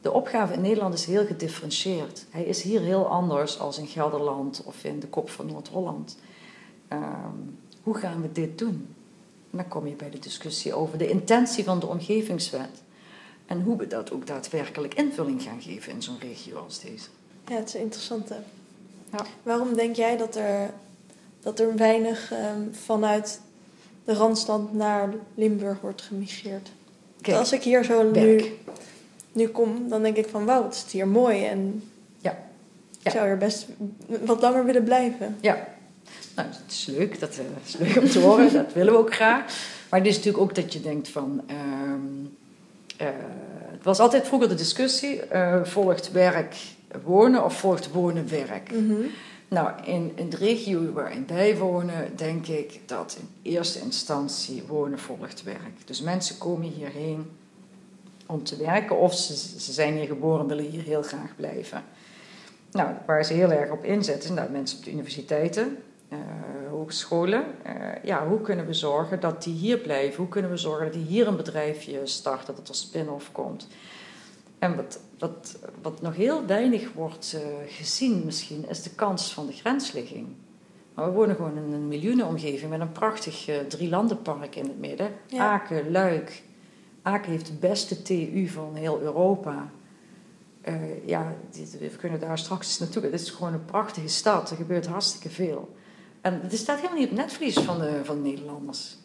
de 0.00 0.12
opgave 0.12 0.52
in 0.52 0.60
Nederland 0.60 0.94
is 0.94 1.04
heel 1.04 1.26
gedifferentieerd. 1.26 2.26
Hij 2.30 2.44
is 2.44 2.62
hier 2.62 2.80
heel 2.80 3.06
anders 3.06 3.58
als 3.58 3.78
in 3.78 3.86
Gelderland 3.86 4.62
of 4.64 4.84
in 4.84 5.00
de 5.00 5.06
kop 5.06 5.30
van 5.30 5.46
Noord-Holland. 5.46 6.18
Um, 6.92 7.58
hoe 7.82 7.96
gaan 7.96 8.22
we 8.22 8.32
dit 8.32 8.58
doen? 8.58 8.94
En 9.50 9.58
dan 9.58 9.68
kom 9.68 9.86
je 9.86 9.94
bij 9.94 10.10
de 10.10 10.18
discussie 10.18 10.74
over 10.74 10.98
de 10.98 11.08
intentie 11.08 11.64
van 11.64 11.78
de 11.78 11.86
omgevingswet. 11.86 12.82
En 13.46 13.62
hoe 13.62 13.76
we 13.76 13.86
dat 13.86 14.12
ook 14.12 14.26
daadwerkelijk 14.26 14.94
invulling 14.94 15.42
gaan 15.42 15.60
geven 15.60 15.92
in 15.92 16.02
zo'n 16.02 16.18
regio 16.18 16.58
als 16.58 16.80
deze. 16.80 17.08
Ja, 17.48 17.54
het 17.56 17.68
is 17.68 17.74
interessant. 17.74 18.28
Hè? 18.28 18.36
Ja. 19.12 19.24
Waarom 19.42 19.74
denk 19.74 19.96
jij 19.96 20.16
dat 20.16 20.36
er, 20.36 20.70
dat 21.40 21.60
er 21.60 21.76
weinig 21.76 22.32
um, 22.32 22.74
vanuit 22.74 23.40
de 24.04 24.14
Randstad 24.14 24.72
naar 24.72 25.08
Limburg 25.34 25.80
wordt 25.80 26.02
gemigreerd? 26.02 26.68
Kijk, 27.20 27.36
als 27.36 27.52
ik 27.52 27.62
hier 27.62 27.84
zo 27.84 28.10
nu, 28.10 28.44
nu 29.32 29.48
kom, 29.48 29.88
dan 29.88 30.02
denk 30.02 30.16
ik 30.16 30.28
van 30.28 30.44
wauw, 30.44 30.64
het 30.64 30.74
is 30.86 30.92
hier 30.92 31.08
mooi. 31.08 31.44
En 31.44 31.82
ja. 32.20 32.30
ja. 32.30 32.38
ik 33.02 33.10
zou 33.10 33.26
er 33.28 33.38
best 33.38 33.66
wat 34.06 34.40
langer 34.40 34.64
willen 34.64 34.84
blijven. 34.84 35.36
Ja, 35.40 35.68
nou, 36.34 36.48
dat 36.48 36.60
is 36.68 36.86
leuk, 36.86 37.20
dat 37.20 37.38
is 37.64 37.76
leuk 37.76 37.96
om 37.96 38.08
te 38.08 38.18
horen, 38.18 38.52
dat 38.52 38.72
willen 38.72 38.92
we 38.92 38.98
ook 38.98 39.14
graag. 39.14 39.42
Maar 39.90 39.98
het 39.98 40.08
is 40.08 40.16
natuurlijk 40.16 40.42
ook 40.42 40.54
dat 40.54 40.72
je 40.72 40.80
denkt 40.80 41.08
van. 41.08 41.42
Um, 41.50 42.36
uh, 43.00 43.08
het 43.70 43.84
was 43.84 43.98
altijd 43.98 44.26
vroeger 44.26 44.48
de 44.48 44.54
discussie: 44.54 45.20
uh, 45.32 45.64
volgt 45.64 46.12
werk 46.12 46.56
wonen 47.04 47.44
of 47.44 47.58
volgt 47.58 47.92
wonen 47.92 48.28
werk? 48.28 48.72
Mm 48.72 48.88
-hmm. 48.88 49.06
Nou, 49.48 49.70
in, 49.84 50.12
in 50.14 50.28
de 50.28 50.36
regio 50.36 50.92
waarin 50.92 51.26
wij 51.26 51.56
wonen, 51.56 52.16
denk 52.16 52.46
ik 52.46 52.80
dat 52.86 53.18
in 53.20 53.52
eerste 53.52 53.80
instantie 53.80 54.62
wonen 54.66 54.98
volgt 54.98 55.42
werk. 55.42 55.86
Dus 55.86 56.00
mensen 56.00 56.38
komen 56.38 56.68
hierheen 56.68 57.30
om 58.26 58.44
te 58.44 58.56
werken 58.56 58.98
of 58.98 59.14
ze, 59.14 59.36
ze 59.36 59.72
zijn 59.72 59.96
hier 59.96 60.06
geboren 60.06 60.40
en 60.40 60.46
willen 60.46 60.70
hier 60.70 60.82
heel 60.82 61.02
graag 61.02 61.36
blijven. 61.36 61.82
Nou, 62.72 62.94
waar 63.06 63.24
ze 63.24 63.32
heel 63.32 63.50
erg 63.50 63.70
op 63.70 63.84
inzetten, 63.84 64.34
dat 64.34 64.50
mensen 64.50 64.78
op 64.78 64.84
de 64.84 64.90
universiteiten, 64.90 65.78
uh, 66.12 66.18
hogescholen. 66.70 67.44
Uh, 67.66 67.72
ja, 68.02 68.26
hoe 68.26 68.40
kunnen 68.40 68.66
we 68.66 68.74
zorgen 68.74 69.20
dat 69.20 69.42
die 69.42 69.54
hier 69.54 69.78
blijven? 69.78 70.16
Hoe 70.16 70.28
kunnen 70.28 70.50
we 70.50 70.56
zorgen 70.56 70.84
dat 70.84 70.94
die 70.94 71.06
hier 71.06 71.26
een 71.26 71.36
bedrijfje 71.36 72.00
starten, 72.04 72.54
dat 72.54 72.68
er 72.68 72.74
spin-off 72.74 73.32
komt? 73.32 73.68
En 74.58 74.76
wat, 74.76 75.00
wat, 75.18 75.58
wat 75.82 76.02
nog 76.02 76.16
heel 76.16 76.46
weinig 76.46 76.92
wordt 76.92 77.34
uh, 77.36 77.40
gezien 77.66 78.22
misschien, 78.24 78.68
is 78.68 78.82
de 78.82 78.90
kans 78.90 79.32
van 79.32 79.46
de 79.46 79.52
grensligging. 79.52 80.26
Maar 80.94 81.06
we 81.06 81.12
wonen 81.12 81.36
gewoon 81.36 81.56
in 81.56 81.72
een 81.72 81.88
miljoenenomgeving 81.88 82.70
met 82.70 82.80
een 82.80 82.92
prachtig 82.92 83.48
uh, 83.48 83.58
drielandenpark 83.58 84.56
in 84.56 84.64
het 84.64 84.78
midden. 84.78 85.12
Ja. 85.26 85.50
Aken, 85.50 85.90
Luik. 85.90 86.42
Aken 87.02 87.30
heeft 87.30 87.46
de 87.46 87.52
beste 87.52 88.02
TU 88.02 88.48
van 88.48 88.74
heel 88.74 89.00
Europa. 89.00 89.70
Uh, 90.68 91.06
ja, 91.06 91.34
we 91.78 91.90
kunnen 91.98 92.20
daar 92.20 92.38
straks 92.38 92.66
eens 92.66 92.78
naartoe. 92.78 93.02
Het 93.02 93.20
is 93.20 93.30
gewoon 93.30 93.52
een 93.52 93.64
prachtige 93.64 94.08
stad. 94.08 94.50
Er 94.50 94.56
gebeurt 94.56 94.86
hartstikke 94.86 95.30
veel. 95.30 95.76
En 96.20 96.40
het 96.42 96.56
staat 96.56 96.76
helemaal 96.76 96.98
niet 96.98 97.10
op 97.10 97.16
netvlies 97.16 97.58
van 97.58 97.78
de, 97.78 98.00
van 98.04 98.22
de 98.22 98.28
Nederlanders. 98.28 98.96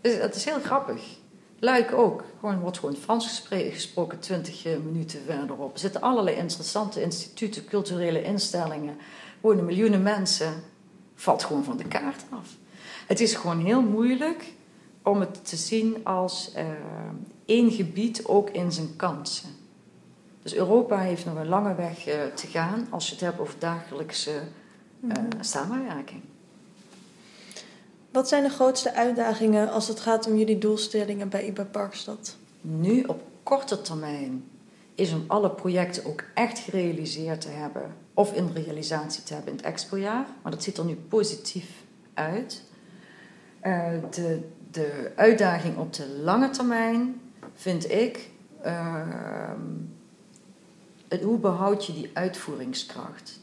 Dus 0.00 0.16
het 0.16 0.34
is 0.34 0.44
heel 0.44 0.60
grappig. 0.60 1.17
Luik 1.60 1.92
ook. 1.92 2.24
Gewoon, 2.40 2.60
wordt 2.60 2.78
gewoon 2.78 2.94
Frans 2.94 3.46
gesproken 3.48 4.18
20 4.18 4.64
eh, 4.64 4.72
minuten 4.84 5.20
verderop. 5.26 5.72
Er 5.72 5.78
zitten 5.78 6.00
allerlei 6.00 6.36
interessante 6.36 7.02
instituten, 7.02 7.64
culturele 7.64 8.22
instellingen. 8.22 8.96
Wonen 9.40 9.64
miljoenen 9.64 10.02
mensen. 10.02 10.52
Valt 11.14 11.44
gewoon 11.44 11.64
van 11.64 11.76
de 11.76 11.84
kaart 11.84 12.24
af. 12.30 12.56
Het 13.06 13.20
is 13.20 13.34
gewoon 13.34 13.64
heel 13.64 13.82
moeilijk 13.82 14.52
om 15.02 15.20
het 15.20 15.48
te 15.48 15.56
zien 15.56 16.04
als 16.04 16.52
uh, 16.56 16.64
één 17.44 17.70
gebied 17.70 18.24
ook 18.26 18.50
in 18.50 18.72
zijn 18.72 18.96
kansen. 18.96 19.48
Dus 20.42 20.54
Europa 20.54 20.98
heeft 20.98 21.24
nog 21.24 21.36
een 21.36 21.48
lange 21.48 21.74
weg 21.74 22.08
uh, 22.08 22.14
te 22.34 22.46
gaan 22.46 22.86
als 22.90 23.06
je 23.06 23.12
het 23.12 23.20
hebt 23.20 23.40
over 23.40 23.54
dagelijkse 23.58 24.40
uh, 25.00 25.12
samenwerking. 25.40 26.22
Wat 28.18 28.28
zijn 28.28 28.42
de 28.42 28.48
grootste 28.48 28.94
uitdagingen 28.94 29.70
als 29.70 29.88
het 29.88 30.00
gaat 30.00 30.26
om 30.26 30.36
jullie 30.36 30.58
doelstellingen 30.58 31.28
bij 31.28 31.46
IBA 31.46 31.64
Parkstad? 31.64 32.36
Nu 32.60 33.02
op 33.02 33.22
korte 33.42 33.80
termijn 33.80 34.44
is 34.94 35.12
om 35.12 35.24
alle 35.26 35.50
projecten 35.50 36.04
ook 36.04 36.24
echt 36.34 36.58
gerealiseerd 36.58 37.40
te 37.40 37.48
hebben 37.48 37.94
of 38.14 38.32
in 38.32 38.50
realisatie 38.54 39.22
te 39.22 39.34
hebben 39.34 39.50
in 39.50 39.56
het 39.56 39.66
expojaar. 39.66 40.26
Maar 40.42 40.52
dat 40.52 40.62
ziet 40.62 40.78
er 40.78 40.84
nu 40.84 40.94
positief 40.94 41.70
uit. 42.14 42.62
Uh, 43.62 43.88
de, 44.10 44.40
de 44.70 45.12
uitdaging 45.14 45.76
op 45.76 45.92
de 45.92 46.20
lange 46.22 46.50
termijn 46.50 47.20
vind 47.54 47.90
ik. 47.90 48.30
Uh, 48.66 49.02
hoe 51.22 51.38
behoud 51.38 51.86
je 51.86 51.92
die 51.92 52.10
uitvoeringskracht? 52.12 53.40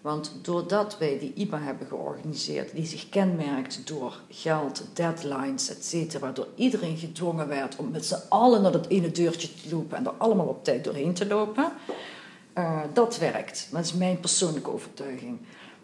Want 0.00 0.32
doordat 0.42 0.98
wij 0.98 1.18
die 1.18 1.32
IBA 1.34 1.58
hebben 1.58 1.86
georganiseerd, 1.86 2.74
die 2.74 2.86
zich 2.86 3.08
kenmerkt 3.08 3.86
door 3.86 4.20
geld, 4.28 4.84
deadlines, 4.92 5.68
etc., 5.70 6.18
waardoor 6.18 6.48
iedereen 6.54 6.96
gedwongen 6.96 7.48
werd 7.48 7.76
om 7.76 7.90
met 7.90 8.06
z'n 8.06 8.22
allen 8.28 8.62
naar 8.62 8.72
dat 8.72 8.86
ene 8.86 9.10
deurtje 9.10 9.48
te 9.54 9.74
lopen 9.74 9.96
en 9.96 10.06
er 10.06 10.12
allemaal 10.12 10.46
op 10.46 10.64
tijd 10.64 10.84
doorheen 10.84 11.14
te 11.14 11.26
lopen, 11.26 11.72
uh, 12.58 12.80
dat 12.92 13.18
werkt. 13.18 13.68
Dat 13.70 13.84
is 13.84 13.92
mijn 13.92 14.20
persoonlijke 14.20 14.70
overtuiging. 14.70 15.38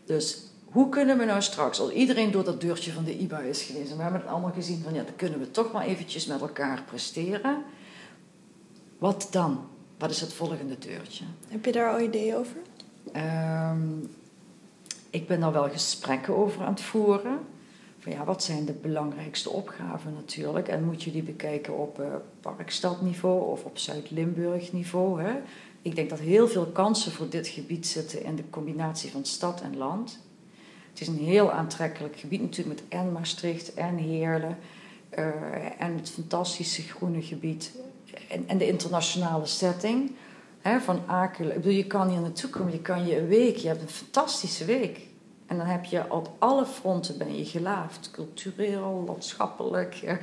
Dus 0.05 0.43
hoe 0.65 0.89
kunnen 0.89 1.19
we 1.19 1.25
nou 1.25 1.43
straks, 1.43 1.81
als 1.81 1.91
iedereen 1.91 2.31
door 2.31 2.45
dat 2.45 2.61
deurtje 2.61 2.93
van 2.93 3.05
de 3.05 3.19
IBA 3.19 3.39
is 3.39 3.63
geweest, 3.63 3.97
we 3.97 4.03
hebben 4.03 4.21
het 4.21 4.31
allemaal 4.31 4.53
gezien 4.53 4.83
van 4.83 4.95
ja, 4.95 5.03
dan 5.03 5.17
kunnen 5.17 5.39
we 5.39 5.51
toch 5.51 5.73
maar 5.73 5.85
eventjes 5.85 6.27
met 6.27 6.41
elkaar 6.41 6.83
presteren. 6.83 7.65
Wat 8.99 9.29
dan? 9.31 9.67
Wat 9.99 10.11
is 10.11 10.21
het 10.21 10.33
volgende 10.33 10.79
deurtje? 10.79 11.25
Heb 11.49 11.65
je 11.65 11.73
daar 11.73 11.93
al 11.93 12.01
ideeën 12.01 12.37
over? 12.37 12.57
Um, 13.17 14.11
ik 15.11 15.27
ben 15.27 15.41
daar 15.41 15.53
wel 15.53 15.69
gesprekken 15.71 16.37
over 16.37 16.63
aan 16.63 16.73
het 16.73 16.81
voeren. 16.81 17.39
Van 17.99 18.13
ja, 18.13 18.25
wat 18.25 18.43
zijn 18.43 18.65
de 18.65 18.73
belangrijkste 18.73 19.51
opgaven 19.51 20.13
natuurlijk? 20.15 20.69
En 20.69 20.85
moet 20.85 21.03
je 21.03 21.11
die 21.11 21.23
bekijken 21.23 21.79
op 21.79 22.01
uh, 22.01 22.07
parkstadniveau 22.41 23.51
of 23.51 23.65
op 23.65 23.79
Zuid-Limburg 23.79 24.73
niveau? 24.73 25.23
Ik 25.83 25.95
denk 25.95 26.11
dat 26.11 26.19
heel 26.19 26.49
veel 26.49 26.67
kansen 26.67 27.13
voor 27.13 27.29
dit 27.29 27.49
gebied 27.49 27.87
zitten 27.87 28.25
in 28.25 28.37
de 28.37 28.51
combinatie 28.51 29.11
van 29.11 29.25
stad 29.25 29.61
en 29.61 29.77
land. 29.77 30.19
Het 30.91 31.01
is 31.01 31.07
een 31.07 31.19
heel 31.19 31.53
aantrekkelijk 31.53 32.17
gebied 32.17 32.41
natuurlijk 32.41 32.81
met 32.81 33.01
en 33.01 33.13
Maastricht 33.13 33.75
en 33.75 33.97
Heerlen. 33.97 34.59
Uh, 35.19 35.27
en 35.79 35.97
het 35.97 36.11
fantastische 36.11 36.83
groene 36.83 37.23
gebied 37.23 37.73
en, 38.29 38.49
en 38.49 38.59
de 38.59 38.67
internationale 38.67 39.47
setting 39.47 40.11
van 40.65 41.01
Akel. 41.07 41.47
Ik 41.47 41.55
bedoel, 41.55 41.73
je 41.73 41.87
kan 41.87 42.09
hier 42.09 42.21
naartoe 42.21 42.51
komen, 42.51 42.73
je 42.73 42.81
kan 42.81 43.07
je 43.07 43.19
een 43.19 43.27
week, 43.27 43.57
je 43.57 43.69
hebt 43.69 43.83
een 43.83 43.89
fantastische 43.89 44.65
week. 44.65 45.01
En 45.47 45.57
dan 45.57 45.67
heb 45.67 45.85
je 45.85 46.13
op 46.13 46.31
alle 46.39 46.67
fronten 46.67 47.19
ben 47.19 47.39
je 47.39 47.45
gelaafd. 47.45 48.11
Cultureel, 48.11 49.05
landschappelijk. 49.07 50.19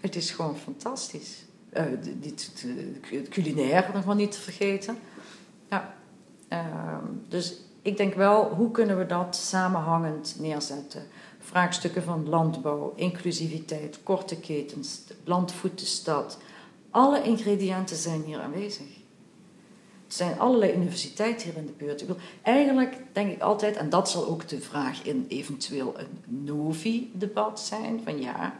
het 0.00 0.16
is 0.16 0.30
gewoon 0.30 0.56
fantastisch. 0.56 1.44
Uh, 1.72 1.82
het 3.10 3.28
culinair 3.28 3.90
nog 3.94 4.04
maar 4.04 4.14
niet 4.14 4.32
te 4.32 4.40
vergeten. 4.40 4.98
Ja. 5.70 5.94
Uh, 6.52 6.58
dus 7.28 7.60
ik 7.82 7.96
denk 7.96 8.14
wel, 8.14 8.48
hoe 8.48 8.70
kunnen 8.70 8.98
we 8.98 9.06
dat 9.06 9.36
samenhangend 9.36 10.36
neerzetten? 10.38 11.02
Vraagstukken 11.38 12.02
van 12.02 12.28
landbouw, 12.28 12.92
inclusiviteit, 12.96 13.98
korte 14.02 14.40
ketens, 14.40 15.00
landvoet 15.24 15.78
de 15.78 15.84
stad. 15.84 16.38
Alle 16.90 17.22
ingrediënten 17.22 17.96
zijn 17.96 18.22
hier 18.22 18.40
aanwezig. 18.40 18.95
Zijn 20.06 20.38
allerlei 20.38 20.74
universiteiten 20.74 21.48
hier 21.48 21.58
in 21.58 21.66
de 21.66 21.72
buurt. 21.76 22.00
Ik 22.00 22.06
wil, 22.06 22.16
eigenlijk 22.42 22.96
denk 23.12 23.32
ik 23.32 23.40
altijd, 23.40 23.76
en 23.76 23.90
dat 23.90 24.10
zal 24.10 24.26
ook 24.26 24.48
de 24.48 24.60
vraag 24.60 25.04
in 25.04 25.24
eventueel 25.28 25.94
een 25.98 26.44
Novi-debat 26.44 27.60
zijn: 27.60 28.00
van 28.04 28.20
ja, 28.20 28.54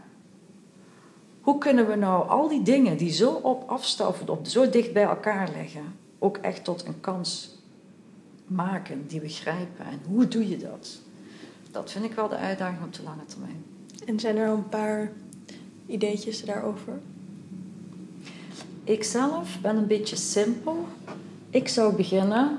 hoe 1.40 1.58
kunnen 1.58 1.88
we 1.88 1.94
nou 1.94 2.28
al 2.28 2.48
die 2.48 2.62
dingen 2.62 2.96
die 2.96 3.12
zo 3.12 3.32
op 3.32 3.68
afstand, 3.68 4.28
op 4.28 4.46
zo 4.46 4.70
dicht 4.70 4.92
bij 4.92 5.02
elkaar 5.02 5.50
liggen, 5.56 5.94
ook 6.18 6.36
echt 6.36 6.64
tot 6.64 6.86
een 6.86 7.00
kans 7.00 7.58
maken, 8.46 9.06
die 9.06 9.20
begrijpen? 9.20 9.84
En 9.84 10.00
hoe 10.08 10.28
doe 10.28 10.48
je 10.48 10.56
dat? 10.56 10.98
Dat 11.70 11.92
vind 11.92 12.04
ik 12.04 12.12
wel 12.12 12.28
de 12.28 12.36
uitdaging 12.36 12.84
op 12.84 12.94
de 12.94 13.02
lange 13.02 13.24
termijn. 13.26 13.64
En 14.06 14.20
zijn 14.20 14.36
er 14.36 14.48
al 14.48 14.54
een 14.54 14.68
paar 14.68 15.12
ideetjes 15.86 16.44
daarover? 16.44 16.98
Ik 18.84 19.04
zelf 19.04 19.60
ben 19.60 19.76
een 19.76 19.86
beetje 19.86 20.16
simpel. 20.16 20.86
Ik 21.56 21.68
zou 21.68 21.94
beginnen 21.94 22.58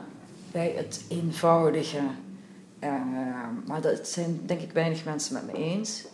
bij 0.52 0.74
het 0.76 1.06
eenvoudige. 1.10 2.02
Uh, 2.84 2.94
maar 3.66 3.82
dat 3.82 4.08
zijn 4.08 4.42
denk 4.46 4.62
ik 4.62 4.72
weinig 4.72 5.06
mensen 5.06 5.34
met 5.34 5.46
me 5.46 5.54
eens. 5.54 6.06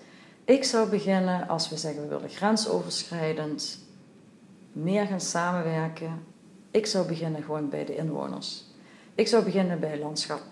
Ik 0.45 0.63
zou 0.63 0.89
beginnen 0.89 1.47
als 1.47 1.69
we 1.69 1.77
zeggen 1.77 2.01
we 2.01 2.07
willen 2.07 2.29
grensoverschrijdend 2.29 3.79
meer 4.71 5.05
gaan 5.05 5.21
samenwerken. 5.21 6.23
Ik 6.71 6.86
zou 6.86 7.07
beginnen 7.07 7.43
gewoon 7.43 7.69
bij 7.69 7.86
de 7.86 7.95
inwoners. 7.95 8.63
Ik 9.15 9.27
zou 9.27 9.43
beginnen 9.43 9.79
bij 9.79 9.99
landschap. 9.99 10.43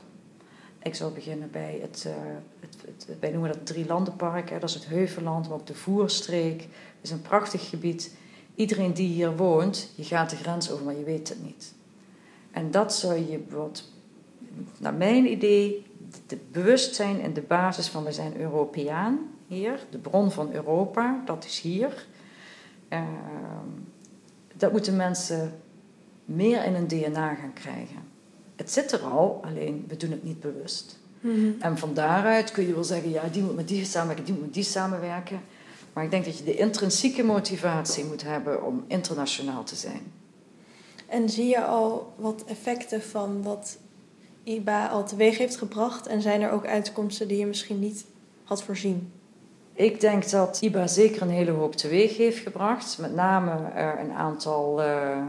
Ik 0.84 0.96
zou 0.96 1.14
beginnen 1.14 1.52
bij 1.52 1.80
het, 1.82 2.06
uh, 2.08 2.14
het, 2.60 2.76
het, 2.86 3.20
wij 3.20 3.32
noemen 3.32 3.52
dat 3.52 3.66
drie 3.66 3.86
landenpark. 3.86 4.50
Hè. 4.50 4.60
Dat 4.60 4.70
is 4.70 4.76
het 4.76 4.88
Heuvelland, 4.88 5.50
maar 5.50 5.58
ook 5.58 5.68
de 5.68 5.76
Voerstreek. 5.76 6.62
Het 6.62 7.02
is 7.02 7.12
een 7.12 7.22
prachtig 7.22 7.70
gebied. 7.70 8.16
Iedereen 8.56 8.94
die 8.94 9.08
hier 9.08 9.38
woont, 9.38 9.90
je 9.96 10.04
gaat 10.04 10.30
de 10.30 10.36
grens 10.36 10.72
over, 10.72 10.86
maar 10.86 10.98
je 10.98 11.04
weet 11.04 11.30
het 11.30 11.44
niet. 11.44 11.74
En 12.52 12.72
dat 12.72 12.94
zou 12.94 13.14
je 13.14 13.38
bijvoorbeeld, 13.38 13.92
naar 14.78 14.94
mijn 14.94 15.32
idee, 15.32 15.86
het 16.28 16.52
bewustzijn 16.52 17.22
en 17.22 17.34
de 17.34 17.42
basis 17.42 17.88
van 17.88 18.04
we 18.04 18.12
zijn 18.12 18.38
Europeaan 18.38 19.20
hier, 19.48 19.80
de 19.90 19.98
bron 19.98 20.32
van 20.32 20.54
Europa, 20.54 21.22
dat 21.26 21.46
is 21.46 21.60
hier. 21.60 22.06
Uh, 22.90 23.02
dat 24.56 24.72
moeten 24.72 24.96
mensen 24.96 25.54
meer 26.26 26.66
in 26.66 26.74
hun 26.74 26.88
DNA 26.88 27.36
gaan 27.36 27.54
krijgen. 27.54 28.10
Het 28.56 28.72
zit 28.72 28.92
er 28.92 29.00
al, 29.00 29.42
alleen 29.44 29.86
we 29.88 29.98
doen 29.98 30.12
het 30.12 30.24
niet 30.24 30.40
bewust. 30.40 31.00
Mm 31.20 31.56
En 31.60 31.78
van 31.78 31.94
daaruit 31.94 32.52
kun 32.52 32.68
je 32.68 32.74
wel 32.74 32.84
zeggen, 32.84 33.10
ja, 33.10 33.24
die 33.32 33.44
moet 33.44 33.56
met 33.56 33.68
die 33.68 33.86
samenwerken, 33.86 34.26
die 34.26 34.34
moet 34.34 34.44
met 34.44 34.54
die 34.54 34.64
samenwerken. 34.64 35.42
Maar 35.94 36.04
ik 36.04 36.12
denk 36.12 36.26
dat 36.26 36.38
je 36.38 36.44
de 36.44 36.56
intrinsieke 36.56 37.24
motivatie 37.24 38.06
moet 38.06 38.24
hebben 38.24 38.66
om 38.66 38.84
internationaal 38.88 39.64
te 39.64 39.76
zijn. 39.76 40.02
En 41.12 41.30
zie 41.30 41.48
je 41.48 41.64
al 41.64 42.14
wat 42.16 42.44
effecten 42.48 43.02
van 43.02 43.44
wat 43.44 43.78
IBA 44.44 44.88
al 44.88 45.06
teweeg 45.06 45.38
heeft 45.38 45.58
gebracht? 45.58 46.08
En 46.08 46.22
zijn 46.22 46.42
er 46.42 46.52
ook 46.52 46.66
uitkomsten 46.66 47.28
die 47.28 47.38
je 47.38 47.46
misschien 47.46 47.80
niet 47.80 48.06
had 48.44 48.64
voorzien? 48.64 49.12
Ik 49.74 50.00
denk 50.00 50.30
dat 50.30 50.62
IBA 50.62 50.88
zeker 50.88 51.22
een 51.22 51.30
hele 51.30 51.52
hoop 51.52 51.76
teweeg 51.76 52.18
heeft 52.18 52.38
gebracht. 52.38 52.98
Met 52.98 53.14
name 53.14 53.52
een 54.00 54.12
aantal 54.12 54.84
uh, 54.84 55.26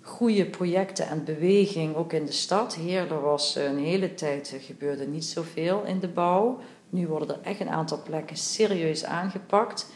goede 0.00 0.46
projecten 0.46 1.08
en 1.08 1.24
beweging 1.24 1.94
ook 1.94 2.12
in 2.12 2.24
de 2.24 2.32
stad. 2.32 2.74
Hier, 2.74 3.12
er 3.12 3.20
was 3.20 3.54
een 3.54 3.78
hele 3.78 4.14
tijd, 4.14 4.56
gebeurde 4.60 5.06
niet 5.06 5.24
zoveel 5.24 5.82
in 5.84 5.98
de 5.98 6.08
bouw. 6.08 6.58
Nu 6.90 7.06
worden 7.06 7.28
er 7.28 7.42
echt 7.42 7.60
een 7.60 7.68
aantal 7.68 8.02
plekken 8.02 8.36
serieus 8.36 9.04
aangepakt. 9.04 9.86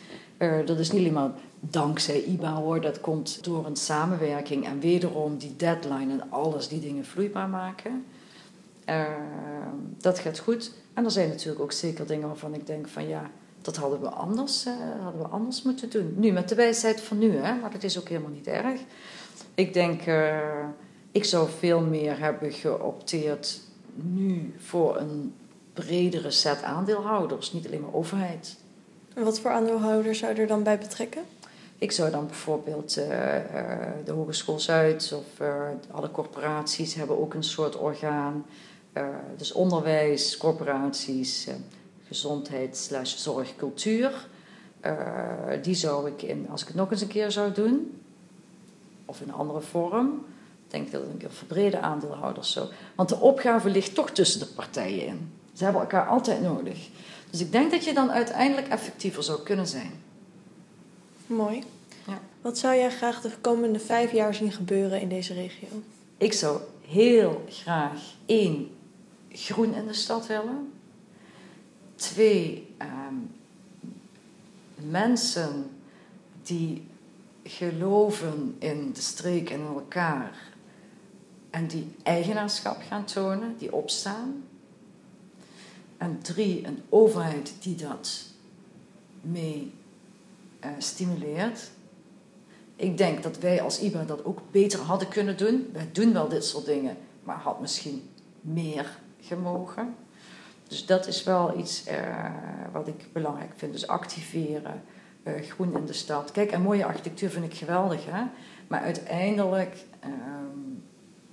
Uh, 0.41 0.67
dat 0.67 0.79
is 0.79 0.91
niet 0.91 1.09
alleen 1.09 1.33
dankzij 1.61 2.23
IBA 2.23 2.55
hoor, 2.55 2.81
dat 2.81 3.01
komt 3.01 3.45
door 3.45 3.67
een 3.67 3.77
samenwerking 3.77 4.67
en 4.67 4.81
wederom 4.81 5.39
die 5.39 5.57
deadline 5.57 6.13
en 6.13 6.31
alles 6.31 6.69
die 6.69 6.81
dingen 6.81 7.05
vloeibaar 7.05 7.49
maken. 7.49 8.05
dat 9.99 10.19
gaat 10.19 10.39
goed. 10.39 10.73
En 10.95 11.05
er 11.05 11.11
zijn 11.11 11.29
natuurlijk 11.29 11.61
ook 11.61 11.73
zeker 11.73 12.07
dingen 12.07 12.27
waarvan 12.27 12.55
ik 12.55 12.67
denk 12.67 12.89
van 12.89 13.09
ja, 13.09 13.31
dat 13.63 13.77
hadden 13.77 14.01
we 14.01 14.09
anders, 14.09 14.67
uh, 14.67 14.75
hadden 15.03 15.23
we 15.23 15.29
anders 15.29 15.63
moeten 15.63 15.91
doen. 15.91 16.15
Nu, 16.17 16.31
met 16.31 16.49
de 16.49 16.55
wijsheid 16.55 17.01
van 17.01 17.19
nu, 17.19 17.37
hè, 17.37 17.55
maar 17.55 17.71
dat 17.71 17.83
is 17.83 17.99
ook 17.99 18.09
helemaal 18.09 18.31
niet 18.31 18.47
erg. 18.47 18.81
Ik 19.55 19.73
denk, 19.73 20.03
ik 21.13 21.25
zou 21.25 21.49
veel 21.59 21.81
meer 21.81 22.19
hebben 22.19 22.53
geopteerd 22.53 23.61
nu 23.95 24.55
voor 24.59 24.97
een 24.97 25.35
bredere 25.73 26.31
set 26.31 26.63
aandeelhouders, 26.63 27.53
niet 27.53 27.67
alleen 27.67 27.81
maar 27.81 27.95
overheid. 27.95 28.57
En 29.15 29.25
wat 29.25 29.41
voor 29.41 29.51
aandeelhouders 29.51 30.19
zou 30.19 30.35
je 30.35 30.41
er 30.41 30.47
dan 30.47 30.63
bij 30.63 30.79
betrekken? 30.79 31.23
Ik 31.79 31.93
zou 31.93 32.11
dan 32.11 32.27
bijvoorbeeld 32.27 32.99
uh, 32.99 33.05
de 34.05 34.13
Hogeschool 34.13 34.61
Zuid 34.61 35.13
of 35.13 35.47
alle 35.91 36.11
corporaties 36.11 36.95
hebben 36.95 37.21
ook 37.21 37.35
een 37.35 37.45
soort 37.45 37.77
orgaan. 37.77 38.47
dus 39.37 39.53
onderwijs, 39.53 40.37
corporaties, 40.37 41.49
gezondheid 42.07 42.77
slash 42.77 43.17
zorg, 43.17 43.57
cultuur. 43.57 44.29
die 45.63 45.75
zou 45.75 46.09
ik, 46.09 46.23
in, 46.23 46.47
als 46.51 46.61
ik 46.61 46.67
het 46.67 46.77
nog 46.77 46.91
eens 46.91 47.01
een 47.01 47.09
keer 47.09 47.31
zou 47.31 47.53
doen, 47.53 48.01
of 49.11 49.21
in 49.21 49.29
een 49.29 49.35
andere 49.35 49.61
vorm, 49.61 50.25
denk 50.69 50.87
ik 50.87 50.93
dat 50.93 51.03
ik 51.15 51.23
een 51.23 51.31
verbrede 51.31 51.81
aandeelhouders 51.81 52.53
zo. 52.53 52.69
Want 52.95 53.09
de 53.09 53.21
opgave 53.21 53.71
ligt 53.71 53.95
toch 53.95 54.11
tussen 54.11 54.41
de 54.41 54.47
partijen 54.47 55.07
in. 55.07 55.33
Ze 55.53 55.65
hebben 55.65 55.83
elkaar 55.83 56.07
altijd 56.07 56.43
nodig. 56.43 56.89
Dus 57.31 57.41
ik 57.41 57.53
denk 57.53 57.71
dat 57.71 57.85
je 57.85 57.95
dan 57.95 58.11
uiteindelijk 58.11 58.69
effectiever 58.69 59.23
zou 59.23 59.43
kunnen 59.43 59.67
zijn. 59.67 59.93
Mooi. 61.27 61.63
Ja. 62.07 62.21
Wat 62.41 62.59
zou 62.59 62.77
jij 62.77 62.91
graag 62.91 63.21
de 63.21 63.31
komende 63.41 63.79
vijf 63.79 64.13
jaar 64.13 64.35
zien 64.35 64.53
gebeuren 64.53 65.01
in 65.01 65.09
deze 65.09 65.35
regio? 65.35 65.69
Ik 66.17 66.33
zou 66.33 66.61
heel 66.89 67.45
graag 67.49 68.15
één 68.27 68.71
groen 69.33 69.75
in 69.75 69.87
de 69.87 69.93
stad 69.93 70.27
willen. 70.27 70.73
Twee 71.95 72.75
ehm, 72.77 73.15
mensen 74.75 75.71
die 76.43 76.87
geloven 77.45 78.57
in 78.59 78.93
de 78.93 79.01
streek 79.01 79.51
en 79.51 79.61
in 79.61 79.67
elkaar 79.67 80.49
en 81.51 81.67
die 81.67 81.93
eigenaarschap 82.03 82.83
gaan 82.89 83.05
tonen, 83.05 83.55
die 83.59 83.73
opstaan. 83.73 84.45
En 86.01 86.19
drie, 86.23 86.67
een 86.67 86.83
overheid 86.89 87.53
die 87.61 87.75
dat 87.75 88.23
mee 89.21 89.73
uh, 90.65 90.71
stimuleert. 90.79 91.71
Ik 92.77 92.99
denk 92.99 93.23
dat 93.23 93.39
wij 93.39 93.63
als 93.63 93.81
IBA 93.81 94.05
dat 94.05 94.25
ook 94.25 94.41
beter 94.51 94.81
hadden 94.81 95.09
kunnen 95.09 95.37
doen. 95.37 95.71
Wij 95.73 95.89
doen 95.93 96.13
wel 96.13 96.29
dit 96.29 96.45
soort 96.45 96.65
dingen, 96.65 96.97
maar 97.23 97.37
had 97.37 97.61
misschien 97.61 98.11
meer 98.41 98.99
gemogen. 99.21 99.95
Dus 100.69 100.87
dat 100.87 101.07
is 101.07 101.25
wel 101.25 101.59
iets 101.59 101.89
uh, 101.89 102.27
wat 102.73 102.89
ik 102.89 103.07
belangrijk 103.13 103.53
vind. 103.57 103.73
Dus 103.73 103.87
activeren, 103.87 104.83
uh, 105.23 105.33
groen 105.43 105.77
in 105.77 105.87
de 105.87 105.93
stad. 105.93 106.31
Kijk, 106.31 106.51
en 106.51 106.63
mooie 106.63 106.85
architectuur 106.85 107.31
vind 107.31 107.45
ik 107.45 107.55
geweldig, 107.55 108.05
hè? 108.07 108.23
maar 108.67 108.81
uiteindelijk 108.81 109.85
ehm, 110.01 110.59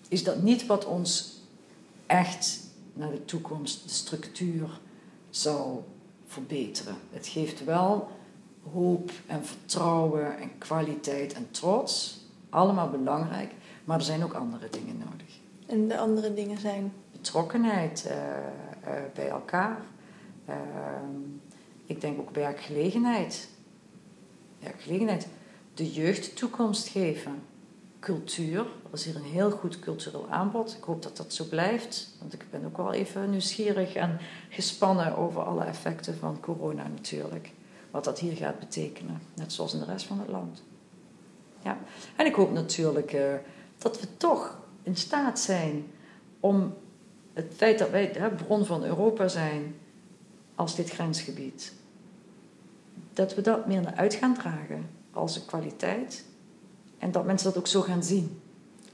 is 0.07 0.23
dat 0.23 0.41
niet 0.41 0.65
wat 0.65 0.85
ons 0.85 1.41
echt 2.05 2.66
naar 2.97 3.11
de 3.11 3.25
toekomst, 3.25 3.83
de 3.83 3.89
structuur, 3.89 4.79
zou 5.29 5.79
verbeteren. 6.25 6.95
Het 7.11 7.27
geeft 7.27 7.63
wel 7.63 8.09
hoop 8.73 9.11
en 9.25 9.45
vertrouwen 9.45 10.37
en 10.37 10.57
kwaliteit 10.57 11.33
en 11.33 11.51
trots. 11.51 12.21
Allemaal 12.49 12.89
belangrijk, 12.89 13.51
maar 13.85 13.97
er 13.97 14.03
zijn 14.03 14.23
ook 14.23 14.33
andere 14.33 14.69
dingen 14.69 14.97
nodig. 14.97 15.39
En 15.65 15.87
de 15.87 15.97
andere 15.97 16.33
dingen 16.33 16.59
zijn? 16.59 16.93
Betrokkenheid 17.11 18.05
uh, 18.07 18.13
uh, 18.13 18.99
bij 19.13 19.27
elkaar. 19.29 19.81
Uh, 20.49 20.55
ik 21.85 22.01
denk 22.01 22.19
ook 22.19 22.29
werkgelegenheid. 22.35 23.49
Werkgelegenheid. 24.59 25.27
De 25.73 25.91
jeugd 25.91 26.35
toekomst 26.35 26.87
geven 26.87 27.41
cultuur. 28.07 28.59
Er 28.59 28.93
is 28.93 29.05
hier 29.05 29.15
een 29.15 29.23
heel 29.23 29.51
goed 29.51 29.79
cultureel 29.79 30.27
aanbod. 30.29 30.75
Ik 30.77 30.83
hoop 30.83 31.03
dat 31.03 31.17
dat 31.17 31.33
zo 31.33 31.45
blijft. 31.45 32.09
Want 32.19 32.33
ik 32.33 32.45
ben 32.49 32.65
ook 32.65 32.77
wel 32.77 32.93
even 32.93 33.29
nieuwsgierig 33.29 33.93
en 33.93 34.17
gespannen 34.49 35.17
over 35.17 35.41
alle 35.41 35.63
effecten 35.63 36.17
van 36.17 36.39
corona 36.39 36.87
natuurlijk. 36.87 37.51
Wat 37.91 38.03
dat 38.03 38.19
hier 38.19 38.35
gaat 38.35 38.59
betekenen. 38.59 39.21
Net 39.33 39.53
zoals 39.53 39.73
in 39.73 39.79
de 39.79 39.85
rest 39.85 40.05
van 40.05 40.19
het 40.19 40.29
land. 40.29 40.63
Ja. 41.63 41.77
En 42.15 42.25
ik 42.25 42.35
hoop 42.35 42.51
natuurlijk 42.51 43.13
uh, 43.13 43.33
dat 43.77 43.99
we 43.99 44.17
toch 44.17 44.57
in 44.83 44.95
staat 44.95 45.39
zijn 45.39 45.85
om 46.39 46.73
het 47.33 47.53
feit 47.55 47.79
dat 47.79 47.89
wij 47.89 48.11
de 48.11 48.31
bron 48.45 48.65
van 48.65 48.83
Europa 48.83 49.27
zijn 49.27 49.75
als 50.55 50.75
dit 50.75 50.89
grensgebied. 50.89 51.73
Dat 53.13 53.35
we 53.35 53.41
dat 53.41 53.67
meer 53.67 53.81
naar 53.81 53.95
uit 53.95 54.13
gaan 54.13 54.33
dragen 54.33 54.89
als 55.11 55.35
een 55.35 55.45
kwaliteit 55.45 56.25
en 56.99 57.11
dat 57.11 57.25
mensen 57.25 57.47
dat 57.47 57.57
ook 57.57 57.67
zo 57.67 57.81
gaan 57.81 58.03
zien. 58.03 58.39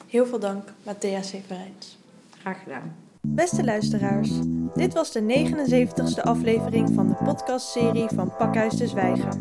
Heel 0.08 0.26
veel 0.26 0.40
dank, 0.40 0.74
Matthea 0.84 1.22
Severijns. 1.22 1.98
Graag 2.40 2.64
gedaan. 2.64 2.96
Beste 3.28 3.64
luisteraars, 3.64 4.30
dit 4.76 4.94
was 4.94 5.12
de 5.12 5.22
79ste 5.22 6.22
aflevering 6.22 6.90
van 6.94 7.08
de 7.08 7.16
podcastserie 7.24 8.08
van 8.16 8.36
Pakhuis 8.38 8.76
de 8.76 8.88
Zwijger. 8.88 9.34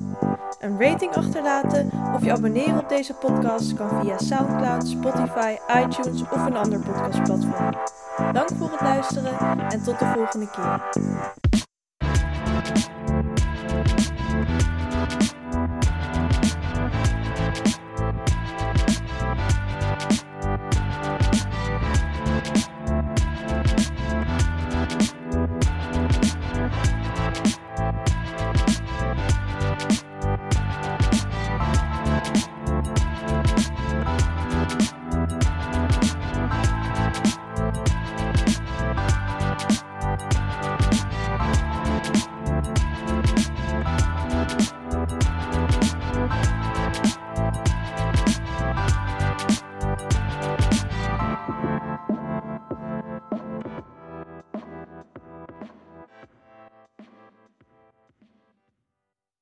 Een 0.60 0.80
rating 0.80 1.14
achterlaten 1.14 1.90
of 2.14 2.24
je 2.24 2.32
abonneren 2.32 2.78
op 2.78 2.88
deze 2.88 3.14
podcast 3.14 3.74
kan 3.74 4.02
via 4.02 4.18
SoundCloud, 4.18 4.88
Spotify, 4.88 5.56
iTunes 5.76 6.22
of 6.22 6.46
een 6.46 6.56
ander 6.56 6.80
podcastplatform. 6.80 7.74
Dank 8.32 8.48
voor 8.58 8.70
het 8.70 8.80
luisteren 8.80 9.38
en 9.70 9.82
tot 9.82 9.98
de 9.98 10.12
volgende 10.14 10.50
keer. 10.50 11.51